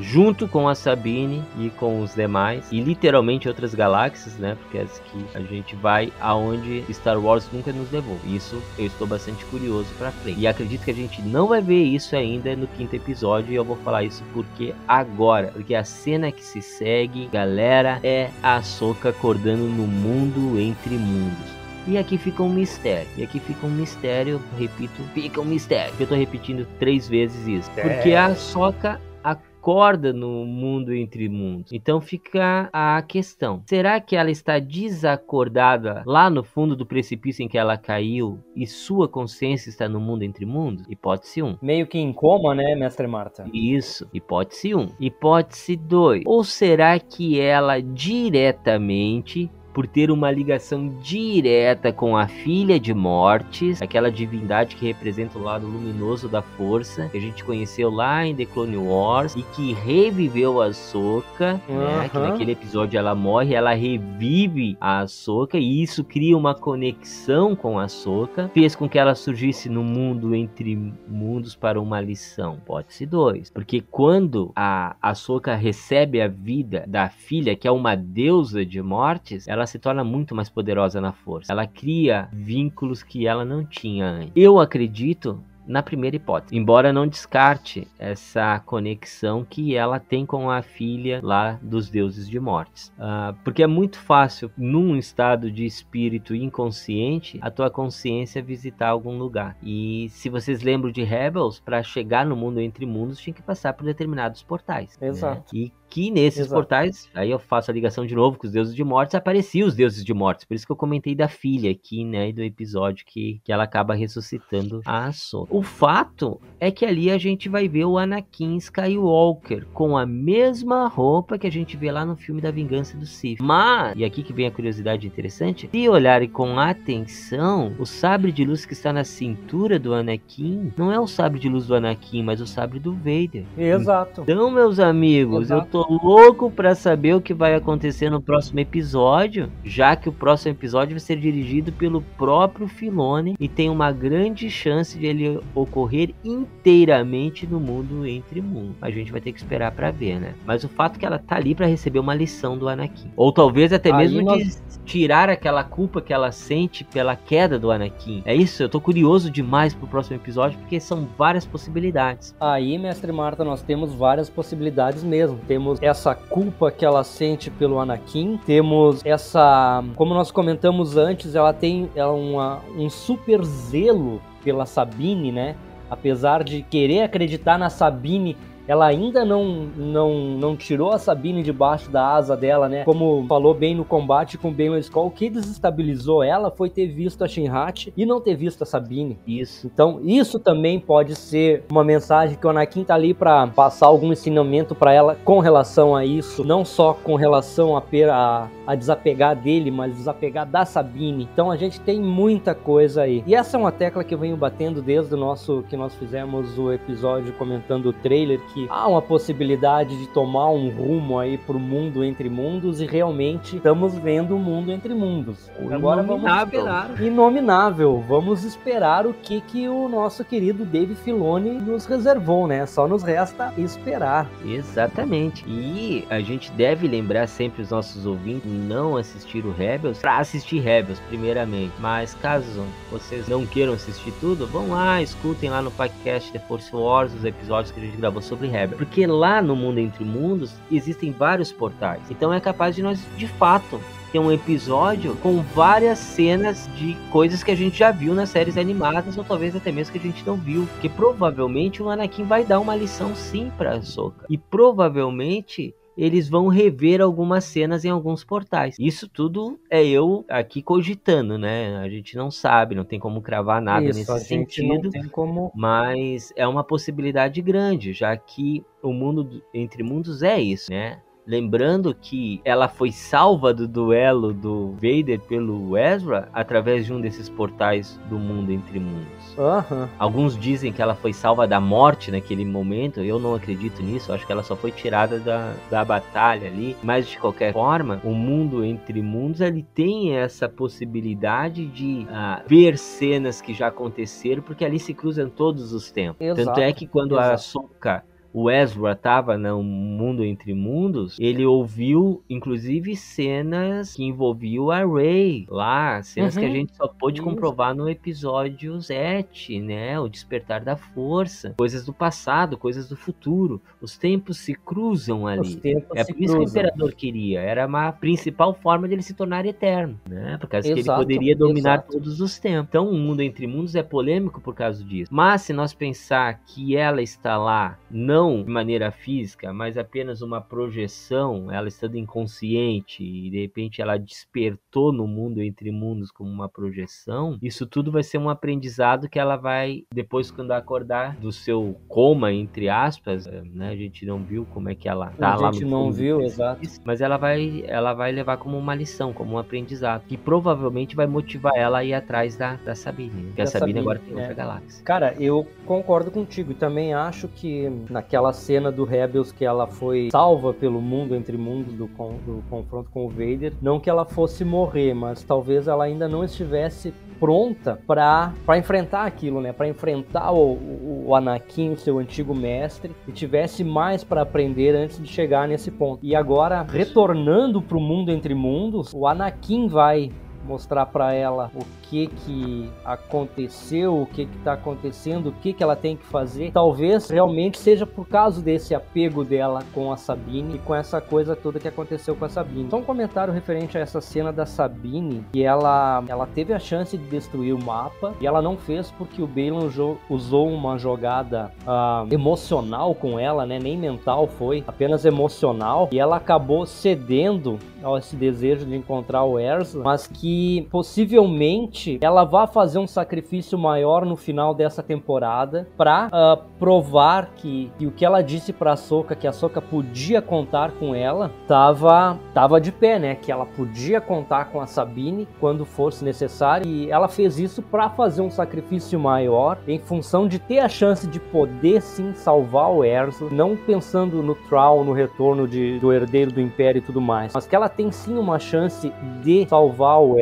junto 0.00 0.46
com 0.48 0.68
a 0.68 0.74
Sabine 0.74 1.42
e 1.58 1.70
com 1.70 2.00
os 2.00 2.14
demais 2.14 2.64
e 2.70 2.80
literalmente 2.80 3.48
outras 3.48 3.74
galáxias, 3.74 4.34
né? 4.36 4.56
Porque 4.62 4.78
as 4.78 4.98
que 4.98 5.24
a 5.34 5.40
gente 5.40 5.74
vai 5.76 6.12
aonde 6.20 6.84
Star 6.92 7.18
Wars 7.18 7.48
nunca 7.52 7.72
nos 7.72 7.90
levou. 7.90 8.18
Isso 8.24 8.62
eu 8.78 8.86
estou 8.86 9.06
bastante 9.06 9.44
curioso 9.46 9.88
para 9.98 10.10
frente. 10.10 10.40
E 10.40 10.46
acredito 10.46 10.84
que 10.84 10.90
a 10.90 10.94
gente 10.94 11.20
não 11.22 11.48
vai 11.48 11.60
ver 11.60 11.82
isso 11.82 12.16
ainda 12.16 12.54
no 12.56 12.66
quinto 12.66 12.94
episódio 12.96 13.52
e 13.52 13.56
eu 13.56 13.64
vou 13.64 13.76
falar 13.76 14.04
isso 14.04 14.22
porque 14.32 14.74
agora, 14.86 15.48
porque 15.48 15.74
a 15.74 15.84
cena 15.84 16.30
que 16.30 16.44
se 16.44 16.62
segue, 16.62 17.28
galera, 17.32 18.00
é 18.02 18.30
a 18.42 18.62
Soca 18.62 19.10
acordando 19.10 19.64
no 19.64 19.86
mundo 19.86 20.58
entre 20.58 20.96
mundos. 20.96 21.64
E 21.86 21.98
aqui 21.98 22.16
fica 22.16 22.42
um 22.42 22.48
mistério. 22.48 23.08
E 23.16 23.22
aqui 23.22 23.38
fica 23.38 23.66
um 23.66 23.70
mistério, 23.70 24.40
repito, 24.58 25.02
fica 25.12 25.40
um 25.40 25.44
mistério. 25.44 25.94
Eu 26.00 26.06
tô 26.06 26.14
repetindo 26.14 26.66
três 26.78 27.06
vezes 27.08 27.46
isso. 27.46 27.70
Porque 27.72 28.14
a 28.14 28.34
Soca 28.34 28.98
acorda 29.24 30.12
no 30.12 30.44
mundo 30.44 30.92
entre 30.94 31.26
mundos. 31.28 31.72
Então 31.72 32.00
fica 32.00 32.68
a 32.70 33.00
questão: 33.02 33.62
será 33.66 33.98
que 33.98 34.14
ela 34.14 34.30
está 34.30 34.58
desacordada 34.58 36.02
lá 36.06 36.28
no 36.28 36.44
fundo 36.44 36.76
do 36.76 36.84
precipício 36.84 37.42
em 37.42 37.48
que 37.48 37.56
ela 37.56 37.78
caiu 37.78 38.38
e 38.54 38.66
sua 38.66 39.08
consciência 39.08 39.70
está 39.70 39.88
no 39.88 39.98
mundo 39.98 40.22
entre 40.22 40.44
mundos? 40.44 40.84
Hipótese 40.88 41.42
1. 41.42 41.58
Meio 41.62 41.86
que 41.86 41.98
em 41.98 42.12
coma, 42.12 42.54
né, 42.54 42.74
mestre 42.74 43.06
Marta? 43.06 43.46
Isso. 43.52 44.06
Hipótese 44.12 44.74
1. 44.74 44.88
Hipótese 45.00 45.76
2. 45.76 46.24
Ou 46.26 46.44
será 46.44 46.98
que 47.00 47.40
ela 47.40 47.80
diretamente 47.80 49.50
por 49.74 49.88
ter 49.88 50.10
uma 50.10 50.30
ligação 50.30 50.88
direta 51.02 51.92
com 51.92 52.16
a 52.16 52.28
filha 52.28 52.78
de 52.78 52.94
Mortes, 52.94 53.82
aquela 53.82 54.10
divindade 54.10 54.76
que 54.76 54.86
representa 54.86 55.36
o 55.36 55.42
lado 55.42 55.66
luminoso 55.66 56.28
da 56.28 56.40
força, 56.40 57.08
que 57.08 57.18
a 57.18 57.20
gente 57.20 57.42
conheceu 57.42 57.90
lá 57.90 58.24
em 58.24 58.34
The 58.34 58.46
Clone 58.46 58.76
Wars 58.76 59.34
e 59.34 59.42
que 59.42 59.72
reviveu 59.72 60.62
a 60.62 60.72
Soka, 60.72 61.60
uhum. 61.68 61.78
né? 61.78 62.08
Que 62.08 62.18
naquele 62.18 62.52
episódio 62.52 62.96
ela 62.96 63.14
morre, 63.16 63.54
ela 63.54 63.74
revive 63.74 64.76
a 64.80 65.06
Soka 65.08 65.58
e 65.58 65.82
isso 65.82 66.04
cria 66.04 66.36
uma 66.36 66.54
conexão 66.54 67.56
com 67.56 67.78
a 67.78 67.88
Soka, 67.88 68.48
fez 68.54 68.76
com 68.76 68.88
que 68.88 68.98
ela 68.98 69.16
surgisse 69.16 69.68
no 69.68 69.82
mundo 69.82 70.34
entre 70.34 70.76
mundos 71.08 71.56
para 71.56 71.80
uma 71.80 72.00
lição. 72.00 72.58
Pode 72.64 72.94
ser 72.94 73.06
dois, 73.06 73.50
porque 73.50 73.80
quando 73.80 74.52
a 74.54 75.14
Soka 75.16 75.56
recebe 75.56 76.20
a 76.20 76.28
vida 76.28 76.84
da 76.86 77.08
filha, 77.08 77.56
que 77.56 77.66
é 77.66 77.70
uma 77.70 77.96
deusa 77.96 78.64
de 78.64 78.80
mortes, 78.80 79.48
ela 79.48 79.63
ela 79.64 79.66
se 79.66 79.78
torna 79.78 80.04
muito 80.04 80.34
mais 80.34 80.48
poderosa 80.50 81.00
na 81.00 81.12
força. 81.12 81.50
Ela 81.50 81.66
cria 81.66 82.28
vínculos 82.32 83.02
que 83.02 83.26
ela 83.26 83.44
não 83.44 83.64
tinha 83.64 84.06
antes. 84.06 84.32
Eu 84.36 84.60
acredito 84.60 85.42
na 85.66 85.82
primeira 85.82 86.16
hipótese, 86.16 86.54
embora 86.54 86.92
não 86.92 87.06
descarte 87.06 87.88
essa 87.98 88.60
conexão 88.60 89.42
que 89.48 89.74
ela 89.74 89.98
tem 89.98 90.26
com 90.26 90.50
a 90.50 90.60
filha 90.60 91.20
lá 91.22 91.58
dos 91.62 91.88
deuses 91.88 92.28
de 92.28 92.38
mortes. 92.38 92.92
Uh, 92.98 93.34
porque 93.42 93.62
é 93.62 93.66
muito 93.66 93.98
fácil, 93.98 94.50
num 94.58 94.94
estado 94.94 95.50
de 95.50 95.64
espírito 95.64 96.34
inconsciente, 96.34 97.38
a 97.40 97.50
tua 97.50 97.70
consciência 97.70 98.42
visitar 98.42 98.88
algum 98.88 99.16
lugar. 99.16 99.56
E 99.62 100.08
se 100.10 100.28
vocês 100.28 100.62
lembram 100.62 100.92
de 100.92 101.02
Rebels, 101.02 101.60
para 101.60 101.82
chegar 101.82 102.26
no 102.26 102.36
mundo 102.36 102.60
entre 102.60 102.84
mundos, 102.84 103.18
tinha 103.18 103.32
que 103.32 103.42
passar 103.42 103.72
por 103.72 103.84
determinados 103.84 104.42
portais. 104.42 104.98
Né? 105.00 105.08
Exato. 105.08 105.56
Né? 105.56 105.62
E 105.62 105.72
que 105.94 106.10
nesses 106.10 106.40
Exato. 106.40 106.54
portais, 106.56 107.08
aí 107.14 107.30
eu 107.30 107.38
faço 107.38 107.70
a 107.70 107.74
ligação 107.74 108.04
de 108.04 108.16
novo 108.16 108.36
com 108.36 108.48
os 108.48 108.52
deuses 108.52 108.74
de 108.74 108.82
mortes, 108.82 109.14
apareciam 109.14 109.68
os 109.68 109.76
deuses 109.76 110.04
de 110.04 110.12
mortes. 110.12 110.44
Por 110.44 110.54
isso 110.54 110.66
que 110.66 110.72
eu 110.72 110.76
comentei 110.76 111.14
da 111.14 111.28
filha 111.28 111.70
aqui, 111.70 112.04
né, 112.04 112.32
do 112.32 112.42
episódio 112.42 113.06
que, 113.06 113.40
que 113.44 113.52
ela 113.52 113.62
acaba 113.62 113.94
ressuscitando 113.94 114.80
a 114.84 115.04
Ahsoka. 115.04 115.54
O 115.54 115.62
fato 115.62 116.40
é 116.58 116.72
que 116.72 116.84
ali 116.84 117.12
a 117.12 117.16
gente 117.16 117.48
vai 117.48 117.68
ver 117.68 117.84
o 117.84 117.96
Anakin 117.96 118.56
Skywalker 118.56 119.66
com 119.72 119.96
a 119.96 120.04
mesma 120.04 120.88
roupa 120.88 121.38
que 121.38 121.46
a 121.46 121.52
gente 121.52 121.76
vê 121.76 121.92
lá 121.92 122.04
no 122.04 122.16
filme 122.16 122.40
da 122.40 122.50
Vingança 122.50 122.96
do 122.96 123.06
Sith. 123.06 123.38
Mas, 123.40 123.96
e 123.96 124.04
aqui 124.04 124.24
que 124.24 124.32
vem 124.32 124.48
a 124.48 124.50
curiosidade 124.50 125.06
interessante, 125.06 125.68
se 125.70 125.88
olharem 125.88 126.28
com 126.28 126.58
atenção, 126.58 127.72
o 127.78 127.86
sabre 127.86 128.32
de 128.32 128.44
luz 128.44 128.66
que 128.66 128.72
está 128.72 128.92
na 128.92 129.04
cintura 129.04 129.78
do 129.78 129.94
Anakin 129.94 130.72
não 130.76 130.90
é 130.90 130.98
o 130.98 131.06
sabre 131.06 131.38
de 131.38 131.48
luz 131.48 131.68
do 131.68 131.76
Anakin, 131.76 132.24
mas 132.24 132.40
o 132.40 132.48
sabre 132.48 132.80
do 132.80 132.92
Vader. 132.92 133.44
Exato. 133.56 134.22
Então, 134.22 134.50
meus 134.50 134.80
amigos, 134.80 135.52
Exato. 135.52 135.64
eu 135.64 135.70
tô 135.70 135.83
louco 135.88 136.50
para 136.50 136.74
saber 136.74 137.14
o 137.14 137.20
que 137.20 137.34
vai 137.34 137.54
acontecer 137.54 138.10
no 138.10 138.20
próximo 138.20 138.60
episódio, 138.60 139.50
já 139.64 139.96
que 139.96 140.08
o 140.08 140.12
próximo 140.12 140.52
episódio 140.52 140.94
vai 140.94 141.00
ser 141.00 141.16
dirigido 141.16 141.72
pelo 141.72 142.00
próprio 142.00 142.68
Filone 142.68 143.36
e 143.38 143.48
tem 143.48 143.70
uma 143.70 143.92
grande 143.92 144.50
chance 144.50 144.98
de 144.98 145.06
ele 145.06 145.40
ocorrer 145.54 146.14
inteiramente 146.24 147.46
no 147.46 147.60
mundo 147.60 148.06
entre 148.06 148.40
mundos. 148.40 148.76
A 148.80 148.90
gente 148.90 149.12
vai 149.12 149.20
ter 149.20 149.32
que 149.32 149.38
esperar 149.38 149.72
para 149.72 149.90
ver, 149.90 150.20
né? 150.20 150.34
Mas 150.46 150.64
o 150.64 150.68
fato 150.68 150.96
é 150.96 150.98
que 150.98 151.06
ela 151.06 151.18
tá 151.18 151.36
ali 151.36 151.54
para 151.54 151.66
receber 151.66 151.98
uma 151.98 152.14
lição 152.14 152.56
do 152.56 152.68
Anakin, 152.68 153.10
ou 153.16 153.32
talvez 153.32 153.72
até 153.72 153.92
Aí 153.92 153.98
mesmo 153.98 154.22
nós... 154.22 154.38
de 154.38 154.78
tirar 154.84 155.28
aquela 155.28 155.64
culpa 155.64 156.00
que 156.00 156.12
ela 156.12 156.32
sente 156.32 156.84
pela 156.84 157.16
queda 157.16 157.58
do 157.58 157.70
Anakin. 157.70 158.22
É 158.24 158.34
isso, 158.34 158.62
eu 158.62 158.68
tô 158.68 158.80
curioso 158.80 159.30
demais 159.30 159.74
pro 159.74 159.86
próximo 159.86 160.16
episódio 160.16 160.58
porque 160.58 160.78
são 160.80 161.08
várias 161.16 161.46
possibilidades. 161.46 162.34
Aí, 162.40 162.76
mestre 162.78 163.12
Marta, 163.12 163.44
nós 163.44 163.62
temos 163.62 163.94
várias 163.94 164.28
possibilidades 164.28 165.02
mesmo. 165.02 165.38
Temos 165.46 165.73
temos 165.74 165.82
essa 165.82 166.14
culpa 166.14 166.70
que 166.70 166.84
ela 166.84 167.02
sente 167.04 167.50
pelo 167.50 167.78
Anakin, 167.78 168.38
temos 168.44 169.00
essa, 169.04 169.82
como 169.96 170.14
nós 170.14 170.30
comentamos 170.30 170.96
antes, 170.96 171.34
ela 171.34 171.52
tem 171.52 171.90
ela 171.94 172.12
uma, 172.12 172.60
um 172.76 172.88
super 172.88 173.42
zelo 173.44 174.20
pela 174.42 174.66
Sabine, 174.66 175.32
né? 175.32 175.56
Apesar 175.90 176.42
de 176.42 176.62
querer 176.62 177.02
acreditar 177.02 177.58
na 177.58 177.70
Sabine 177.70 178.36
ela 178.66 178.86
ainda 178.86 179.24
não, 179.24 179.44
não, 179.76 180.14
não 180.14 180.56
tirou 180.56 180.92
a 180.92 180.98
Sabine 180.98 181.42
debaixo 181.42 181.90
da 181.90 182.06
asa 182.14 182.36
dela, 182.36 182.68
né? 182.68 182.84
Como 182.84 183.24
falou 183.28 183.54
bem 183.54 183.74
no 183.74 183.84
combate 183.84 184.38
com 184.38 184.52
Ben 184.52 184.76
Skull, 184.78 185.06
o 185.06 185.10
que 185.10 185.28
desestabilizou 185.28 186.22
ela 186.22 186.50
foi 186.50 186.70
ter 186.70 186.86
visto 186.86 187.22
a 187.22 187.28
Shinhat 187.28 187.92
e 187.96 188.06
não 188.06 188.20
ter 188.20 188.34
visto 188.34 188.62
a 188.62 188.66
Sabine. 188.66 189.18
Isso. 189.26 189.70
Então, 189.72 190.00
isso 190.02 190.38
também 190.38 190.80
pode 190.80 191.14
ser 191.14 191.64
uma 191.70 191.84
mensagem 191.84 192.36
que 192.36 192.46
o 192.46 192.50
Anakin 192.50 192.84
tá 192.84 192.94
ali 192.94 193.12
para 193.12 193.46
passar 193.48 193.86
algum 193.86 194.12
ensinamento 194.12 194.74
para 194.74 194.92
ela 194.92 195.16
com 195.24 195.40
relação 195.40 195.94
a 195.94 196.04
isso, 196.04 196.44
não 196.44 196.64
só 196.64 196.94
com 196.94 197.14
relação 197.16 197.76
a, 197.76 197.82
a, 198.10 198.48
a 198.66 198.74
desapegar 198.74 199.36
dele, 199.36 199.70
mas 199.70 199.94
desapegar 199.94 200.46
da 200.46 200.64
Sabine. 200.64 201.28
Então, 201.32 201.50
a 201.50 201.56
gente 201.56 201.80
tem 201.80 202.00
muita 202.00 202.54
coisa 202.54 203.02
aí. 203.02 203.22
E 203.26 203.34
essa 203.34 203.56
é 203.56 203.60
uma 203.60 203.72
tecla 203.72 204.04
que 204.04 204.14
eu 204.14 204.18
venho 204.18 204.36
batendo 204.36 204.80
desde 204.80 205.14
o 205.14 205.16
nosso 205.16 205.64
que 205.68 205.76
nós 205.76 205.94
fizemos 205.94 206.58
o 206.58 206.72
episódio 206.72 207.32
comentando 207.34 207.86
o 207.86 207.92
trailer 207.92 208.40
que 208.54 208.66
há 208.70 208.88
uma 208.88 209.02
possibilidade 209.02 209.98
de 209.98 210.06
tomar 210.06 210.48
um 210.50 210.70
rumo 210.70 211.18
aí 211.18 211.36
pro 211.36 211.58
mundo 211.58 212.04
entre 212.04 212.30
mundos 212.30 212.80
e 212.80 212.86
realmente 212.86 213.56
estamos 213.56 213.98
vendo 213.98 214.36
o 214.36 214.38
mundo 214.38 214.70
entre 214.70 214.94
mundos. 214.94 215.50
Agora 215.70 216.02
vamos 216.02 216.30
esperar. 216.32 217.02
Inominável. 217.02 218.02
Vamos 218.08 218.44
esperar 218.44 219.06
o 219.06 219.12
que 219.12 219.40
que 219.40 219.68
o 219.68 219.88
nosso 219.88 220.24
querido 220.24 220.64
Dave 220.64 220.94
Filoni 220.94 221.50
nos 221.50 221.84
reservou, 221.84 222.46
né? 222.46 222.64
Só 222.64 222.86
nos 222.86 223.02
resta 223.02 223.52
esperar. 223.58 224.30
Exatamente. 224.46 225.44
E 225.48 226.06
a 226.08 226.20
gente 226.20 226.52
deve 226.52 226.86
lembrar 226.86 227.26
sempre 227.26 227.62
os 227.62 227.70
nossos 227.70 228.06
ouvintes 228.06 228.50
não 228.50 228.96
assistir 228.96 229.44
o 229.44 229.52
Rebels 229.52 229.98
para 229.98 230.18
assistir 230.18 230.60
Rebels 230.60 231.00
primeiramente. 231.08 231.72
Mas 231.80 232.14
caso 232.14 232.64
vocês 232.90 233.26
não 233.26 233.44
queiram 233.44 233.72
assistir 233.72 234.12
tudo, 234.20 234.46
vão 234.46 234.70
lá, 234.70 235.02
escutem 235.02 235.50
lá 235.50 235.60
no 235.60 235.70
podcast 235.72 236.30
The 236.30 236.38
Force 236.38 236.74
Wars 236.74 237.12
os 237.12 237.24
episódios 237.24 237.72
que 237.72 237.80
a 237.80 237.84
gente 237.84 237.96
gravou 237.96 238.22
sobre 238.22 238.43
Porque 238.76 239.06
lá 239.06 239.40
no 239.40 239.54
Mundo 239.56 239.78
Entre 239.78 240.04
Mundos 240.04 240.54
existem 240.70 241.12
vários 241.12 241.52
portais. 241.52 242.02
Então 242.10 242.32
é 242.32 242.40
capaz 242.40 242.74
de 242.74 242.82
nós, 242.82 243.00
de 243.16 243.26
fato, 243.26 243.80
ter 244.14 244.20
um 244.20 244.30
episódio 244.30 245.16
com 245.16 245.42
várias 245.42 245.98
cenas 245.98 246.68
de 246.76 246.94
coisas 247.10 247.42
que 247.42 247.50
a 247.50 247.56
gente 247.56 247.76
já 247.76 247.90
viu 247.90 248.14
nas 248.14 248.28
séries 248.28 248.56
animadas 248.56 249.18
ou 249.18 249.24
talvez 249.24 249.56
até 249.56 249.72
mesmo 249.72 249.92
que 249.92 249.98
a 249.98 250.02
gente 250.02 250.24
não 250.24 250.36
viu, 250.36 250.68
que 250.80 250.88
provavelmente 250.88 251.82
o 251.82 251.90
Anakin 251.90 252.22
vai 252.22 252.44
dar 252.44 252.60
uma 252.60 252.76
lição 252.76 253.14
sim 253.16 253.50
para 253.58 253.74
Ahsoka. 253.74 254.24
E 254.30 254.38
provavelmente 254.38 255.74
eles 255.96 256.28
vão 256.28 256.48
rever 256.48 257.00
algumas 257.00 257.44
cenas 257.44 257.84
em 257.84 257.90
alguns 257.90 258.24
portais. 258.24 258.76
Isso 258.78 259.08
tudo 259.08 259.58
é 259.70 259.84
eu 259.84 260.24
aqui 260.28 260.62
cogitando, 260.62 261.38
né? 261.38 261.76
A 261.78 261.88
gente 261.88 262.16
não 262.16 262.30
sabe, 262.30 262.74
não 262.74 262.84
tem 262.84 262.98
como 262.98 263.22
cravar 263.22 263.62
nada 263.62 263.86
Isso, 263.86 263.98
nesse 263.98 264.26
sentido, 264.26 264.90
como... 265.10 265.52
mas 265.54 266.32
é 266.36 266.46
uma 266.46 266.64
possibilidade 266.64 267.40
grande, 267.40 267.92
já 267.92 268.16
que 268.16 268.64
o 268.82 268.92
mundo 268.92 269.42
entre 269.52 269.82
mundos 269.82 270.22
é 270.22 270.40
isso, 270.40 270.70
né? 270.70 271.00
Lembrando 271.26 271.94
que 271.94 272.40
ela 272.44 272.68
foi 272.68 272.92
salva 272.92 273.54
do 273.54 273.66
duelo 273.66 274.32
do 274.32 274.72
Vader 274.72 275.20
pelo 275.20 275.76
Ezra 275.76 276.28
através 276.32 276.84
de 276.84 276.92
um 276.92 277.00
desses 277.00 277.30
portais 277.30 277.98
do 278.10 278.18
mundo 278.18 278.52
entre 278.52 278.78
mundos. 278.78 279.36
Uhum. 279.38 279.88
Alguns 279.98 280.38
dizem 280.38 280.70
que 280.72 280.82
ela 280.82 280.94
foi 280.94 281.14
salva 281.14 281.46
da 281.46 281.58
morte 281.58 282.10
naquele 282.10 282.44
momento. 282.44 283.00
Eu 283.00 283.18
não 283.18 283.34
acredito 283.34 283.82
nisso. 283.82 284.12
Acho 284.12 284.26
que 284.26 284.32
ela 284.32 284.42
só 284.42 284.54
foi 284.54 284.70
tirada 284.70 285.18
da, 285.18 285.54
da 285.70 285.84
batalha 285.84 286.46
ali. 286.48 286.76
Mas 286.82 287.08
de 287.08 287.18
qualquer 287.18 287.52
forma, 287.54 288.00
o 288.04 288.10
mundo 288.10 288.62
entre 288.62 289.00
mundos 289.00 289.40
ele 289.40 289.62
tem 289.74 290.16
essa 290.16 290.48
possibilidade 290.48 291.66
de 291.66 292.06
uh, 292.10 292.46
ver 292.46 292.76
cenas 292.76 293.40
que 293.40 293.54
já 293.54 293.68
aconteceram, 293.68 294.42
porque 294.42 294.64
ali 294.64 294.78
se 294.78 294.92
cruzam 294.92 295.30
todos 295.30 295.72
os 295.72 295.90
tempos. 295.90 296.20
Exato. 296.20 296.44
Tanto 296.44 296.60
é 296.60 296.72
que 296.72 296.86
quando 296.86 297.14
Exato. 297.14 297.32
a 297.32 297.38
Soka 297.38 298.04
o 298.34 298.50
Ezra 298.50 298.92
estava 298.92 299.38
no 299.38 299.62
mundo 299.62 300.24
entre 300.24 300.52
mundos, 300.54 301.16
ele 301.20 301.46
ouviu 301.46 302.22
inclusive 302.28 302.96
cenas 302.96 303.94
que 303.94 304.02
envolviam 304.04 304.70
a 304.72 304.84
Rey 304.84 305.46
lá, 305.48 306.02
cenas 306.02 306.34
Uhum. 306.34 306.40
que 306.40 306.46
a 306.46 306.50
gente 306.50 306.74
só 306.76 306.88
pôde 306.88 307.20
Isso. 307.20 307.22
comprovar 307.22 307.74
no 307.76 307.88
episódio 307.88 308.82
7, 308.82 309.60
né? 309.60 309.98
O 310.00 310.08
despertar 310.08 310.64
da 310.64 310.74
força, 310.76 311.54
coisas 311.56 311.86
do 311.86 311.92
passado, 311.92 312.58
coisas 312.58 312.88
do 312.88 312.96
futuro. 312.96 313.62
Os 313.80 313.96
tempos 313.96 314.38
se 314.38 314.54
cruzam 314.54 315.26
ali. 315.28 315.60
É 315.94 316.04
por 316.04 316.20
isso 316.20 316.34
que 316.34 316.42
o 316.42 316.42
cruzam. 316.42 316.42
imperador 316.42 316.92
queria, 316.94 317.40
era 317.40 317.66
uma 317.66 317.92
principal 317.92 318.52
forma 318.54 318.88
de 318.88 318.94
ele 318.94 319.02
se 319.02 319.14
tornar 319.14 319.46
eterno, 319.46 320.00
né? 320.08 320.36
Por 320.40 320.48
causa 320.48 320.66
que 320.72 320.80
ele 320.80 320.80
Exato, 320.80 321.00
poderia 321.00 321.36
dominar 321.36 321.74
exato. 321.74 321.92
todos 321.92 322.20
os 322.20 322.38
tempos. 322.38 322.68
Então, 322.68 322.88
o 322.90 322.94
mundo 322.98 323.20
entre 323.22 323.46
mundos 323.46 323.74
é 323.76 323.82
polêmico 323.82 324.40
por 324.40 324.54
causa 324.54 324.82
disso. 324.84 325.08
Mas 325.14 325.42
se 325.42 325.52
nós 325.52 325.72
pensar 325.72 326.40
que 326.44 326.74
ela 326.76 327.00
está 327.02 327.36
lá 327.36 327.78
não 327.90 328.23
de 328.44 328.50
maneira 328.50 328.90
física, 328.90 329.52
mas 329.52 329.76
apenas 329.76 330.22
uma 330.22 330.40
projeção, 330.40 331.50
ela 331.50 331.68
estando 331.68 331.96
inconsciente 331.96 333.02
e 333.02 333.30
de 333.30 333.40
repente 333.40 333.82
ela 333.82 333.98
despertou 333.98 334.92
no 334.92 335.06
mundo 335.06 335.42
entre 335.42 335.70
mundos 335.70 336.10
como 336.10 336.30
uma 336.30 336.48
projeção, 336.48 337.38
isso 337.42 337.66
tudo 337.66 337.90
vai 337.90 338.02
ser 338.02 338.18
um 338.18 338.28
aprendizado 338.28 339.08
que 339.08 339.18
ela 339.18 339.36
vai 339.36 339.84
depois 339.92 340.30
quando 340.30 340.52
acordar 340.52 341.16
do 341.16 341.32
seu 341.32 341.76
coma 341.88 342.32
entre 342.32 342.68
aspas, 342.68 343.26
eh, 343.26 343.42
né? 343.52 343.70
A 343.70 343.76
gente 343.76 344.06
não 344.06 344.22
viu 344.22 344.46
como 344.46 344.68
é 344.68 344.74
que 344.74 344.88
ela 344.88 345.10
tá 345.10 345.32
a 345.32 345.36
lá 345.36 345.52
gente 345.52 345.64
no 345.64 345.70
não 345.70 345.92
viu, 345.92 346.20
exato. 346.22 346.60
mas 346.84 347.00
ela 347.00 347.16
vai 347.16 347.64
ela 347.66 347.92
vai 347.92 348.12
levar 348.12 348.36
como 348.36 348.56
uma 348.58 348.74
lição, 348.74 349.12
como 349.12 349.34
um 349.34 349.38
aprendizado, 349.38 350.04
que 350.06 350.16
provavelmente 350.16 350.96
vai 350.96 351.06
motivar 351.06 351.52
ela 351.56 351.78
a 351.78 351.84
ir 351.84 351.94
atrás 351.94 352.36
da, 352.36 352.54
da 352.56 352.74
Sabine, 352.74 353.10
né? 353.10 353.22
porque 353.28 353.42
a 353.42 353.44
Da 353.44 353.50
Sabine 353.50 353.74
Sabine, 353.74 353.80
agora 353.80 353.98
tem 353.98 354.14
é. 354.14 354.16
outra 354.16 354.34
galáxia. 354.34 354.84
Cara, 354.84 355.14
eu 355.18 355.46
concordo 355.66 356.10
contigo 356.10 356.52
e 356.52 356.54
também 356.54 356.94
acho 356.94 357.28
que 357.28 357.68
naquela 357.90 358.13
cena 358.32 358.70
do 358.70 358.84
Rebels 358.84 359.32
que 359.32 359.44
ela 359.44 359.66
foi 359.66 360.08
salva 360.10 360.52
pelo 360.52 360.80
mundo 360.80 361.14
entre 361.14 361.36
mundos 361.36 361.72
do, 361.74 361.88
con- 361.88 362.16
do 362.26 362.42
confronto 362.48 362.88
com 362.92 363.06
o 363.06 363.08
Vader, 363.08 363.52
não 363.60 363.80
que 363.80 363.88
ela 363.90 364.04
fosse 364.04 364.44
morrer, 364.44 364.94
mas 364.94 365.22
talvez 365.22 365.66
ela 365.68 365.84
ainda 365.84 366.08
não 366.08 366.22
estivesse 366.24 366.92
pronta 367.20 367.78
pra 367.86 368.32
enfrentar 368.58 369.04
aquilo, 369.06 369.40
né? 369.40 369.52
Pra 369.52 369.68
enfrentar 369.68 370.32
o, 370.32 370.52
o, 370.54 371.04
o 371.06 371.14
Anakin, 371.14 371.70
o 371.72 371.76
seu 371.76 371.98
antigo 371.98 372.34
mestre, 372.34 372.90
e 373.08 373.12
tivesse 373.12 373.62
mais 373.64 374.02
pra 374.04 374.22
aprender 374.22 374.74
antes 374.74 375.00
de 375.00 375.06
chegar 375.08 375.46
nesse 375.48 375.70
ponto. 375.70 376.00
E 376.04 376.14
agora, 376.14 376.62
retornando 376.62 377.62
pro 377.62 377.80
mundo 377.80 378.10
entre 378.10 378.34
mundos, 378.34 378.92
o 378.92 379.06
Anakin 379.06 379.68
vai 379.68 380.10
mostrar 380.44 380.86
pra 380.86 381.12
ela 381.12 381.50
o 381.54 381.64
que 381.82 382.06
que 382.06 382.70
aconteceu, 382.84 384.00
o 384.00 384.06
que 384.06 384.26
que 384.26 384.38
tá 384.38 384.54
acontecendo, 384.54 385.28
o 385.28 385.32
que 385.32 385.52
que 385.52 385.62
ela 385.62 385.76
tem 385.76 385.96
que 385.96 386.04
fazer. 386.04 386.52
Talvez 386.52 387.08
realmente 387.10 387.58
seja 387.58 387.86
por 387.86 388.06
causa 388.06 388.40
desse 388.40 388.74
apego 388.74 389.24
dela 389.24 389.62
com 389.72 389.92
a 389.92 389.96
Sabine 389.96 390.56
e 390.56 390.58
com 390.58 390.74
essa 390.74 391.00
coisa 391.00 391.34
toda 391.36 391.60
que 391.60 391.68
aconteceu 391.68 392.14
com 392.14 392.24
a 392.24 392.28
Sabine. 392.28 392.70
Só 392.70 392.78
um 392.78 392.82
comentário 392.82 393.32
referente 393.32 393.76
a 393.78 393.80
essa 393.80 394.00
cena 394.00 394.32
da 394.32 394.46
Sabine, 394.46 395.24
que 395.32 395.42
ela 395.42 396.02
ela 396.08 396.26
teve 396.26 396.52
a 396.52 396.58
chance 396.58 396.96
de 396.96 397.04
destruir 397.04 397.54
o 397.54 397.62
mapa 397.62 398.14
e 398.20 398.26
ela 398.26 398.42
não 398.42 398.56
fez 398.56 398.90
porque 398.90 399.22
o 399.22 399.26
Balon 399.26 399.68
usou 400.08 400.48
uma 400.48 400.78
jogada 400.78 401.52
ah, 401.66 402.06
emocional 402.10 402.94
com 402.94 403.18
ela, 403.18 403.46
né? 403.46 403.58
Nem 403.58 403.76
mental 403.76 404.26
foi, 404.26 404.64
apenas 404.66 405.04
emocional 405.04 405.88
e 405.92 405.98
ela 405.98 406.16
acabou 406.16 406.66
cedendo 406.66 407.58
a 407.82 407.98
esse 407.98 408.16
desejo 408.16 408.64
de 408.64 408.74
encontrar 408.74 409.24
o 409.24 409.38
Erza, 409.38 409.82
mas 409.82 410.06
que 410.06 410.33
possivelmente 410.70 411.98
ela 412.00 412.24
vai 412.24 412.46
fazer 412.46 412.78
um 412.78 412.86
sacrifício 412.86 413.58
maior 413.58 414.04
no 414.04 414.16
final 414.16 414.54
dessa 414.54 414.82
temporada 414.82 415.68
para 415.76 416.38
provar 416.58 417.30
que, 417.36 417.70
que 417.78 417.86
o 417.86 417.90
que 417.90 418.04
ela 418.04 418.22
disse 418.22 418.52
para 418.52 418.76
Soka 418.76 419.14
que 419.14 419.26
a 419.26 419.32
Soka 419.32 419.60
podia 419.60 420.20
contar 420.20 420.72
com 420.72 420.94
ela 420.94 421.30
tava 421.46 422.18
tava 422.32 422.60
de 422.60 422.72
pé, 422.72 422.98
né? 422.98 423.14
Que 423.14 423.30
ela 423.30 423.46
podia 423.46 424.00
contar 424.00 424.46
com 424.46 424.60
a 424.60 424.66
Sabine 424.66 425.26
quando 425.40 425.64
fosse 425.64 426.04
necessário 426.04 426.66
e 426.66 426.90
ela 426.90 427.08
fez 427.08 427.38
isso 427.38 427.62
para 427.62 427.88
fazer 427.90 428.22
um 428.22 428.30
sacrifício 428.30 428.98
maior 428.98 429.58
em 429.66 429.78
função 429.78 430.26
de 430.26 430.38
ter 430.38 430.58
a 430.58 430.68
chance 430.68 431.06
de 431.06 431.20
poder 431.20 431.80
sim 431.82 432.12
salvar 432.14 432.70
o 432.70 432.84
Erzo, 432.84 433.28
não 433.30 433.56
pensando 433.56 434.22
no 434.22 434.34
Troll, 434.34 434.84
no 434.84 434.92
retorno 434.92 435.46
de, 435.46 435.78
do 435.78 435.92
herdeiro 435.92 436.32
do 436.32 436.40
Império 436.40 436.78
e 436.78 436.82
tudo 436.82 437.00
mais, 437.00 437.32
mas 437.32 437.46
que 437.46 437.54
ela 437.54 437.68
tem 437.68 437.90
sim 437.90 438.16
uma 438.16 438.38
chance 438.38 438.92
de 439.22 439.46
salvar 439.48 440.00
o 440.00 440.18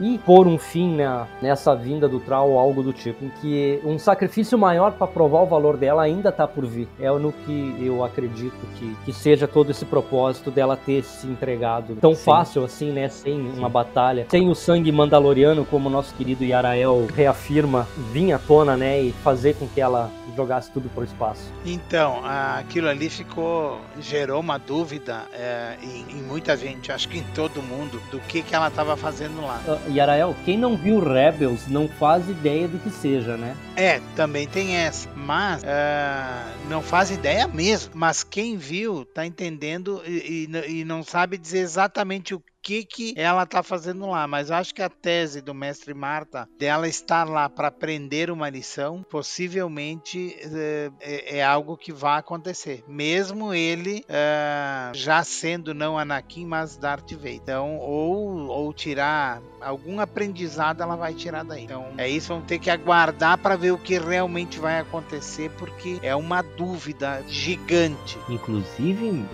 E 0.00 0.18
pôr 0.18 0.46
um 0.46 0.58
fim 0.58 0.96
na, 0.96 1.26
nessa 1.40 1.74
vinda 1.74 2.08
do 2.08 2.20
Troll 2.20 2.50
ou 2.50 2.58
algo 2.58 2.82
do 2.82 2.92
tipo, 2.92 3.24
em 3.24 3.30
que 3.40 3.80
um 3.84 3.98
sacrifício 3.98 4.58
maior 4.58 4.92
para 4.92 5.06
provar 5.06 5.42
o 5.42 5.46
valor 5.46 5.76
dela 5.76 6.02
ainda 6.02 6.30
tá 6.30 6.46
por 6.46 6.66
vir. 6.66 6.88
É 7.00 7.14
no 7.14 7.32
que 7.32 7.76
eu 7.80 8.02
acredito 8.02 8.58
que, 8.76 8.96
que 9.04 9.12
seja 9.12 9.46
todo 9.46 9.70
esse 9.70 9.84
propósito 9.84 10.50
dela 10.50 10.76
ter 10.76 11.04
se 11.04 11.26
entregado 11.26 11.96
tão 12.00 12.14
Sim. 12.14 12.24
fácil 12.24 12.64
assim, 12.64 12.90
né, 12.90 13.08
sem 13.08 13.40
uma 13.40 13.68
batalha, 13.68 14.26
sem 14.28 14.48
o 14.48 14.54
sangue 14.54 14.90
mandaloriano, 14.90 15.64
como 15.64 15.88
o 15.88 15.92
nosso 15.92 16.14
querido 16.14 16.44
Yarael 16.44 17.06
reafirma, 17.14 17.86
vir 18.12 18.32
à 18.32 18.38
tona, 18.38 18.76
né, 18.76 19.00
e 19.00 19.12
fazer 19.12 19.54
com 19.54 19.66
que 19.68 19.80
ela 19.80 20.10
jogasse 20.34 20.70
tudo 20.70 20.88
pro 20.88 21.04
espaço. 21.04 21.52
Então, 21.64 22.20
aquilo 22.24 22.88
ali 22.88 23.08
ficou. 23.08 23.80
gerou 24.00 24.40
uma 24.40 24.58
dúvida 24.58 25.26
é, 25.32 25.76
em, 25.82 26.18
em 26.18 26.22
muita 26.22 26.56
gente, 26.56 26.90
acho 26.90 27.08
que 27.08 27.18
em 27.18 27.24
todo 27.34 27.62
mundo, 27.62 28.02
do 28.10 28.18
que, 28.20 28.42
que 28.42 28.54
ela 28.54 28.68
estava 28.68 28.96
fazendo 28.96 29.43
lá. 29.44 29.60
Uh, 29.66 29.90
Yarael, 29.92 30.34
quem 30.44 30.56
não 30.58 30.76
viu 30.76 30.98
Rebels 31.00 31.66
não 31.68 31.88
faz 31.88 32.28
ideia 32.28 32.66
do 32.68 32.78
que 32.78 32.90
seja, 32.90 33.36
né? 33.36 33.56
É, 33.76 34.00
também 34.16 34.46
tem 34.46 34.76
essa. 34.76 35.08
Mas 35.14 35.62
ah, 35.64 36.44
não 36.68 36.82
faz 36.82 37.10
ideia 37.10 37.46
mesmo. 37.46 37.92
Mas 37.94 38.22
quem 38.22 38.56
viu 38.56 39.04
tá 39.04 39.24
entendendo 39.26 40.02
e, 40.06 40.48
e- 40.50 40.80
e 40.80 40.84
não 40.84 41.02
sabe 41.02 41.36
dizer 41.38 41.58
exatamente 41.58 42.34
o 42.34 42.42
que, 42.64 42.82
que 42.82 43.14
ela 43.16 43.44
tá 43.44 43.62
fazendo 43.62 44.06
lá. 44.06 44.26
Mas 44.26 44.48
eu 44.48 44.56
acho 44.56 44.74
que 44.74 44.82
a 44.82 44.88
tese 44.88 45.42
do 45.42 45.52
mestre 45.52 45.92
Marta 45.92 46.48
dela 46.58 46.88
estar 46.88 47.28
lá 47.28 47.48
para 47.48 47.68
aprender 47.68 48.30
uma 48.30 48.48
lição, 48.48 49.04
possivelmente 49.10 50.34
eh, 50.40 50.90
é, 51.00 51.38
é 51.38 51.44
algo 51.44 51.76
que 51.76 51.92
vai 51.92 52.18
acontecer. 52.18 52.82
Mesmo 52.88 53.52
ele 53.52 54.04
ah, 54.08 54.90
já 54.94 55.22
sendo 55.22 55.74
não 55.74 55.98
Anakin, 55.98 56.46
mas 56.46 56.76
Darth 56.76 57.12
Vader. 57.12 57.34
Então, 57.34 57.76
ou, 57.76 58.46
ou 58.46 58.72
tirar 58.72 59.42
algum 59.60 60.00
aprendizado, 60.00 60.82
ela 60.82 60.96
vai 60.96 61.12
tirar 61.12 61.44
daí. 61.44 61.64
Então, 61.64 61.88
é 61.98 62.08
isso. 62.08 62.28
Vamos 62.28 62.46
ter 62.46 62.58
que 62.58 62.70
aguardar 62.70 63.36
para 63.38 63.56
ver 63.56 63.72
o 63.72 63.78
que 63.78 63.98
realmente 63.98 64.58
vai 64.58 64.78
acontecer, 64.78 65.50
porque 65.58 65.98
é 66.02 66.14
uma 66.14 66.42
dúvida 66.42 67.22
gigante. 67.28 68.18
Inclusive, 68.28 69.24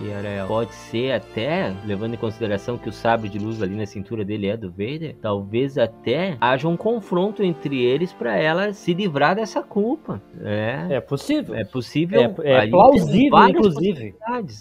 pode 0.47 0.73
ser 0.73 1.13
até, 1.13 1.73
levando 1.85 2.15
em 2.15 2.17
consideração 2.17 2.77
que 2.77 2.89
o 2.89 2.93
sabre 3.21 3.29
de 3.29 3.37
luz 3.37 3.61
ali 3.61 3.75
na 3.75 3.85
cintura 3.85 4.25
dele 4.25 4.47
é 4.47 4.57
do 4.57 4.71
Vader, 4.71 5.15
talvez 5.21 5.77
até 5.77 6.37
haja 6.41 6.67
um 6.67 6.75
confronto 6.75 7.43
entre 7.43 7.83
eles 7.83 8.11
para 8.11 8.35
ela 8.35 8.73
se 8.73 8.93
livrar 8.93 9.35
dessa 9.35 9.61
culpa. 9.61 10.19
É, 10.41 10.87
É 10.89 10.99
possível. 11.01 11.53
é 11.53 11.63
possível. 11.63 12.19
É, 12.43 12.63
é 12.65 12.67
plausível, 12.67 13.47
inclusive. 13.47 14.15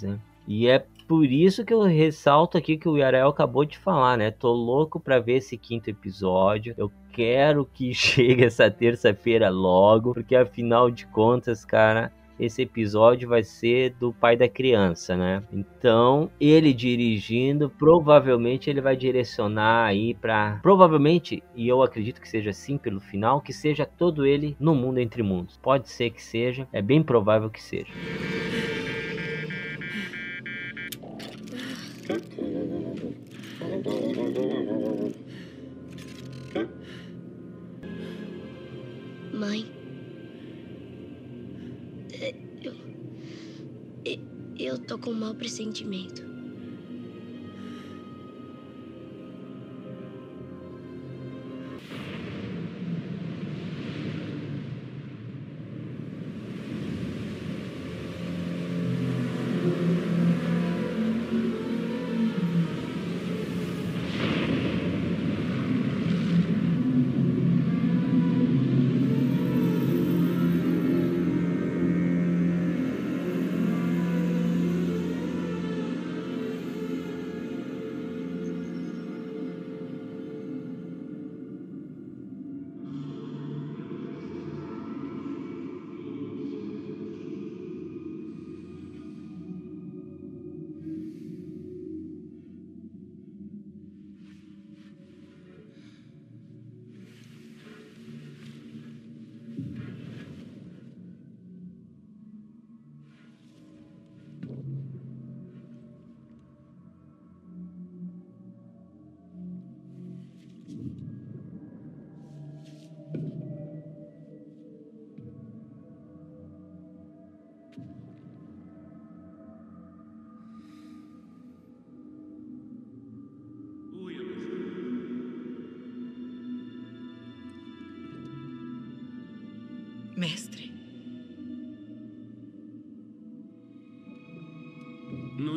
né? 0.04 0.18
E 0.46 0.68
é 0.68 0.84
por 1.08 1.24
isso 1.24 1.64
que 1.64 1.72
eu 1.72 1.82
ressalto 1.82 2.58
aqui 2.58 2.76
que 2.76 2.88
o 2.88 2.96
Yarel 2.98 3.28
acabou 3.28 3.64
de 3.64 3.78
falar, 3.78 4.18
né? 4.18 4.30
Tô 4.30 4.52
louco 4.52 5.00
pra 5.00 5.18
ver 5.18 5.36
esse 5.38 5.56
quinto 5.56 5.88
episódio. 5.88 6.74
Eu 6.76 6.90
quero 7.12 7.64
que 7.64 7.92
chegue 7.94 8.44
essa 8.44 8.70
terça-feira 8.70 9.48
logo, 9.48 10.12
porque 10.12 10.36
afinal 10.36 10.90
de 10.90 11.06
contas, 11.06 11.64
cara, 11.64 12.12
esse 12.40 12.62
episódio 12.62 13.28
vai 13.28 13.44
ser 13.44 13.90
do 14.00 14.14
pai 14.14 14.34
da 14.34 14.48
criança, 14.48 15.14
né? 15.14 15.42
Então, 15.52 16.30
ele 16.40 16.72
dirigindo, 16.72 17.68
provavelmente 17.68 18.70
ele 18.70 18.80
vai 18.80 18.96
direcionar 18.96 19.84
aí 19.84 20.14
pra. 20.14 20.58
Provavelmente, 20.62 21.42
e 21.54 21.68
eu 21.68 21.82
acredito 21.82 22.20
que 22.20 22.28
seja 22.28 22.50
assim 22.50 22.78
pelo 22.78 22.98
final, 22.98 23.42
que 23.42 23.52
seja 23.52 23.84
todo 23.84 24.24
ele 24.24 24.56
no 24.58 24.74
mundo 24.74 24.98
entre 24.98 25.22
mundos. 25.22 25.58
Pode 25.58 25.90
ser 25.90 26.10
que 26.10 26.22
seja, 26.22 26.66
é 26.72 26.80
bem 26.80 27.02
provável 27.02 27.50
que 27.50 27.62
seja. 27.62 27.92
Mãe. 39.34 39.69
Eu 44.70 44.78
tô 44.78 44.96
com 44.96 45.10
um 45.10 45.14
mau 45.14 45.34
pressentimento. 45.34 46.29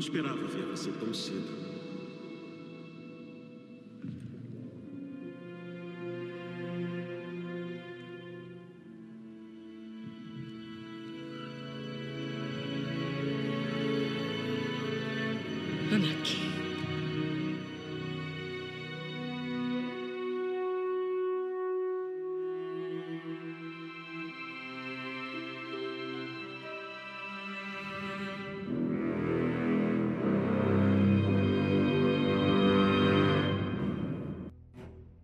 Esperava 0.03 0.35
ver 0.47 0.65
você 0.65 0.91
tão 0.91 1.13
cedo. 1.13 1.52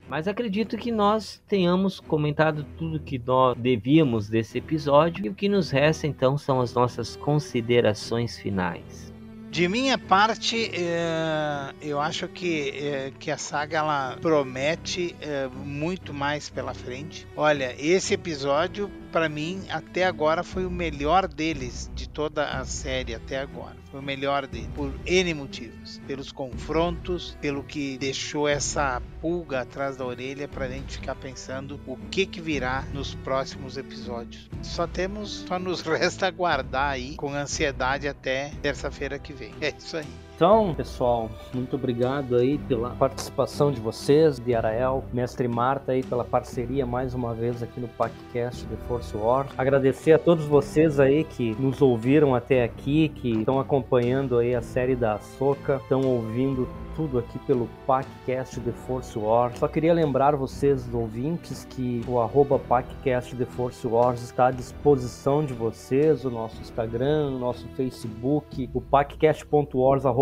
Mas 0.09 0.27
acredito 0.27 0.75
que 0.75 0.91
nós 0.91 1.39
tenhamos 1.47 1.99
comentado 1.99 2.65
tudo 2.77 2.99
que 2.99 3.19
nós 3.19 3.55
devíamos 3.55 4.27
desse 4.27 4.57
episódio 4.57 5.23
e 5.23 5.29
o 5.29 5.35
que 5.35 5.47
nos 5.47 5.69
resta 5.69 6.07
então 6.07 6.35
são 6.35 6.59
as 6.59 6.73
nossas 6.73 7.15
considerações 7.15 8.39
finais. 8.39 9.13
De 9.51 9.67
minha 9.67 9.97
parte, 9.97 10.69
é, 10.75 11.73
eu 11.81 11.99
acho 11.99 12.27
que, 12.27 12.69
é, 12.69 13.11
que 13.19 13.31
a 13.31 13.37
saga 13.37 13.79
ela 13.79 14.17
promete 14.21 15.15
é, 15.19 15.47
muito 15.47 16.13
mais 16.13 16.49
pela 16.49 16.73
frente. 16.73 17.27
Olha, 17.35 17.75
esse 17.79 18.13
episódio, 18.13 18.91
para 19.11 19.27
mim, 19.27 19.63
até 19.69 20.05
agora 20.05 20.43
foi 20.43 20.65
o 20.65 20.71
melhor 20.71 21.27
deles, 21.27 21.91
de 21.93 22.07
toda 22.07 22.49
a 22.49 22.65
série 22.65 23.13
até 23.13 23.39
agora. 23.39 23.75
Foi 23.91 23.99
o 23.99 24.03
melhor 24.03 24.47
dele, 24.47 24.69
por 24.75 24.93
N 25.05 25.33
motivos. 25.33 25.99
Pelos 26.07 26.31
confrontos, 26.31 27.37
pelo 27.41 27.63
que 27.63 27.97
deixou 27.97 28.47
essa 28.47 29.01
pulga 29.21 29.61
atrás 29.61 29.97
da 29.97 30.05
orelha 30.05 30.47
para 30.47 30.65
a 30.65 30.69
gente 30.69 30.97
ficar 30.97 31.15
pensando 31.15 31.79
o 31.85 31.97
que, 32.09 32.25
que 32.25 32.39
virá 32.39 32.83
nos 32.93 33.15
próximos 33.15 33.77
episódios. 33.77 34.49
Só 34.61 34.85
temos, 34.85 35.45
só 35.47 35.57
nos 35.57 35.81
resta 35.83 36.27
aguardar 36.27 36.91
aí 36.91 37.15
com 37.15 37.33
ansiedade 37.33 38.07
até 38.07 38.51
terça-feira 38.61 39.17
que 39.17 39.33
vem. 39.33 39.53
É 39.61 39.73
isso 39.77 39.97
aí. 39.97 40.28
Então, 40.39 40.73
pessoal, 40.73 41.29
muito 41.53 41.75
obrigado 41.75 42.37
aí 42.37 42.57
pela 42.59 42.91
participação 42.91 43.73
de 43.73 43.81
vocês, 43.81 44.39
de 44.39 44.55
Arael, 44.55 45.03
mestre 45.11 45.49
Marta 45.49 45.91
aí 45.91 46.01
pela 46.01 46.23
parceria 46.23 46.85
mais 46.85 47.13
uma 47.13 47.33
vez 47.33 47.61
aqui 47.61 47.77
no 47.77 47.89
podcast 47.89 48.65
The 48.65 48.77
Force 48.87 49.17
War. 49.17 49.47
Agradecer 49.57 50.13
a 50.13 50.17
todos 50.17 50.45
vocês 50.45 50.97
aí 50.97 51.25
que 51.25 51.53
nos 51.59 51.81
ouviram 51.81 52.33
até 52.33 52.63
aqui, 52.63 53.09
que 53.09 53.39
estão 53.39 53.59
acompanhando 53.59 54.37
aí 54.37 54.55
a 54.55 54.61
série 54.61 54.95
da 54.95 55.19
Soca, 55.19 55.75
estão 55.83 56.03
ouvindo 56.05 56.69
tudo 56.99 57.19
aqui 57.19 57.39
pelo 57.39 57.69
PacCast 57.87 58.59
The 58.59 58.73
Force 58.73 59.17
Wars. 59.17 59.57
Só 59.57 59.69
queria 59.69 59.93
lembrar 59.93 60.35
vocês, 60.35 60.93
ouvintes, 60.93 61.63
que 61.63 62.01
o 62.05 62.19
arroba 62.19 62.59
PacCast 62.59 63.37
The 63.37 63.45
Force 63.45 63.87
Wars 63.87 64.21
está 64.21 64.47
à 64.47 64.51
disposição 64.51 65.45
de 65.45 65.53
vocês, 65.53 66.25
o 66.25 66.29
nosso 66.29 66.59
Instagram, 66.59 67.27
o 67.27 67.39
nosso 67.39 67.65
Facebook, 67.69 68.69
o 68.73 68.81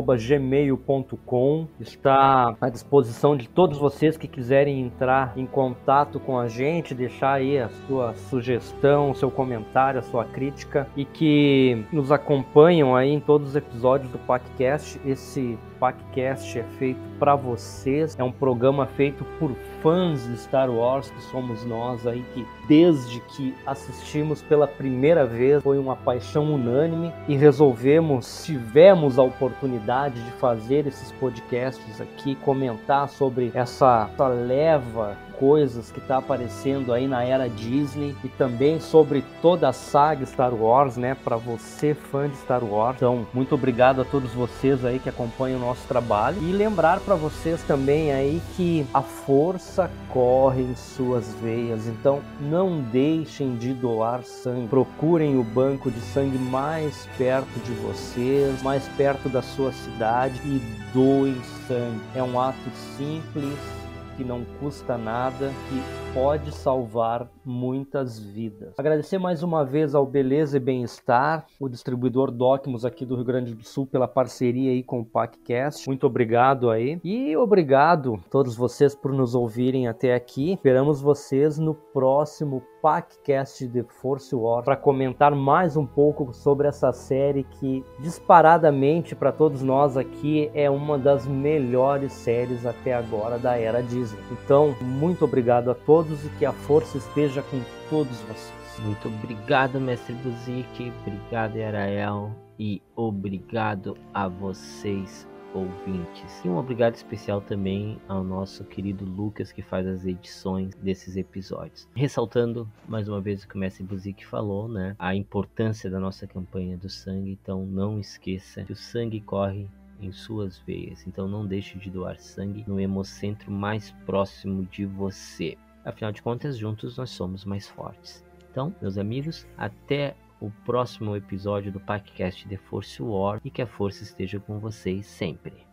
paccast.wars.gmail.com 0.07 1.67
está 1.81 2.55
à 2.61 2.69
disposição 2.69 3.35
de 3.35 3.49
todos 3.49 3.77
vocês 3.77 4.17
que 4.17 4.27
quiserem 4.27 4.81
entrar 4.81 5.33
em 5.37 5.45
contato 5.45 6.19
com 6.19 6.39
a 6.39 6.47
gente, 6.47 6.95
deixar 6.95 7.33
aí 7.33 7.59
a 7.59 7.69
sua 7.69 8.13
sugestão, 8.13 9.13
seu 9.13 9.29
comentário, 9.29 9.99
a 9.99 10.03
sua 10.03 10.23
crítica 10.23 10.87
e 10.95 11.03
que 11.03 11.85
nos 11.91 12.11
acompanham 12.11 12.95
aí 12.95 13.09
em 13.09 13.19
todos 13.19 13.49
os 13.49 13.55
episódios 13.55 14.09
do 14.09 14.17
PacCast. 14.19 14.99
Esse 15.05 15.57
PacCast 15.79 16.59
é 16.59 16.63
feito 16.77 16.99
para 17.19 17.35
vocês, 17.35 18.15
é 18.19 18.23
um 18.23 18.31
programa 18.31 18.85
feito 18.85 19.25
por 19.39 19.51
fãs 19.81 20.27
de 20.27 20.37
Star 20.37 20.69
Wars, 20.69 21.09
que 21.09 21.21
somos 21.23 21.63
nós 21.65 22.05
aí, 22.05 22.23
que 22.33 22.45
desde 22.67 23.19
que 23.21 23.55
assistimos 23.65 24.41
pela 24.41 24.67
primeira 24.67 25.25
vez 25.25 25.63
foi 25.63 25.77
uma 25.77 25.95
paixão 25.95 26.53
unânime 26.53 27.13
e 27.27 27.35
resolvemos, 27.35 28.43
tivemos 28.45 29.17
a 29.17 29.23
oportunidade 29.23 30.21
de 30.21 30.31
fazer 30.31 30.85
esses 30.87 31.11
podcasts 31.13 32.01
aqui, 32.01 32.35
comentar 32.35 33.09
sobre 33.09 33.51
essa, 33.53 34.09
essa 34.13 34.27
leva 34.27 35.17
coisas 35.39 35.91
que 35.91 35.99
está 35.99 36.17
aparecendo 36.17 36.93
aí 36.93 37.07
na 37.07 37.23
era 37.23 37.49
Disney 37.49 38.15
e 38.23 38.27
também 38.27 38.79
sobre 38.79 39.23
toda 39.41 39.69
a 39.69 39.73
saga 39.73 40.25
Star 40.25 40.53
Wars, 40.53 40.97
né? 40.97 41.15
Para 41.15 41.37
você 41.37 41.93
fã 41.93 42.29
de 42.29 42.37
Star 42.37 42.63
Wars. 42.63 42.97
Então, 42.97 43.27
muito 43.33 43.55
obrigado 43.55 44.01
a 44.01 44.05
todos 44.05 44.31
vocês 44.33 44.83
aí 44.83 44.99
que 44.99 45.09
acompanham 45.09 45.57
o 45.57 45.61
nosso 45.61 45.87
trabalho 45.87 46.41
e 46.41 46.51
lembrar 46.51 46.99
para 46.99 47.15
vocês 47.15 47.61
também 47.63 48.11
aí 48.11 48.41
que 48.55 48.85
a 48.93 49.01
força 49.01 49.89
corre 50.09 50.63
em 50.63 50.75
suas 50.75 51.33
veias. 51.35 51.87
Então, 51.87 52.21
não 52.39 52.81
deixem 52.81 53.55
de 53.55 53.73
doar 53.73 54.23
sangue. 54.23 54.67
Procurem 54.67 55.37
o 55.37 55.43
banco 55.43 55.91
de 55.91 55.99
sangue 56.01 56.37
mais 56.37 57.07
perto 57.17 57.59
de 57.63 57.71
vocês, 57.73 58.61
mais 58.63 58.87
perto 58.89 59.29
da 59.29 59.41
sua 59.41 59.71
cidade 59.71 60.39
e 60.45 60.61
doem 60.93 61.39
sangue. 61.67 62.01
É 62.15 62.23
um 62.23 62.39
ato 62.39 62.57
simples 62.97 63.86
que 64.17 64.23
não 64.23 64.43
custa 64.59 64.97
nada, 64.97 65.53
que 65.69 66.06
pode 66.17 66.51
salvar 66.51 67.29
muitas 67.45 68.17
vidas. 68.17 68.73
Agradecer 68.75 69.19
mais 69.19 69.43
uma 69.43 69.63
vez 69.63 69.93
ao 69.93 70.03
Beleza 70.03 70.57
e 70.57 70.59
Bem-Estar, 70.59 71.45
o 71.59 71.69
distribuidor 71.69 72.31
Docmos 72.31 72.83
aqui 72.83 73.05
do 73.05 73.15
Rio 73.15 73.23
Grande 73.23 73.53
do 73.53 73.63
Sul 73.63 73.85
pela 73.85 74.07
parceria 74.07 74.71
aí 74.71 74.81
com 74.81 75.01
o 75.01 75.05
PacCast. 75.05 75.87
Muito 75.87 76.07
obrigado 76.07 76.71
aí. 76.71 76.99
E 77.03 77.37
obrigado 77.37 78.15
a 78.15 78.29
todos 78.31 78.55
vocês 78.55 78.95
por 78.95 79.13
nos 79.13 79.35
ouvirem 79.35 79.87
até 79.87 80.15
aqui. 80.15 80.53
Esperamos 80.53 80.99
vocês 80.99 81.59
no 81.59 81.75
próximo 81.75 82.63
PacCast 82.81 83.67
de 83.67 83.83
Force 83.83 84.35
War 84.35 84.63
para 84.63 84.75
comentar 84.75 85.35
mais 85.35 85.75
um 85.75 85.85
pouco 85.85 86.33
sobre 86.33 86.67
essa 86.67 86.91
série 86.91 87.43
que 87.43 87.83
disparadamente 87.99 89.15
para 89.15 89.31
todos 89.31 89.61
nós 89.61 89.97
aqui 89.97 90.49
é 90.53 90.69
uma 90.69 90.97
das 90.97 91.27
melhores 91.27 92.13
séries 92.13 92.65
até 92.65 92.93
agora 92.93 93.37
da 93.37 93.57
era 93.57 93.81
Disney. 93.81 94.21
Então, 94.31 94.75
muito 94.81 95.25
obrigado 95.25 95.71
a 95.71 95.75
todos 95.75 96.06
e 96.11 96.29
que 96.37 96.45
a 96.45 96.53
força 96.53 96.97
esteja 96.97 97.41
com 97.41 97.61
todos 97.89 98.17
vocês. 98.21 98.79
Muito 98.79 99.07
obrigado, 99.07 99.79
mestre 99.79 100.13
Buzik, 100.15 100.93
obrigado, 101.01 101.57
Yarael, 101.57 102.31
e 102.59 102.81
obrigado 102.95 103.97
a 104.13 104.27
vocês 104.27 105.27
ouvintes. 105.53 106.43
E 106.45 106.47
um 106.47 106.57
obrigado 106.57 106.95
especial 106.95 107.41
também 107.41 107.99
ao 108.07 108.23
nosso 108.23 108.63
querido 108.63 109.03
Lucas 109.03 109.51
que 109.51 109.61
faz 109.61 109.87
as 109.87 110.05
edições 110.05 110.75
desses 110.75 111.17
episódios. 111.17 111.87
Ressaltando 111.95 112.69
mais 112.87 113.09
uma 113.09 113.19
vez 113.19 113.43
o 113.43 113.47
que 113.47 113.55
o 113.55 113.59
Mestre 113.59 113.83
Buzik 113.83 114.25
falou, 114.25 114.67
né? 114.67 114.95
A 114.99 115.15
importância 115.15 115.89
da 115.89 115.99
nossa 115.99 116.27
campanha 116.27 116.77
do 116.77 116.89
sangue, 116.89 117.31
então 117.31 117.65
não 117.65 117.99
esqueça 117.99 118.63
que 118.63 118.73
o 118.73 118.75
sangue 118.75 119.19
corre 119.21 119.67
em 119.99 120.11
suas 120.11 120.59
veias. 120.59 121.05
Então 121.07 121.27
não 121.27 121.45
deixe 121.45 121.77
de 121.77 121.89
doar 121.89 122.19
sangue 122.19 122.63
no 122.67 122.79
hemocentro 122.79 123.51
mais 123.51 123.91
próximo 124.05 124.65
de 124.65 124.85
você. 124.85 125.57
Afinal 125.83 126.11
de 126.11 126.21
contas, 126.21 126.57
juntos 126.57 126.97
nós 126.97 127.09
somos 127.09 127.45
mais 127.45 127.67
fortes. 127.67 128.25
Então, 128.51 128.75
meus 128.81 128.97
amigos, 128.97 129.47
até 129.57 130.15
o 130.39 130.51
próximo 130.65 131.15
episódio 131.15 131.71
do 131.71 131.79
podcast 131.79 132.47
The 132.47 132.57
Force 132.57 133.01
War 133.01 133.39
e 133.43 133.49
que 133.49 133.61
a 133.61 133.67
força 133.67 134.03
esteja 134.03 134.39
com 134.39 134.59
vocês 134.59 135.05
sempre. 135.05 135.65